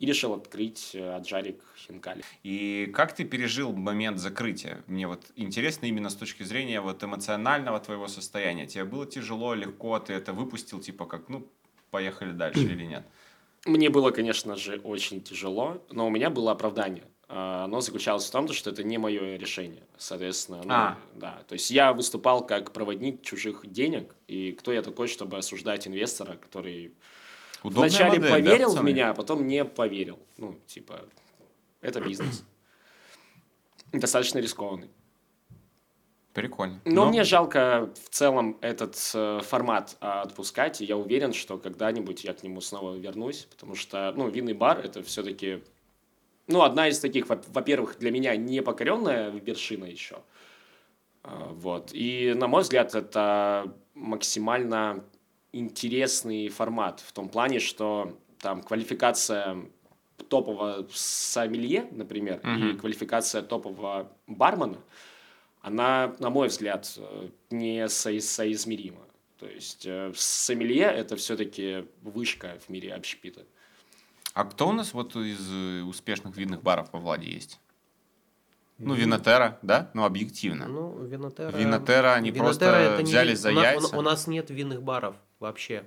[0.03, 2.25] И решил открыть э, Аджарик Хинкали.
[2.43, 4.83] И как ты пережил момент закрытия?
[4.89, 8.67] Мне вот интересно именно с точки зрения вот эмоционального твоего состояния.
[8.67, 11.47] Тебе было тяжело, легко, ты это выпустил, типа как, ну,
[11.93, 13.05] поехали дальше или нет?
[13.65, 17.05] Мне было, конечно же, очень тяжело, но у меня было оправдание.
[17.29, 20.63] А, Оно заключалось в том, что это не мое решение, соответственно.
[20.65, 20.99] ну, А.
[21.15, 21.45] да.
[21.47, 26.33] То есть я выступал как проводник чужих денег, и кто я такой, чтобы осуждать инвестора,
[26.39, 26.93] который
[27.63, 28.91] Удобная вначале модель, да, поверил в пацаны?
[28.91, 30.19] меня, а потом не поверил.
[30.39, 31.01] Ну, типа,
[31.81, 32.45] это бизнес.
[33.93, 34.91] Достаточно рискованный.
[36.33, 36.81] Прикольно.
[36.87, 42.25] Но мне жалко в целом этот э, формат а, отпускать, и я уверен, что когда-нибудь
[42.25, 45.63] я к нему снова вернусь, потому что, ну, винный бар– это все-таки,
[46.47, 50.23] ну, одна из таких, во- во-первых, для меня непокоренная вершина еще,
[51.23, 55.05] А, вот, и, на мой взгляд, это максимально
[55.53, 59.57] интересный формат в том плане, что там квалификация
[60.29, 62.79] топового сомелье, например, и Мгм.
[62.79, 64.79] квалификация топового бармена,
[65.61, 69.03] она, на мой взгляд, э, не со- соизмерима.
[69.39, 73.45] То есть э, сомелье– это все-таки вышка в мире общепита.
[74.35, 77.61] А кто у нас вот из э, успешных видных баров во Владе есть?
[78.85, 79.91] Ну, Винотера, да?
[79.95, 80.67] Ну, объективно.
[80.69, 81.57] Ну, Винотера...
[81.57, 83.97] Винотера они просто это не взяли вин- за у яйца.
[83.97, 85.85] У, нас нет винных баров вообще.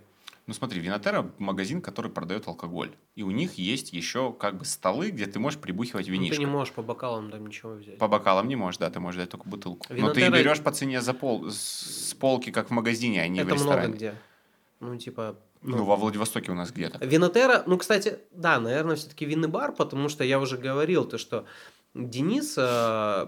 [0.47, 2.91] Ну смотри, Винотера магазин, который продает алкоголь.
[3.15, 6.35] И у них есть еще как бы столы, где ты можешь прибухивать Ну, винишко.
[6.35, 7.97] ты не можешь по бокалам там ничего взять.
[7.97, 9.87] По бокалам не можешь, да, ты можешь дать только бутылку.
[9.89, 13.39] Но ты Винотера- берешь по цене за пол, с полки, как в магазине, а не
[13.43, 13.93] в это много ресторане.
[13.95, 14.15] где.
[14.79, 15.35] Ну, типа...
[15.63, 17.03] Ну, во Владивостоке у нас где-то.
[17.03, 21.45] Винотера, ну, кстати, да, наверное, все-таки винный бар, потому что я уже говорил, то, что
[21.95, 23.27] Денис э,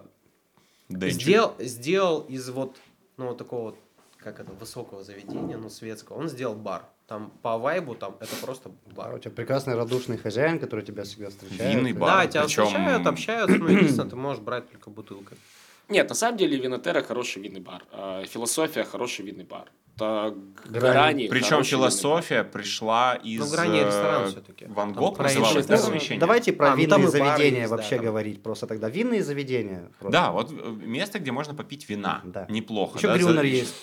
[0.90, 2.76] сделал, сделал из вот,
[3.16, 3.78] ну, вот такого вот,
[4.18, 6.86] как это, высокого заведения, ну, светского, он сделал бар.
[7.08, 9.20] Там по вайбу, там, это просто А у бар.
[9.20, 11.76] тебя прекрасный радушный хозяин, который тебя всегда встречает.
[11.76, 12.26] Винный бар.
[12.26, 15.38] Да, тебя причем- встречают, общаются, ну, единственное, ты можешь брать только бутылкой.
[15.90, 17.84] Нет, на самом деле Винотера хороший винный бар.
[17.92, 19.72] А, Философия хороший винный бар.
[19.98, 20.32] Та
[20.66, 20.92] Грани.
[20.94, 21.28] грани.
[21.28, 23.40] Причем философия пришла из...
[23.40, 24.66] Ну, «Грани» ресторан э, всё-таки.
[24.66, 26.20] Ван Там Гог про называлось, да, завещание?
[26.20, 28.06] Давайте про А, ну, винные бары заведения есть, да, вообще там.
[28.06, 28.90] говорить просто тогда.
[28.90, 29.90] Винные заведения.
[30.00, 30.12] просто.
[30.12, 32.22] Да, вот э, место, где можно попить вина.
[32.26, 32.46] Да.
[32.48, 33.00] Неплохо.
[33.00, 33.74] Еще да, Грюнер за- есть.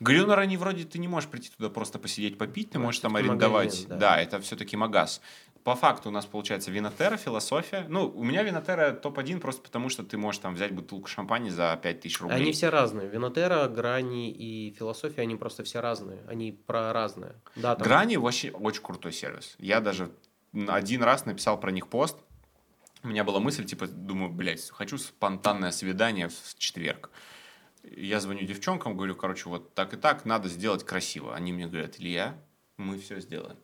[0.00, 3.16] Грюнер, они вроде ты не можешь прийти туда просто посидеть попить, ты Да, можешь там
[3.16, 3.64] арендовать.
[3.68, 3.96] магазин, да.
[3.96, 4.20] да.
[4.20, 5.20] это все-таки магаз.
[5.68, 7.84] По факту у нас получается винотера, философия.
[7.90, 11.78] Ну, у меня винотера топ-1 просто потому, что ты можешь там взять бутылку шампани за
[11.82, 12.36] 5000 рублей.
[12.40, 13.06] Они все разные.
[13.06, 16.24] Винотера, Грани и Философия, они просто все разные.
[16.26, 17.34] Они про разное.
[17.54, 19.56] Да, там- Грани вообще очень крутой сервис.
[19.58, 20.10] Я даже
[20.68, 22.16] один раз написал про них пост.
[23.02, 27.10] У меня была мысль, типа, думаю, блядь, хочу спонтанное свидание в четверг.
[27.82, 31.34] Я звоню девчонкам, говорю, короче, вот так и так, надо сделать красиво.
[31.34, 32.38] Они мне говорят, Илья,
[32.78, 33.58] мы все сделаем.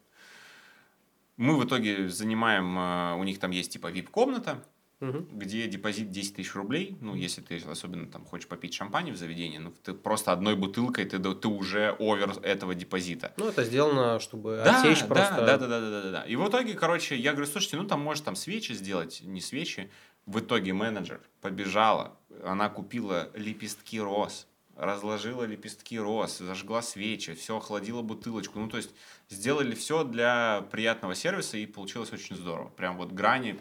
[1.37, 4.63] Мы в итоге занимаем, э, у них там есть типа вип-комната,
[5.01, 5.29] Мгм.
[5.33, 9.59] где депозит 10 тысяч рублей, ну, если ты особенно там хочешь попить шампань в заведении,
[9.59, 13.35] ну, ты просто одной бутылкой, ты, ты уже овер этого депозита.
[13.37, 15.37] Ну, это сделано, чтобы Да, отсечь да, просто...
[15.45, 16.23] да, да, да, да, да, да.
[16.23, 19.91] И в итоге, короче, я говорю, слушайте, ну там может там свечи сделать, не свечи.
[20.27, 24.47] В итоге менеджер побежала, она купила лепестки роз,
[24.77, 28.59] разложила лепестки роз, зажгла свечи, все, охладила бутылочку.
[28.59, 28.91] Ну, то есть
[29.29, 32.69] сделали все для приятного сервиса, и получилось очень здорово.
[32.71, 33.59] Прям вот грани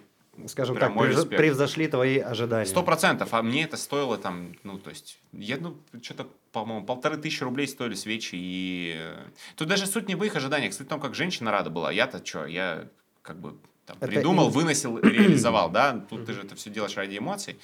[0.48, 2.66] Скажем Прям так, превз- превзошли твои ожидания.
[2.66, 7.18] Сто процентов, а мне это стоило там, ну, то есть, я, ну, что-то, по-моему, полторы
[7.18, 10.90] тысячи рублей стоили свечи, и э, тут даже суть не в их ожиданиях, суть в
[10.90, 11.92] том, как женщина рада была.
[11.92, 12.88] Я-то что, я
[13.22, 16.98] как бы там, Это придумал, ин- выносил, реализовал, да, тут ты же это все делаешь
[16.98, 17.60] ради эмоций.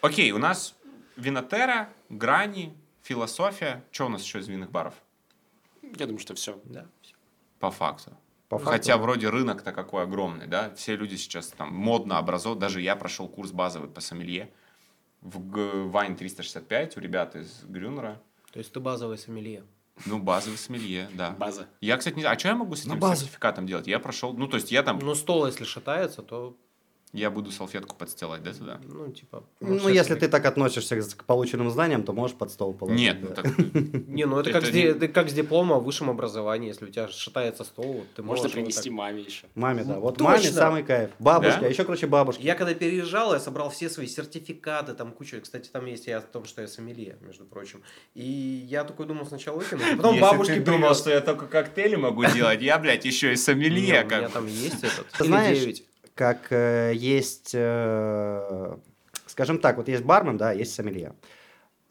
[0.00, 0.74] Окей, у нас
[1.16, 3.84] винотера, грани, философия.
[3.90, 4.94] Что у нас еще из винных баров?
[5.82, 6.60] Я думаю, что все.
[6.64, 6.86] Да.
[7.60, 8.12] По факту.
[8.48, 12.80] По факту, Хотя вроде рынок-то какой огромный, да, все люди сейчас там модно образованы, даже
[12.80, 14.50] я прошел курс базовый по сомелье
[15.22, 18.20] в Вайн 365 у ребят из Грюнера.
[18.52, 19.64] То есть ты базовый сомелье.
[20.06, 21.30] Ну, базовый сомелье, да.
[21.30, 21.68] База.
[21.80, 23.86] Я, кстати, не знаю, а что я могу с На этим сертификатом делать?
[23.86, 26.56] Я прошел, ну, то есть я там, Ну, стол, если шатается, то,
[27.14, 28.80] я буду салфетку подстилать, да, туда?
[28.88, 29.44] ну, типа...
[29.60, 33.00] Ну, если ты так относишься к полученным знаниям, то можешь под стол положить.
[33.00, 33.28] Нет, да.
[33.28, 33.58] ну так,
[34.08, 34.50] Не, ну это,
[35.08, 36.68] как, с диплома о высшем образовании.
[36.68, 39.46] Если у тебя шатается стол, ты Можно можешь его принести маме еще.
[39.54, 39.94] Маме, да.
[39.94, 41.10] Ну, Вот маме самый кайф.
[41.20, 41.66] Бабушке, Да?
[41.66, 42.42] а еще, короче, бабушке.
[42.42, 46.20] Я когда переезжал, я собрал все свои сертификаты, там куча, кстати, там есть я о
[46.20, 47.82] том, что я сомелье, между прочим.
[48.14, 48.24] И
[48.68, 52.60] я такой думал сначала выкинуть, а потом бабушке думал, что я только коктейли могу делать,
[52.60, 54.02] я, блядь, еще и сомелье.
[54.02, 55.06] у меня там есть этот.
[55.16, 55.84] Знаешь.
[56.14, 58.76] Как э, есть, э,
[59.26, 61.14] скажем так, вот есть бармен, да, есть сомелье.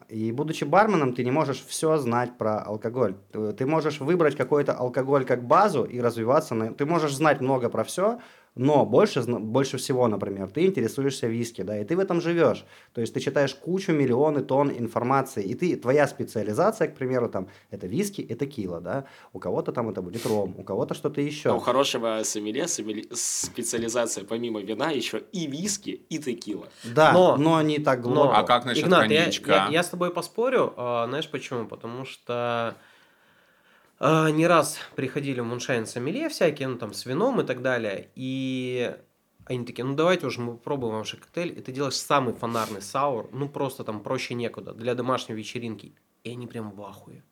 [0.08, 3.16] И будучи барменом, ты не можешь все знать про алкоголь.
[3.56, 6.54] Ты можешь выбрать какой-то алкоголь как базу и развиваться.
[6.54, 6.74] На...
[6.74, 8.20] Ты можешь знать много про все,
[8.56, 12.64] но больше, больше всего, например, ты интересуешься виски, да, и ты в этом живешь.
[12.92, 17.48] То есть ты читаешь кучу, миллионы тонн информации, и ты, твоя специализация, к примеру, там,
[17.70, 21.50] это виски и текила, да, у кого-то там это будет ром, у кого-то что-то еще.
[21.50, 26.68] А у хорошего сомелье сомелье- специализация помимо вина еще и виски, и текила.
[26.84, 28.24] Да, Но- но, не так глубоко.
[28.26, 29.52] Но, А как насчет Игнат, я, коньячка?
[29.52, 31.66] я- я с тобой поспорю, а, знаешь почему?
[31.66, 32.76] Потому что
[34.00, 38.94] не раз приходили в Moonshine сомелье всякие, ну там с вином и так далее, и
[39.46, 43.28] они такие, ну давайте уже мы попробуем ваш коктейль, и ты делаешь самый фонарный sour,
[43.32, 45.94] ну просто там проще некуда, для домашней вечеринки.
[46.24, 47.22] И они прям в ахуе.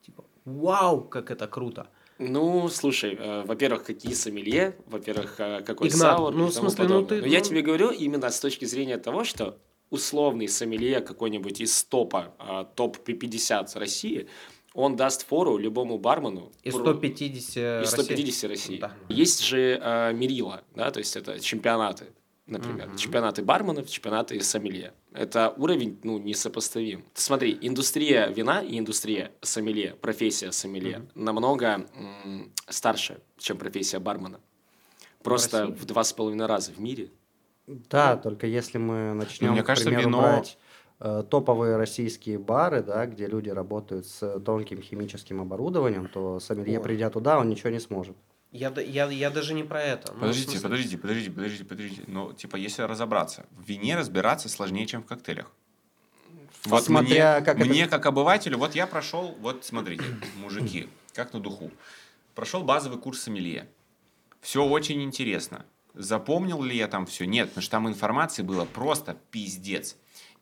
[0.00, 1.88] Типа, вау, как это круто.
[2.18, 6.70] Ну, слушай, э, во-первых, какие сомелье, во-первых, э, какой Игнат, sour ну, и в тому
[6.70, 7.20] смысле, ну, подобное.
[7.20, 9.58] ты- Но я ну- тебе говорю именно с точки зрения того, что
[9.90, 14.28] условный сомелье какой-нибудь из топа, а, топ 50 России,
[14.74, 16.52] он даст фору любому бармену.
[16.62, 18.78] Из про- 150 из 150 России.
[18.78, 18.92] Да.
[19.08, 22.06] Есть же э, мерила, да, то есть это чемпионаты,
[22.46, 24.92] например, чемпионаты барменов, чемпионаты сомелье.
[25.12, 27.04] Это уровень, ну, несопоставим.
[27.14, 34.40] Смотри, индустрия вина и индустрия сомелье, профессия сомелье намного м, старше, чем профессия бармена.
[35.22, 35.74] Просто России?
[35.74, 37.10] в два с половиной раза в мире.
[37.66, 40.56] Да, только если мы начнем, Ну, мне к кажется, примеру, вино- брать
[40.98, 47.38] топовые российские бары, да, где люди работают с тонким химическим оборудованием, то сомелье, придя туда,
[47.38, 48.16] он ничего не сможет.
[48.50, 50.12] Я, я, я даже не про это.
[50.14, 52.02] Ну, Подождите, смысле- подождите, подождите, подождите, подождите.
[52.06, 55.52] Ну, типа, если разобраться, в вине разбираться сложнее, чем в коктейлях.
[56.64, 60.02] Вот Смотря мне, как это- мне как обывателю, вот я прошел, вот смотрите,
[60.36, 61.70] мужики, как на духу.
[62.34, 63.68] Прошел базовый курс сомелье.
[64.40, 65.64] Все очень интересно.
[65.94, 67.26] Запомнил ли я там все?
[67.26, 69.96] Нет, потому что там информации было просто пиздец.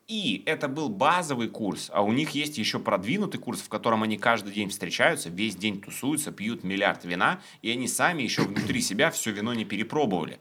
[0.07, 4.17] И это был базовый курс, а у них есть еще продвинутый курс, в котором они
[4.17, 9.11] каждый день встречаются, весь день тусуются, пьют миллиард вина, и они сами еще внутри себя
[9.11, 10.39] все вино не перепробовали.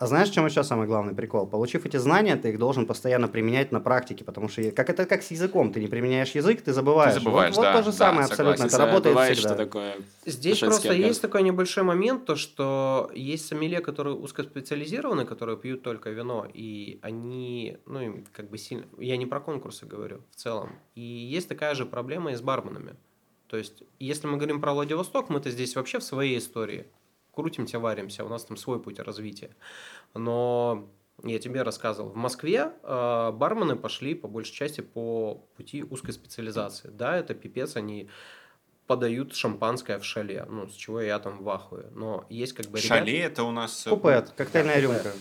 [0.00, 1.46] А знаешь, в чем еще самый главный прикол?
[1.46, 5.22] Получив эти знания, ты их должен постоянно применять на практике, потому что как это как
[5.22, 7.12] с языком, ты не применяешь язык, ты забываешь.
[7.12, 8.32] Ты забываешь, вот, вот да, то же да, самое согласен.
[8.32, 9.48] абсолютно, это Если работает всегда.
[9.50, 11.06] что такое Здесь просто оргазм.
[11.06, 16.98] есть такой небольшой момент, то что есть сомелье, которые узкоспециализированы, которые пьют только вино, и
[17.02, 18.86] они, ну, им как бы сильно...
[18.96, 20.70] Я не про конкурсы говорю в целом.
[20.94, 22.96] И есть такая же проблема и с барменами.
[23.48, 26.86] То есть, если мы говорим про Владивосток, мы-то здесь вообще в своей истории.
[27.40, 29.50] Крутимся, варимся, у нас там свой путь развития.
[30.14, 30.88] Но
[31.24, 36.88] я тебе рассказывал, в Москве э, бармены пошли по большей части по пути узкой специализации.
[36.88, 38.08] Да, это пипец, они
[38.86, 41.86] подают шампанское в шале, ну, с чего я там в ахуе.
[41.94, 43.86] Но есть как бы ребят- Шале это у нас...
[43.86, 45.12] э, Купет, коктейльная Да, рюмка.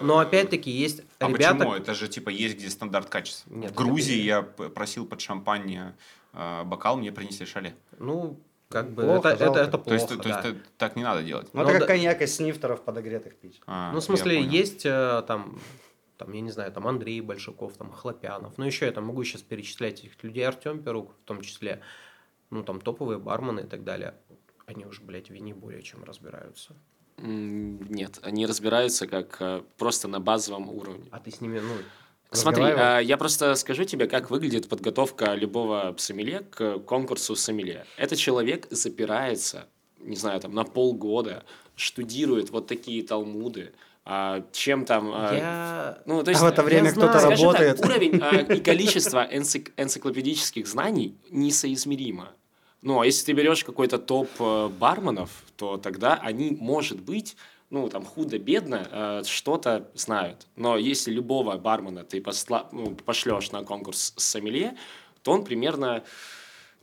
[0.00, 1.54] Но опять-таки есть А ребята...
[1.54, 1.74] почему?
[1.74, 3.52] Это же типа есть где стандарт качества.
[3.52, 5.92] Нет, в Грузии я просил под шампань
[6.32, 7.74] э, бокал, мне принесли шале.
[7.98, 8.40] Ну,
[8.70, 9.60] Как бы Плохо, это, это, жалко.
[9.60, 10.40] это То плохо, есть, то есть да.
[10.40, 11.48] это так не надо делать.
[11.52, 11.78] Ну, Ну, это да.
[11.80, 13.60] как коньяк из снифтеров подогретых пить.
[13.66, 15.58] А, Ну, в смысле, есть э, там,
[16.16, 18.56] там, я не знаю, там Андрей Большаков, там Хлопянов.
[18.58, 21.80] Ну, еще я там могу сейчас перечислять этих людей, Артем Перук в том числе.
[22.50, 24.14] Ну, там топовые бармены и так далее.
[24.66, 26.76] Они уж, блядь, в вине более чем разбираются.
[27.16, 31.08] Нет, они разбираются как э, просто на базовом уровне.
[31.10, 31.74] А ты с ними, ну,
[32.32, 37.84] Смотри, а, я просто скажу тебе, как выглядит подготовка любого сомелье к конкурсу сомелье.
[37.96, 39.66] Этот человек запирается,
[39.98, 41.44] не знаю, там на полгода,
[41.74, 43.72] штудирует вот такие талмуды,
[44.04, 45.10] а, чем там...
[45.12, 46.02] а, я...
[46.06, 47.84] Ну, то есть, А в это время кто-то Скажем так, работает.
[47.84, 52.30] уровень а, и количество энцик- энциклопедических знаний несоизмеримо.
[52.82, 57.36] Ну, а если ты берешь какой-то топ э, барменов, то тогда они, может быть,
[57.70, 60.46] ну, там, худо-бедно э, что-то знают.
[60.56, 64.76] Но если любого бармена ты посла- ну, пошлешь на конкурс сомелье,
[65.22, 66.02] то он примерно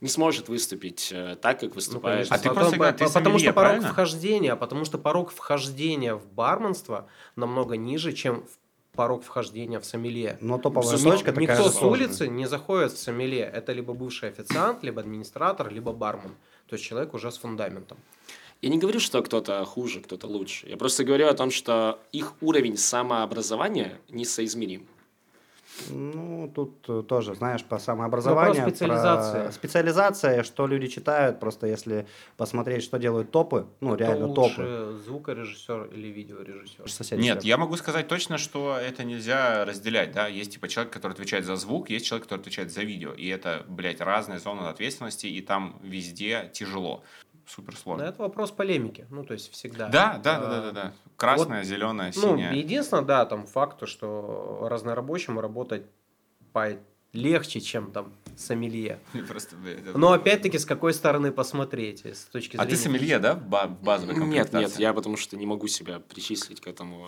[0.00, 2.28] не сможет выступить э, так, как Ну, выступает.
[2.28, 3.88] конечно, А ты потом- просто говоришь, ты по- потому сомелье, что порог правильно?
[3.88, 10.38] вхождения, потому что порог вхождения в барменство намного ниже, чем в- порог вхождения в сомелье.
[10.40, 13.44] Но топовая Ни- точка такая Никто с улицы не заходит в сомелье.
[13.44, 16.34] Это либо бывший официант, либо администратор, либо бармен.
[16.66, 17.98] То есть человек уже с фундаментом.
[18.60, 20.68] Я не говорю, что кто-то хуже, кто-то лучше.
[20.68, 24.88] Я просто говорю о том, что их уровень самообразования несоизмерим.
[25.90, 28.54] Ну, тут э, тоже, знаешь, по самообразованию.
[28.54, 29.42] Вопрос специализации.
[29.42, 32.06] про Специализация, что люди читают, просто если
[32.36, 34.62] посмотреть, что делают топы, ну, реально Кто топы.
[34.62, 36.90] лучше, звукорежиссер или видеорежиссер?
[36.90, 41.12] Соседи Нет, я могу сказать точно, что это нельзя разделять, да, есть типа человек, который
[41.12, 45.26] отвечает за звук, есть человек, который отвечает за видео, и это, блядь, разные зоны ответственности,
[45.26, 47.04] и там везде тяжело,
[47.48, 49.06] супер Но это вопрос полемики.
[49.10, 49.88] Ну, то есть всегда.
[49.88, 50.92] Да, да, да, А, да, да, да.
[51.16, 52.52] Красная, зеленая, Ну, синяя.
[52.54, 55.84] единственное, да, там факт, то, что разнорабочему работать
[56.52, 56.78] по
[57.12, 58.98] легче, чем там сомелье.
[59.26, 59.56] Просто,
[59.94, 62.04] Но опять-таки, с какой стороны посмотреть?
[62.04, 62.70] С точки А зрения...
[62.70, 64.58] ты сомелье, да, в ба- в базовой Нет, комплектации?
[64.58, 67.06] нет, я потому что не могу себя причислить к этому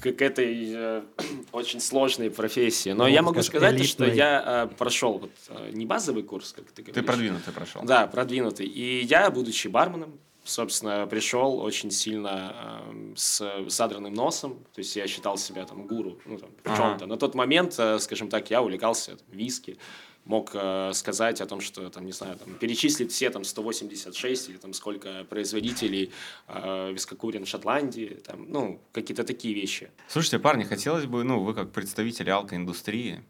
[0.00, 1.02] к, к этой э,
[1.52, 2.90] очень сложной профессии.
[2.90, 6.52] Но Ну, я могу сказать, то, что я э, прошел вот, э, не базовый курс,
[6.52, 6.94] как ты говоришь.
[6.94, 7.82] Ты продвинутый прошел.
[7.84, 8.66] Да, продвинутый.
[8.66, 12.54] И я, будучи барменом, собственно, пришел очень сильно
[12.92, 14.54] э, с задранным носом.
[14.74, 16.76] То есть я считал себя там гуру, ну, там, в Ага.
[16.76, 17.06] чем-то.
[17.06, 19.78] На тот момент, э, скажем так, я увлекался там, виски.
[20.26, 24.56] Мог э, сказать о том, что, там, не знаю, там, перечислить все там 186 или
[24.56, 26.10] там сколько производителей
[26.48, 29.88] э, вискокурен в Шотландии, там, ну, какие-то такие вещи.
[30.08, 33.22] Слушайте, парни, хотелось бы, ну, вы как представители алкоиндустрии,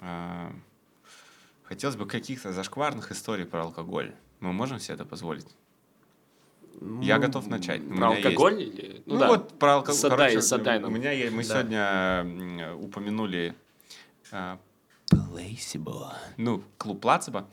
[0.00, 0.50] э,
[1.64, 4.14] хотелось бы каких-то зашкварных историй про алкоголь.
[4.40, 5.46] Мы можем себе это позволить?
[7.02, 7.86] Я готов начать.
[7.86, 8.24] Про меня есть.
[8.26, 8.62] алкоголь?
[8.62, 9.02] Или...
[9.04, 9.28] Ну, да.
[9.28, 10.00] вот про алкоголь.
[10.00, 10.90] Задай- задай нам.
[10.92, 11.48] У меня есть, мы Да.
[12.24, 13.54] сегодня упомянули
[14.30, 14.56] э,
[15.10, 16.12] Placebo.
[16.36, 17.48] Ну, клуб Плацебо.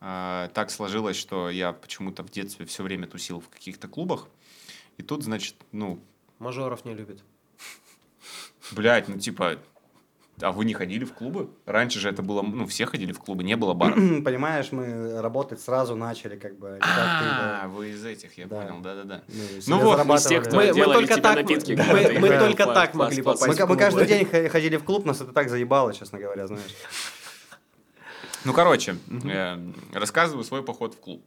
[0.00, 4.28] А, так сложилось, что я почему-то в детстве все время тусил в каких-то клубах.
[4.98, 6.00] И тут, значит, ну,
[6.38, 7.22] Мажоров не любит.
[8.72, 9.58] блядь, ну типа,
[10.40, 11.48] а вы не ходили в клубы?
[11.64, 13.96] Раньше же это было, ну, все ходили в клубы, не было баров.
[14.24, 16.78] Понимаешь, мы работать сразу начали, как бы.
[16.80, 17.68] А, да.
[17.68, 18.60] вы из этих, я Да.
[18.60, 19.22] понял, да-да-да.
[19.28, 23.58] Ну, Ну вот, из тех, кто- Мы, только так, напитки, мы, только так могли попасть.
[23.58, 26.74] Мы, мы каждый день ходили в клуб, нас это так заебало, честно говоря, знаешь.
[28.44, 29.58] Ну, короче, э,
[29.92, 31.24] рассказываю свой поход в клуб.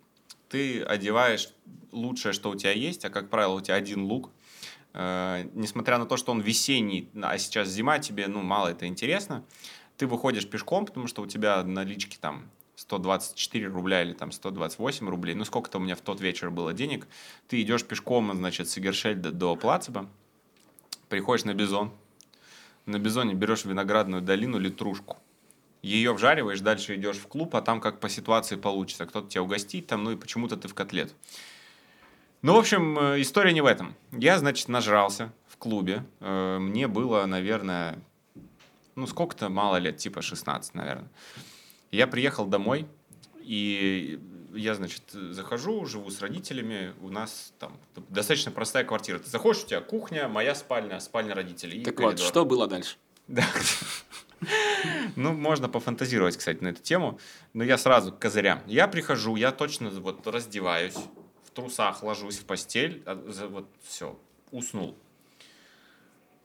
[0.48, 1.50] Ты одеваешь
[1.92, 4.30] лучшее, что у тебя есть, а, как правило, у тебя один лук.
[4.94, 9.44] Э, несмотря на то, что он весенний, а сейчас зима, тебе, ну, мало это интересно.
[9.98, 15.36] Ты выходишь пешком, потому что у тебя налички там 124 рубля или там 128 рублей.
[15.36, 17.08] Ну, сколько-то у меня в тот вечер было денег.
[17.48, 20.10] Ты идешь пешком, значит, с Игершельда до Плацеба,
[21.10, 21.92] приходишь на Бизон.
[22.86, 25.18] На Бизоне берешь виноградную долину, литрушку
[25.82, 29.06] ее вжариваешь, дальше идешь в клуб, а там как по ситуации получится.
[29.06, 31.14] Кто-то тебя угостит там, ну и почему-то ты в котлет.
[32.42, 33.96] Ну, в общем, э, история не в этом.
[34.12, 36.06] Я, значит, нажрался в клубе.
[36.22, 38.00] Э, Мне было, наверное,
[38.96, 41.10] ну, сколько-то мало лет, типа 16, наверное.
[41.92, 42.88] Я приехал домой,
[43.42, 44.20] и
[44.54, 47.78] я, значит, захожу, живу с родителями, у нас там
[48.10, 49.20] достаточно простая квартира.
[49.20, 51.84] Ты заходишь, у тебя кухня, моя спальня, спальня родителей.
[51.84, 52.26] Так вот, коридор.
[52.28, 52.96] что было дальше?
[53.28, 53.46] Да.
[55.18, 57.20] Ну, можно пофантазировать, кстати, на эту тему.
[57.54, 58.62] Но я сразу к козырям.
[58.66, 60.96] Я прихожу, я точно вот раздеваюсь,
[61.52, 63.16] в трусах ложусь в постель, а
[63.50, 64.18] вот все,
[64.52, 64.96] уснул.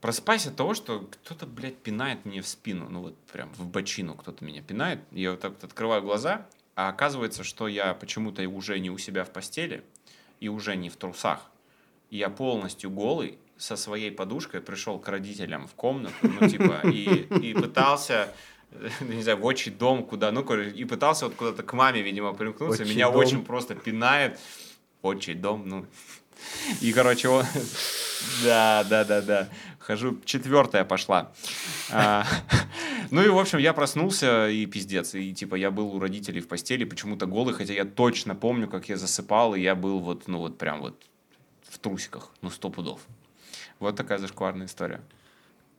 [0.01, 2.89] Просыпаюсь от того, что кто-то, блядь, пинает мне в спину.
[2.89, 4.99] Ну, вот прям в бочину кто-то меня пинает.
[5.11, 6.45] Я вот так вот открываю глаза,
[6.75, 9.83] а оказывается, что я почему-то уже не у себя в постели
[10.39, 11.49] и уже не в трусах.
[12.11, 17.53] Я полностью голый со своей подушкой пришел к родителям в комнату, ну, типа, и, и
[17.53, 18.33] пытался
[19.01, 22.33] не знаю, в отчий дом, куда, ну, короче, и пытался вот куда-то к маме, видимо,
[22.33, 22.83] примкнуться.
[22.83, 23.15] Отчий Меня дом.
[23.15, 24.39] очень просто пинает.
[25.05, 25.85] Отчий дом, ну.
[26.81, 27.45] И, короче, он...
[28.43, 29.49] Да, да, да, да.
[29.79, 31.31] Хожу, четвертая пошла.
[31.91, 32.25] А,
[33.11, 35.13] Ну и, в общем, я проснулся, и пиздец.
[35.13, 38.89] И, типа, я был у родителей в постели, почему-то голый, хотя я точно помню, как
[38.89, 41.03] я засыпал, и я был вот, ну, вот прям вот
[41.61, 43.01] в трусиках, ну, сто пудов.
[43.79, 45.01] Вот такая зашкварная история.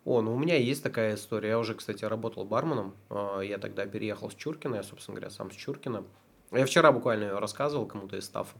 [0.04, 1.48] О, ну у меня есть такая история.
[1.48, 2.94] Я уже, кстати, работал барменом.
[3.10, 6.04] А, Я тогда переехал с Чуркина, я, собственно говоря, сам с Чуркина.
[6.52, 8.56] Я вчера буквально ее рассказывал кому-то из стафа.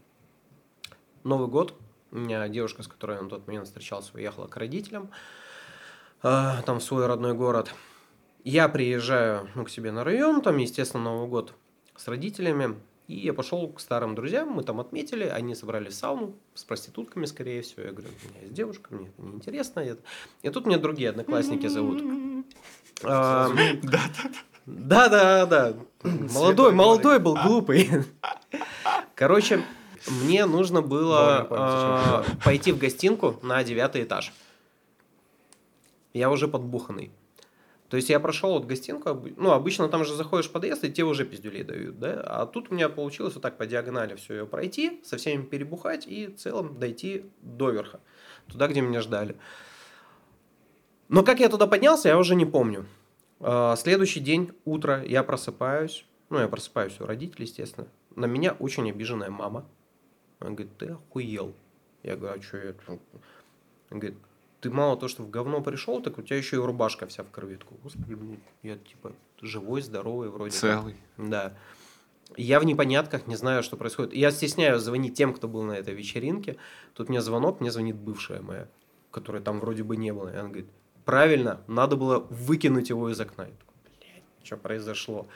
[1.27, 1.73] Новый год.
[2.11, 5.09] У меня девушка, с которой я на тот момент встречался, уехала к родителям.
[6.23, 7.73] а, Там в свой родной город.
[8.45, 11.53] Я приезжаю ну, к себе на район, там, естественно, Новый год
[11.97, 12.77] с родителями.
[13.09, 17.61] И я пошел к старым друзьям, мы там отметили, они собрали сауну с проститутками, скорее
[17.61, 17.83] всего.
[17.83, 19.79] Я говорю, у меня есть девушка, мне это неинтересно.
[19.81, 19.95] И,
[20.43, 22.01] и тут меня другие одноклассники зовут.
[23.03, 23.49] А,
[24.65, 25.73] Да, да, да.
[26.03, 27.89] Молодой, молодой был, глупый.
[29.15, 29.63] Короче,
[30.09, 34.33] мне нужно было а, пойти в гостинку на девятый этаж.
[36.13, 37.11] Я уже подбуханный.
[37.89, 41.05] То есть я прошел вот гостинку, ну, обычно там же заходишь в подъезд, и тебе
[41.05, 42.21] уже пиздюлей дают, да?
[42.25, 46.05] А тут у меня получилось вот так по диагонали все ее пройти, со всеми перебухать
[46.05, 48.01] и в целом дойти до верха,
[48.47, 49.37] туда, где меня ждали.
[51.07, 52.85] Но как я туда поднялся, я уже не помню.
[53.39, 57.87] А, Следующий день, утро, я просыпаюсь, ну, я просыпаюсь у родителей, естественно.
[58.15, 59.65] На меня очень обиженная мама.
[60.39, 61.53] Она говорит, ты охуел.
[62.03, 62.73] Я говорю, а что я...
[62.73, 62.99] тут?»
[63.89, 64.17] Она говорит,
[64.61, 67.31] ты мало то, что в говно пришел, так у тебя еще и рубашка вся в
[67.31, 67.55] крови.
[67.55, 70.51] Такой, Господи, блин, я типа живой, здоровый вроде.
[70.51, 70.59] как».
[70.59, 70.95] Целый.
[71.17, 71.55] Да.
[72.35, 74.13] Я в непонятках, не знаю, что происходит.
[74.13, 76.57] Я стесняюсь звонить тем, кто был на этой вечеринке.
[76.93, 78.67] Тут мне звонок, мне звонит бывшая моя,
[79.11, 80.29] которой там вроде бы не было.
[80.29, 80.67] И она говорит,
[81.05, 83.45] правильно, надо было выкинуть его из окна.
[83.45, 85.27] Я такой, блядь, что произошло?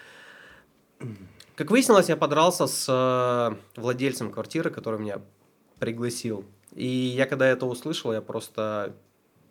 [1.56, 5.22] Как выяснилось, я подрался с э, владельцем квартиры, который меня
[5.80, 6.46] пригласил.
[6.74, 8.96] И я когда это услышал, я просто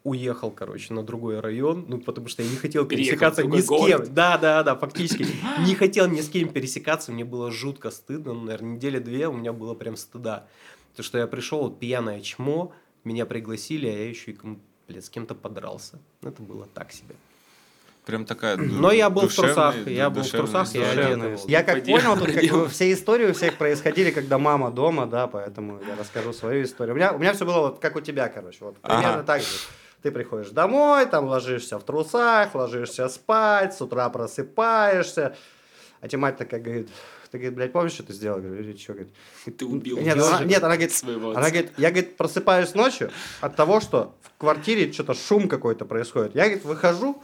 [0.03, 3.69] уехал, короче, на другой район, ну, потому что я не хотел Переехал пересекаться ни с
[3.69, 3.79] кем.
[3.79, 4.15] город.
[4.15, 5.27] Да, да, да, фактически.
[5.67, 9.33] Не хотел ни с кем пересекаться, мне было жутко стыдно, ну, наверное, недели две у
[9.33, 10.47] меня было прям стыда.
[10.97, 12.73] То, что я пришел, вот, пьяное чмо,
[13.05, 14.39] меня пригласили, а я еще и
[14.89, 15.99] блядь, с кем-то подрался.
[16.23, 17.15] Это было так себе.
[18.07, 18.57] Прям такая...
[18.57, 21.39] Но я был в трусах, я был в трусах, я был.
[21.47, 25.27] Я как понял, тут как бы все истории у всех происходили, когда мама дома, да,
[25.27, 26.95] поэтому я расскажу свою историю.
[26.95, 29.23] У меня, у меня все было вот как у тебя, короче, вот примерно Ага.
[29.25, 29.49] так же.
[30.03, 35.37] Ты приходишь домой, там ложишься в трусах, ложишься спать, с утра просыпаешься,
[36.01, 36.89] а тебе мать такая говорит,
[37.31, 38.41] ты, говорит, блядь, помнишь, что ты сделал?
[38.41, 39.13] Я говорю, что, говорит,
[39.57, 43.11] Ты убил нет, она, нет, она говорит, своего она говорит, я, говорит, просыпаюсь ночью
[43.41, 46.35] от того, что в квартире что-то шум какой-то происходит.
[46.35, 47.23] Я, говорит, выхожу,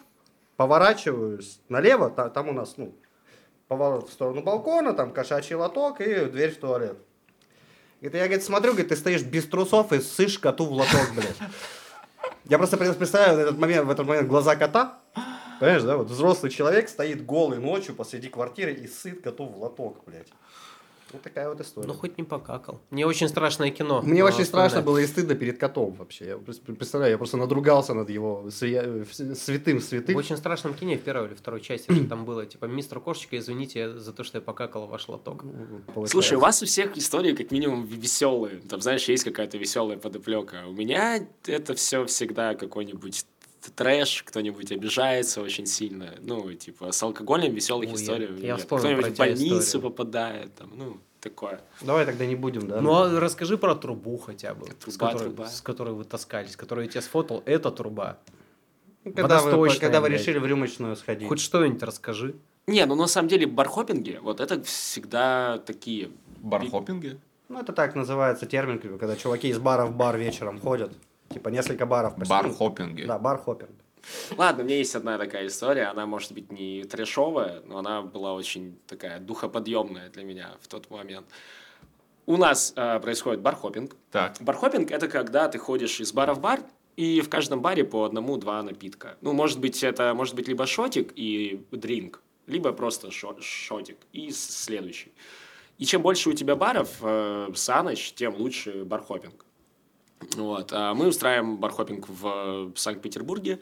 [0.56, 2.94] поворачиваюсь налево, та- там у нас, ну,
[3.68, 6.98] поворот в сторону балкона, там кошачий лоток и дверь в туалет.
[8.00, 11.36] Говорит, я, говорит, смотрю, говорит, ты стоишь без трусов и ссышь коту в лоток, блядь.
[12.44, 15.00] Я просто представляю этот момент, в этот момент глаза кота.
[15.58, 15.96] Понимаешь, да?
[15.96, 20.28] Вот взрослый человек стоит голый ночью посреди квартиры и сыт коту в лоток, блядь.
[21.12, 21.86] Вот такая вот история.
[21.86, 22.80] Ну, хоть не покакал.
[22.90, 24.02] Мне очень страшное кино.
[24.02, 26.26] Мне очень страшно было и стыдно перед котом вообще.
[26.26, 30.16] Я представляю, я просто надругался над его свя- э, святым В святых.
[30.16, 34.12] очень страшном кине в первой или второй части там было, типа, мистер Кошечка, извините за
[34.12, 35.42] то, что я покакал в ваш лоток.
[35.42, 36.06] получается.
[36.12, 38.56] Слушай, у вас у всех истории как минимум веселые.
[38.68, 40.64] Там, знаешь, есть какая-то веселая подоплека.
[40.66, 43.26] У меня это все всегда какой-нибудь
[43.70, 46.14] трэш, кто-нибудь обижается очень сильно.
[46.20, 48.28] Ну, типа, с алкоголем веселых Ой, историй.
[48.40, 49.90] я- я Кто-нибудь в тебя больницу историю.
[49.90, 51.60] попадает, там, ну, такое.
[51.80, 52.80] Давай тогда не будем, да?
[52.80, 55.48] Ну, а расскажи про трубу хотя бы, с, Труба, которой, труба.
[55.48, 57.42] с которой вы таскались, которую я тебе сфотал.
[57.46, 58.18] Это труба.
[59.04, 61.28] Ну, когда вы, когда вы решили в рюмочную сходить.
[61.28, 62.34] Хоть что-нибудь расскажи.
[62.66, 66.10] Не, ну на самом деле бархопинги, вот это всегда такие...
[66.38, 67.18] Бархоппинги?
[67.48, 70.92] Ну, это так называется термин, когда чуваки из бара в бар вечером ходят.
[71.36, 72.14] Типа несколько баров.
[72.14, 72.30] по сети.
[72.30, 73.02] Бархоппинги.
[73.04, 73.70] Да, бар-хоппинг.
[74.38, 78.32] Ладно, у меня есть одна такая история, она может быть не трешовая, но она была
[78.34, 81.26] очень такая духоподъемная для меня в тот момент.
[82.24, 83.96] У нас э, происходит бархопинг.
[84.10, 84.36] Так.
[84.40, 86.60] Бархопинг– это когда ты ходишь из бара в бар,
[86.96, 89.16] и в каждом баре по одному-два напитка.
[89.20, 94.30] Ну, может быть, это может быть либо шотик и дринк, либо просто шо- шотик и
[94.30, 95.12] следующий.
[95.78, 99.44] И чем больше у тебя баров э, за ночь, тем лучше бархопинг.
[100.34, 100.72] Вот.
[100.72, 103.60] А мы устраиваем бархопинг в Санкт-Петербурге.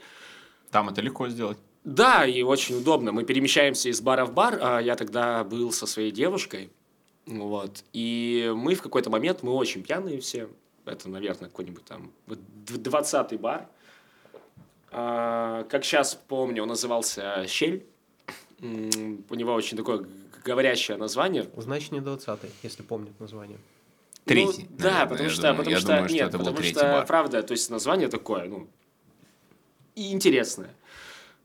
[0.70, 1.58] Там это легко сделать.
[1.84, 3.12] Да, и очень удобно.
[3.12, 4.58] Мы перемещаемся из бара в бар.
[4.62, 6.70] а Я тогда был со своей девушкой.
[7.26, 7.84] Вот.
[7.92, 10.48] И мы в какой-то момент, мы очень пьяные все.
[10.86, 13.66] Это, наверное, какой-нибудь там вот д- 20-й бар.
[14.90, 17.84] А, Как сейчас помню, он назывался «Щель».
[18.60, 20.06] У него очень такое
[20.44, 21.48] говорящее название.
[21.56, 23.58] Значит, не 20 если помнит название.
[24.24, 25.56] Третий, Ну, да, потому я что, думаю.
[25.59, 27.06] потому Я что, думаю, что нет, это был потому что, бар.
[27.06, 28.68] правда, то есть название такое, ну,
[29.94, 30.74] и интересное.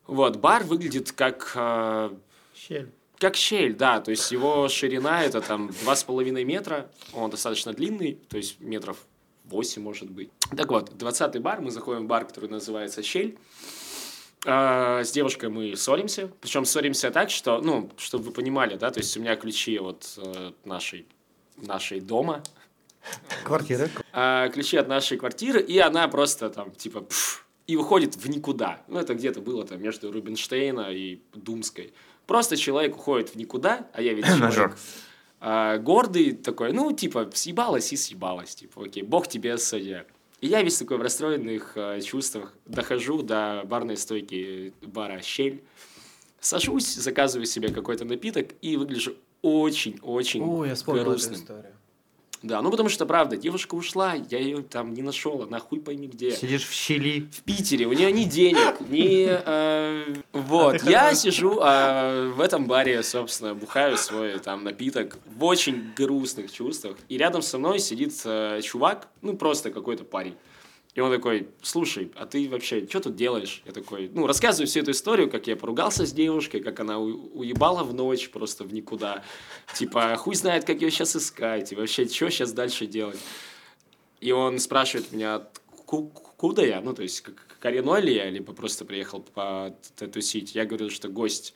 [0.07, 2.09] Вот, бар выглядит как, э,
[2.55, 2.89] Щель.
[3.19, 7.73] как щель, да, то есть его ширина это там два с половиной метра, он достаточно
[7.73, 8.97] длинный, то есть метров
[9.45, 10.29] 8 может быть.
[10.55, 13.37] Так вот, 20 бар, мы заходим в бар, который называется «Щель».
[14.45, 18.99] А, С девушкой мы ссоримся, причем ссоримся так, что, ну, чтобы вы понимали, да, то
[18.99, 21.05] есть у меня ключи от э, нашей,
[21.57, 22.41] нашей дома,
[23.43, 23.89] Квартира.
[24.11, 28.81] а, ключи от нашей квартиры, и она просто там, типа, пф, и уходит в никуда.
[28.87, 31.93] Ну, это где-то было там между Рубинштейна и Думской.
[32.25, 34.77] Просто человек уходит в никуда, а я ведь человек
[35.39, 40.05] а, гордый такой, ну, типа, съебалась и съебалась, типа, окей, бог тебе судья.
[40.41, 45.63] И я весь такой в расстроенных а, чувствах дохожу до барной стойки бара «Щель»,
[46.39, 51.35] сажусь, заказываю себе какой-то напиток и выгляжу очень-очень О, я вспомнил эту грустным.
[51.35, 51.73] историю.
[52.41, 56.07] Да, ну потому что, правда, девушка ушла, я ее там не нашел, она хуй пойми
[56.07, 56.31] где.
[56.31, 57.27] Сидишь в щели.
[57.31, 59.27] В Питере, у нее ни денег, ни...
[59.29, 65.91] э, вот, я сижу а, в этом баре, собственно, бухаю свой там напиток в очень
[65.95, 70.35] грустных чувствах, и рядом со мной сидит э, чувак, ну просто какой-то парень.
[70.95, 73.61] И он такой, слушай, а ты вообще что тут делаешь?
[73.65, 77.83] Я такой, ну, рассказываю всю эту историю, как я поругался с девушкой, как она уебала
[77.83, 79.23] в ночь просто в никуда.
[79.75, 83.19] Типа, хуй знает, как ее сейчас искать, и вообще, что сейчас дальше делать?
[84.19, 85.47] И он спрашивает меня,
[85.85, 86.81] «Ку- куда я?
[86.81, 87.23] Ну, то есть,
[87.59, 90.55] коренной ли я, либо просто приехал потусить.
[90.55, 91.53] Я говорю, что гость,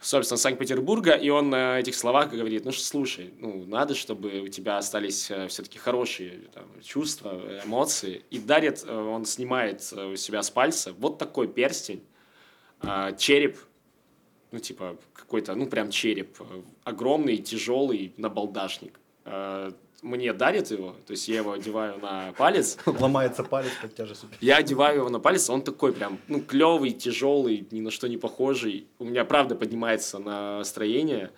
[0.00, 4.78] собственно, Санкт-Петербурга, и он на этих словах говорит, ну, слушай, ну, надо, чтобы у тебя
[4.78, 8.22] остались все-таки хорошие там, чувства, эмоции.
[8.30, 12.02] И дарит, э, он снимает э, у себя с пальца вот такой перстень,
[12.80, 13.58] а, череп,
[14.52, 18.98] ну, типа, какой-то, ну, прям череп, э, огромный, тяжелый набалдашник.
[20.00, 24.28] Мне дарит его, то есть я его одеваю на палец, Ломается палец под тяжестью.
[24.40, 28.16] я одеваю его на палец, он такой прям, ну, клевый, тяжелый, ни на что не
[28.16, 28.86] похожий.
[29.00, 31.30] У меня, правда, поднимается настроение.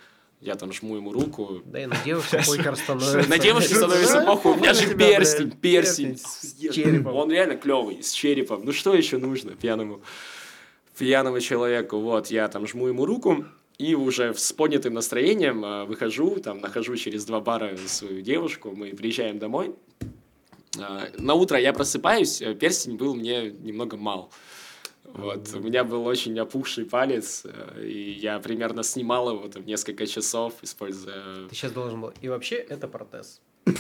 [0.43, 1.61] Я там жму ему руку.
[1.67, 3.29] Да и на девушку пойкер становится.
[3.29, 4.53] На девушке становится похуй.
[4.53, 6.17] У меня же перстень, перстень.
[6.19, 7.15] с черепом.
[7.15, 8.63] Он реально клевый, с черепом.
[8.65, 10.01] Ну, что еще нужно пьяному,
[10.99, 11.99] пьяному человеку?
[11.99, 13.45] Вот, я там жму ему руку.
[13.81, 18.91] И уже с поднятым настроением э, выхожу, там, нахожу через два бара свою девушку, мы
[18.91, 19.75] приезжаем домой.
[20.79, 24.31] Э, На утро я просыпаюсь, э, перстень был мне немного мал.
[25.05, 30.07] Вот, у меня был очень опухший палец, э, и я примерно снимал его там несколько
[30.07, 32.13] часов, используя Ты сейчас должен был.
[32.21, 33.41] И вообще, это протез.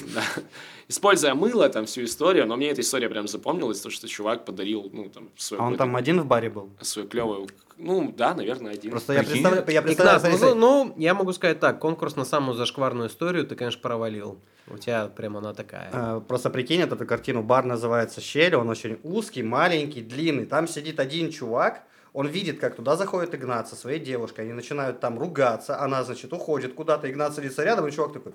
[0.88, 4.90] Используя мыло, там, всю историю, но мне эта история прям запомнилась, то, что чувак подарил,
[4.92, 6.68] ну, там, свою, А он там один в баре был?
[6.80, 7.46] свою клевую,
[7.76, 8.90] ну, да, наверное, один.
[8.90, 12.24] Просто я представляю, я представляю, Игнат, смотри, ну, ну, я могу сказать так, конкурс на
[12.24, 14.38] самую зашкварную историю ты, конечно, провалил.
[14.66, 15.90] У тебя прям она такая.
[15.92, 17.42] Э, Просто прикинь, вот эту картину.
[17.42, 20.46] Бар называется «Щель», он очень узкий, маленький, длинный.
[20.46, 21.82] Там сидит один чувак,
[22.12, 24.42] он видит, как туда заходит Игнат со своей девушкой.
[24.44, 28.32] Они начинают там ругаться, она, значит, уходит куда-то, Игнат садится рядом, и чувак такой,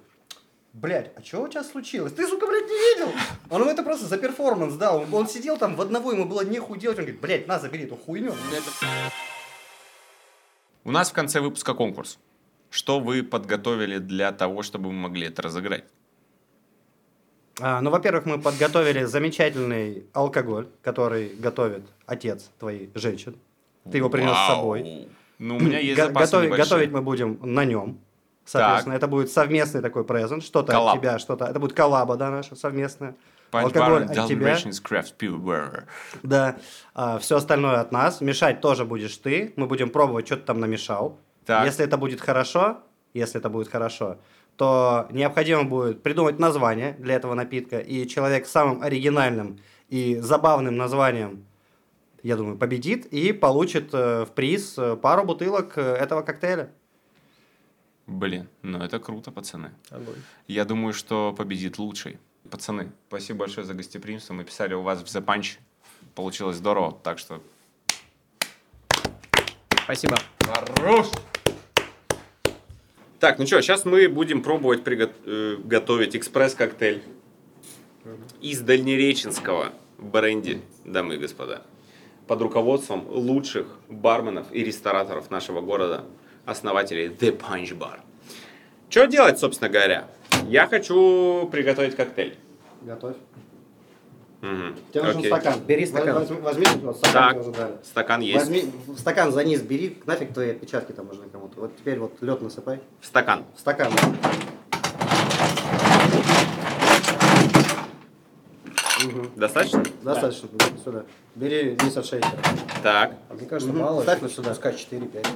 [0.76, 2.14] блядь, а что у тебя случилось?
[2.14, 3.12] Ты, сука, блядь, не видел?
[3.50, 5.02] Он ему это просто за перформанс дал.
[5.02, 7.00] Он, он сидел там в одного, ему было нехуй делать.
[7.00, 8.34] Он говорит, блядь, на, забери эту хуйню.
[10.84, 12.20] У нас в конце выпуска конкурс.
[12.70, 15.86] Что вы подготовили для того, чтобы мы могли это разыграть?
[17.62, 23.38] А, ну, во-первых, мы подготовили замечательный алкоголь, который готовит отец твоей женщин.
[23.90, 24.58] Ты его принес с Вау.
[24.58, 25.08] собой.
[25.40, 28.00] Ну, у меня есть Го- запасы готовить, готовить мы будем на нем.
[28.46, 30.44] Соответственно, это будет совместный такой презент.
[30.44, 31.46] Что-то от тебя, что-то.
[31.46, 33.16] Это будет коллаба, да, наша совместная.
[33.52, 34.56] Punch Алкоголь от тебя.
[34.56, 35.84] Craft.
[36.24, 36.58] Да.
[37.20, 38.22] все остальное от нас.
[38.22, 39.54] Мешать тоже будешь ты.
[39.56, 41.20] Мы будем пробовать, что ты там намешал.
[41.46, 41.66] Так.
[41.66, 42.80] Если это будет хорошо,
[43.14, 44.18] если это будет хорошо,
[44.58, 47.80] то необходимо будет придумать название для этого напитка.
[47.80, 49.60] И человек с самым оригинальным
[49.90, 51.46] и забавным названием,
[52.24, 56.72] я думаю, победит и получит э, в приз э, пару бутылок э, этого коктейля.
[58.08, 59.72] Блин, ну это круто, пацаны.
[59.90, 60.16] Огонь.
[60.48, 62.20] Я думаю, что победит лучший.
[62.50, 64.34] Пацаны, спасибо большое за гостеприимство.
[64.34, 65.58] Мы писали у вас в The Punch.
[66.14, 67.42] Получилось здорово, так что...
[69.84, 70.16] Спасибо.
[70.42, 71.08] Хорош!
[73.20, 75.58] Так, ну что, сейчас мы будем пробовать приго- э,
[76.16, 77.02] экспресс-коктейль
[78.40, 81.64] из дальнереченского бренди, дамы и господа,
[82.28, 86.06] под руководством лучших барменов и рестораторов нашего города,
[86.46, 88.00] основателей The Punch Bar.
[88.90, 90.08] Что делать, собственно говоря?
[90.48, 92.38] Я хочу приготовить коктейль.
[92.82, 93.16] Готовь.
[94.42, 94.76] Мгм.
[94.92, 95.32] Тебе нужен Окей.
[95.32, 95.60] стакан.
[95.66, 96.14] Бери стакан.
[96.20, 97.32] Возьми, возьми, вот стакан Так.
[97.34, 97.74] тебе уже дали.
[97.84, 98.40] Стакан есть.
[98.40, 101.62] Возьми в стакан за низ бери, нафиг твои отпечатки там нужны кому-то.
[101.62, 102.80] Вот теперь вот лед насыпай.
[103.02, 103.44] В стакан.
[103.56, 103.92] В стакан.
[109.04, 109.32] Мгм.
[109.36, 109.84] Достаточно?
[110.04, 110.50] Достаточно.
[110.84, 111.06] Сюда.
[111.36, 112.32] Бери низ от шейкера.
[112.84, 113.16] Так.
[113.30, 113.82] А мне кажется, Мгм.
[113.82, 114.02] мало.
[114.02, 114.50] Ставь вот сюда.
[114.52, 115.28] Пускай 4-5.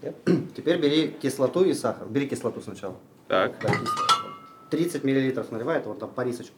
[0.56, 2.06] Теперь бери кислоту и сахар.
[2.08, 2.96] Бери кислоту сначала.
[3.28, 3.58] Так.
[3.60, 4.28] Да, кислоту.
[4.70, 6.54] 30 миллилитров наливай, это вот там по рисочку.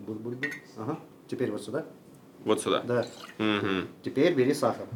[0.00, 0.52] Буль-буль-буль.
[0.76, 0.98] Ага.
[1.28, 1.84] Теперь вот сюда.
[2.44, 2.80] Вот сюда.
[2.82, 3.06] Да.
[3.38, 3.88] Мгм.
[4.02, 4.86] Теперь бери сахар.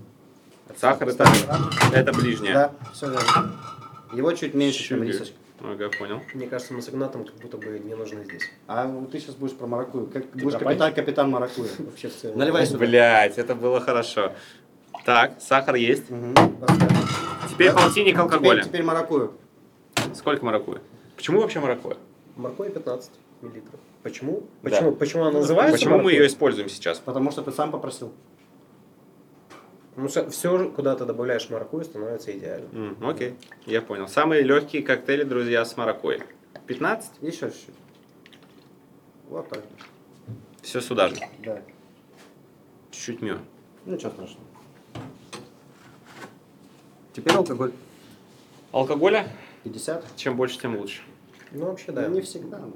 [0.77, 1.25] Сахар это,
[1.93, 2.55] это ближнее.
[2.55, 3.53] Да, все верно.
[4.15, 5.09] Его чуть меньше, чем Чуть.
[5.09, 5.37] рисочка.
[5.61, 6.21] Ага, понял.
[6.35, 8.51] Мне кажется, мы с Игнатом как будто бы не нужны здесь.
[8.67, 10.07] А вот ты сейчас будешь про маракую.
[10.07, 11.69] Как, будешь про капитан, капитан маракуя.
[11.79, 12.39] Вообще в целом.
[12.39, 12.79] Наливай сюда.
[12.79, 14.33] Блять, это было хорошо.
[15.05, 16.05] Так, сахар есть.
[16.61, 16.93] Поставь.
[17.51, 17.79] Теперь Да.
[17.79, 18.61] полтинник алкоголя.
[18.63, 19.33] Теперь, теперь маракую.
[20.15, 20.81] Сколько маракуя?
[21.17, 21.97] Почему вообще маракуя?
[22.37, 23.13] Моркови 15
[23.43, 23.79] миллилитров.
[24.03, 24.41] Почему?
[24.63, 24.71] Да.
[24.71, 24.93] Почему?
[24.93, 26.15] Почему она называется Почему мы морковь?
[26.21, 26.99] ее используем сейчас?
[26.99, 28.13] Потому что ты сам попросил.
[29.97, 32.69] Ну, все, куда ты добавляешь маракуйю, становится идеально.
[32.73, 33.37] М, окей,
[33.67, 34.09] я понял.
[34.09, 36.23] Самые легкие коктейли, друзья, с маракуйей.
[36.67, 37.13] 15?
[37.21, 37.75] Еще чуть-чуть.
[39.29, 39.63] Вот так.
[40.63, 41.17] Все сюда же.
[41.45, 41.63] Да.
[42.91, 43.39] Чуть-чуть мё.
[43.87, 44.45] Ничего страшного.
[47.15, 47.73] Теперь алкоголь.
[48.73, 49.29] Алкоголя?
[49.63, 50.05] 50.
[50.17, 51.01] Чем больше, тем лучше.
[51.53, 52.09] Ну, вообще, да.
[52.09, 52.59] Не всегда.
[52.59, 52.73] ну.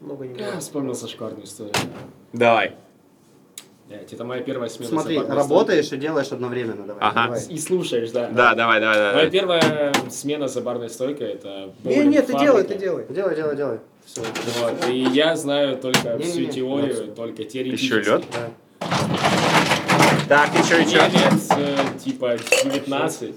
[0.00, 1.74] Много не Я вспомнил зашкварную историю.
[2.32, 2.74] Давай.
[3.86, 6.86] Блядь, Это моя первая смена Смотри, работаешь и делаешь одновременно.
[6.86, 7.02] Давай.
[7.02, 7.24] Ага.
[7.26, 7.44] давай.
[7.48, 8.28] И слушаешь, да.
[8.28, 9.14] Да, давай, давай, давай.
[9.14, 13.04] Моя первая смена за барной стойкой это Не, нет, ты делай, ты делай.
[13.10, 13.80] Делай, делай, делай.
[14.06, 14.22] Все.
[14.60, 17.14] Вот, и я знаю только Не-не-не, всю теорию, вот.
[17.14, 18.08] только Еще теоретически.
[18.08, 18.24] лед?
[18.32, 18.50] Да.
[20.30, 23.34] Так, что, и Мне лет типа 19.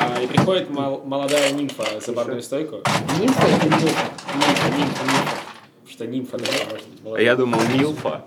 [0.00, 2.82] а, и приходит мол- молодая нимфа за барную стойку.
[3.20, 4.04] Нимфа или нимфа?
[4.34, 5.36] Нимфа, нимфа, нимфа.
[5.84, 8.24] Потому что нимфа, да, может быть, А я думал, Милфа.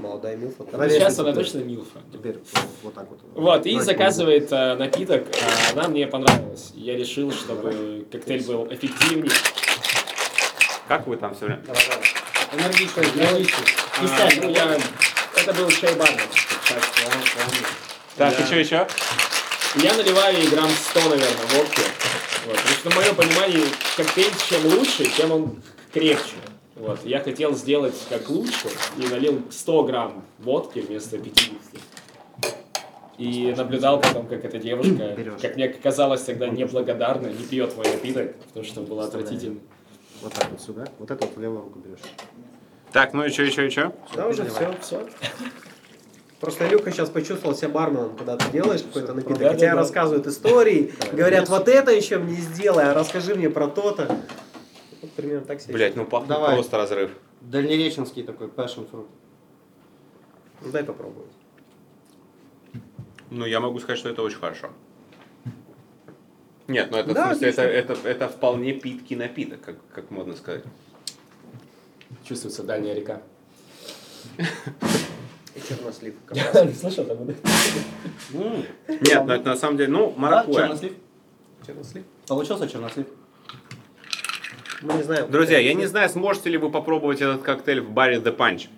[0.00, 0.54] Молодая милфа.
[0.60, 1.98] Ну, Давай сейчас она точно милфа.
[2.12, 2.38] Теперь
[2.84, 3.18] вот так вот.
[3.34, 6.70] Вот, и Давай, заказывает э, напиток, а она мне понравилась.
[6.76, 9.32] Я решил, чтобы коктейль был эффективнее.
[10.86, 11.64] Как вы там все время?
[12.52, 13.64] Энергично, энергично.
[14.00, 14.78] А, ну, я...
[15.34, 16.22] Это был чай барный.
[16.68, 16.80] Так,
[18.16, 18.30] Да.
[18.30, 18.86] и что еще?
[19.76, 21.80] Я наливаю ей грамм 100, наверное, водки.
[22.46, 22.56] Вот.
[22.56, 23.64] Потому что, в моем понимании,
[23.96, 25.62] коктейль чем лучше, тем он
[25.92, 26.34] крепче.
[26.74, 27.04] Вот.
[27.04, 31.52] Я хотел сделать как лучше и налил 100 грамм водки вместо 50.
[33.18, 35.40] И наблюдал потом, как эта девушка, Берешь.
[35.42, 39.60] как мне казалось тогда, неблагодарна, не пьет мой напиток, потому что был отвратительный.
[40.22, 40.86] Вот так вот сюда.
[40.98, 41.98] Вот это вот в левую руку берешь.
[42.92, 43.92] Так, ну и что, еще, еще?
[44.14, 45.08] Да, уже все, все.
[46.40, 49.74] Просто Илюха сейчас почувствовал себя барменом, когда ты делаешь какой-то напиток, Да, и тебе да,
[49.74, 49.80] да.
[49.80, 54.06] рассказывают истории, говорят, вот это еще мне сделай, а расскажи мне про то-то.
[55.02, 55.74] Вот примерно так себе.
[55.74, 56.54] Блять, ну пахнет Давай.
[56.54, 57.10] просто разрыв.
[57.40, 59.06] Дальнереченский такой passion fruit.
[60.60, 61.30] Ну, дай попробовать.
[63.30, 64.70] Ну, я могу сказать, что это очень хорошо.
[66.68, 70.36] Нет, ну это, Да, в смысле, это, это, это вполне питкий напиток, как, как модно
[70.36, 70.64] сказать.
[72.24, 73.22] Чувствуется дальняя река.
[75.58, 76.14] И чернослив.
[76.80, 77.18] Слышал там?
[78.34, 80.62] М, Нет, ну это на самом деле, ну, маракуйя.
[80.66, 80.92] чернослив.
[81.66, 82.04] Чернослив.
[82.26, 83.06] Получился чернослив.
[84.82, 85.30] Мы не знаем.
[85.30, 88.68] Друзья, я не знаю, сможете ли вы попробовать этот коктейль в баре The Punch.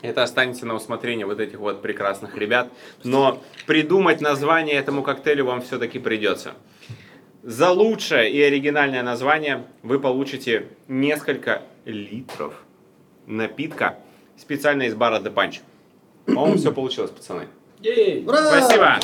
[0.00, 2.68] Это останется на усмотрение вот этих вот прекрасных ребят.
[3.04, 6.52] Но придумать название этому коктейлю вам все-таки придется.
[7.42, 12.54] За лучшее и оригинальное название вы получите несколько литров
[13.26, 13.98] напитка
[14.36, 15.60] специально из бара The Punch.
[16.26, 17.48] По-моему, все получилось, пацаны.
[17.80, 18.24] Ей!
[18.26, 18.42] Ура!
[18.42, 18.98] Спасибо!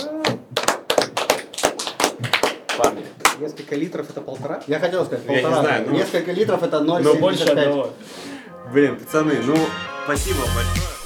[2.76, 3.04] Парни.
[3.40, 4.62] Несколько литров это полтора?
[4.66, 5.62] Я хотел сказать, Я не полтора.
[5.62, 7.02] знаю, ну- Несколько литров это 0,75.
[7.02, 7.90] Но больше одного.
[8.72, 9.56] Блин, пацаны, ну,
[10.04, 10.97] спасибо большое.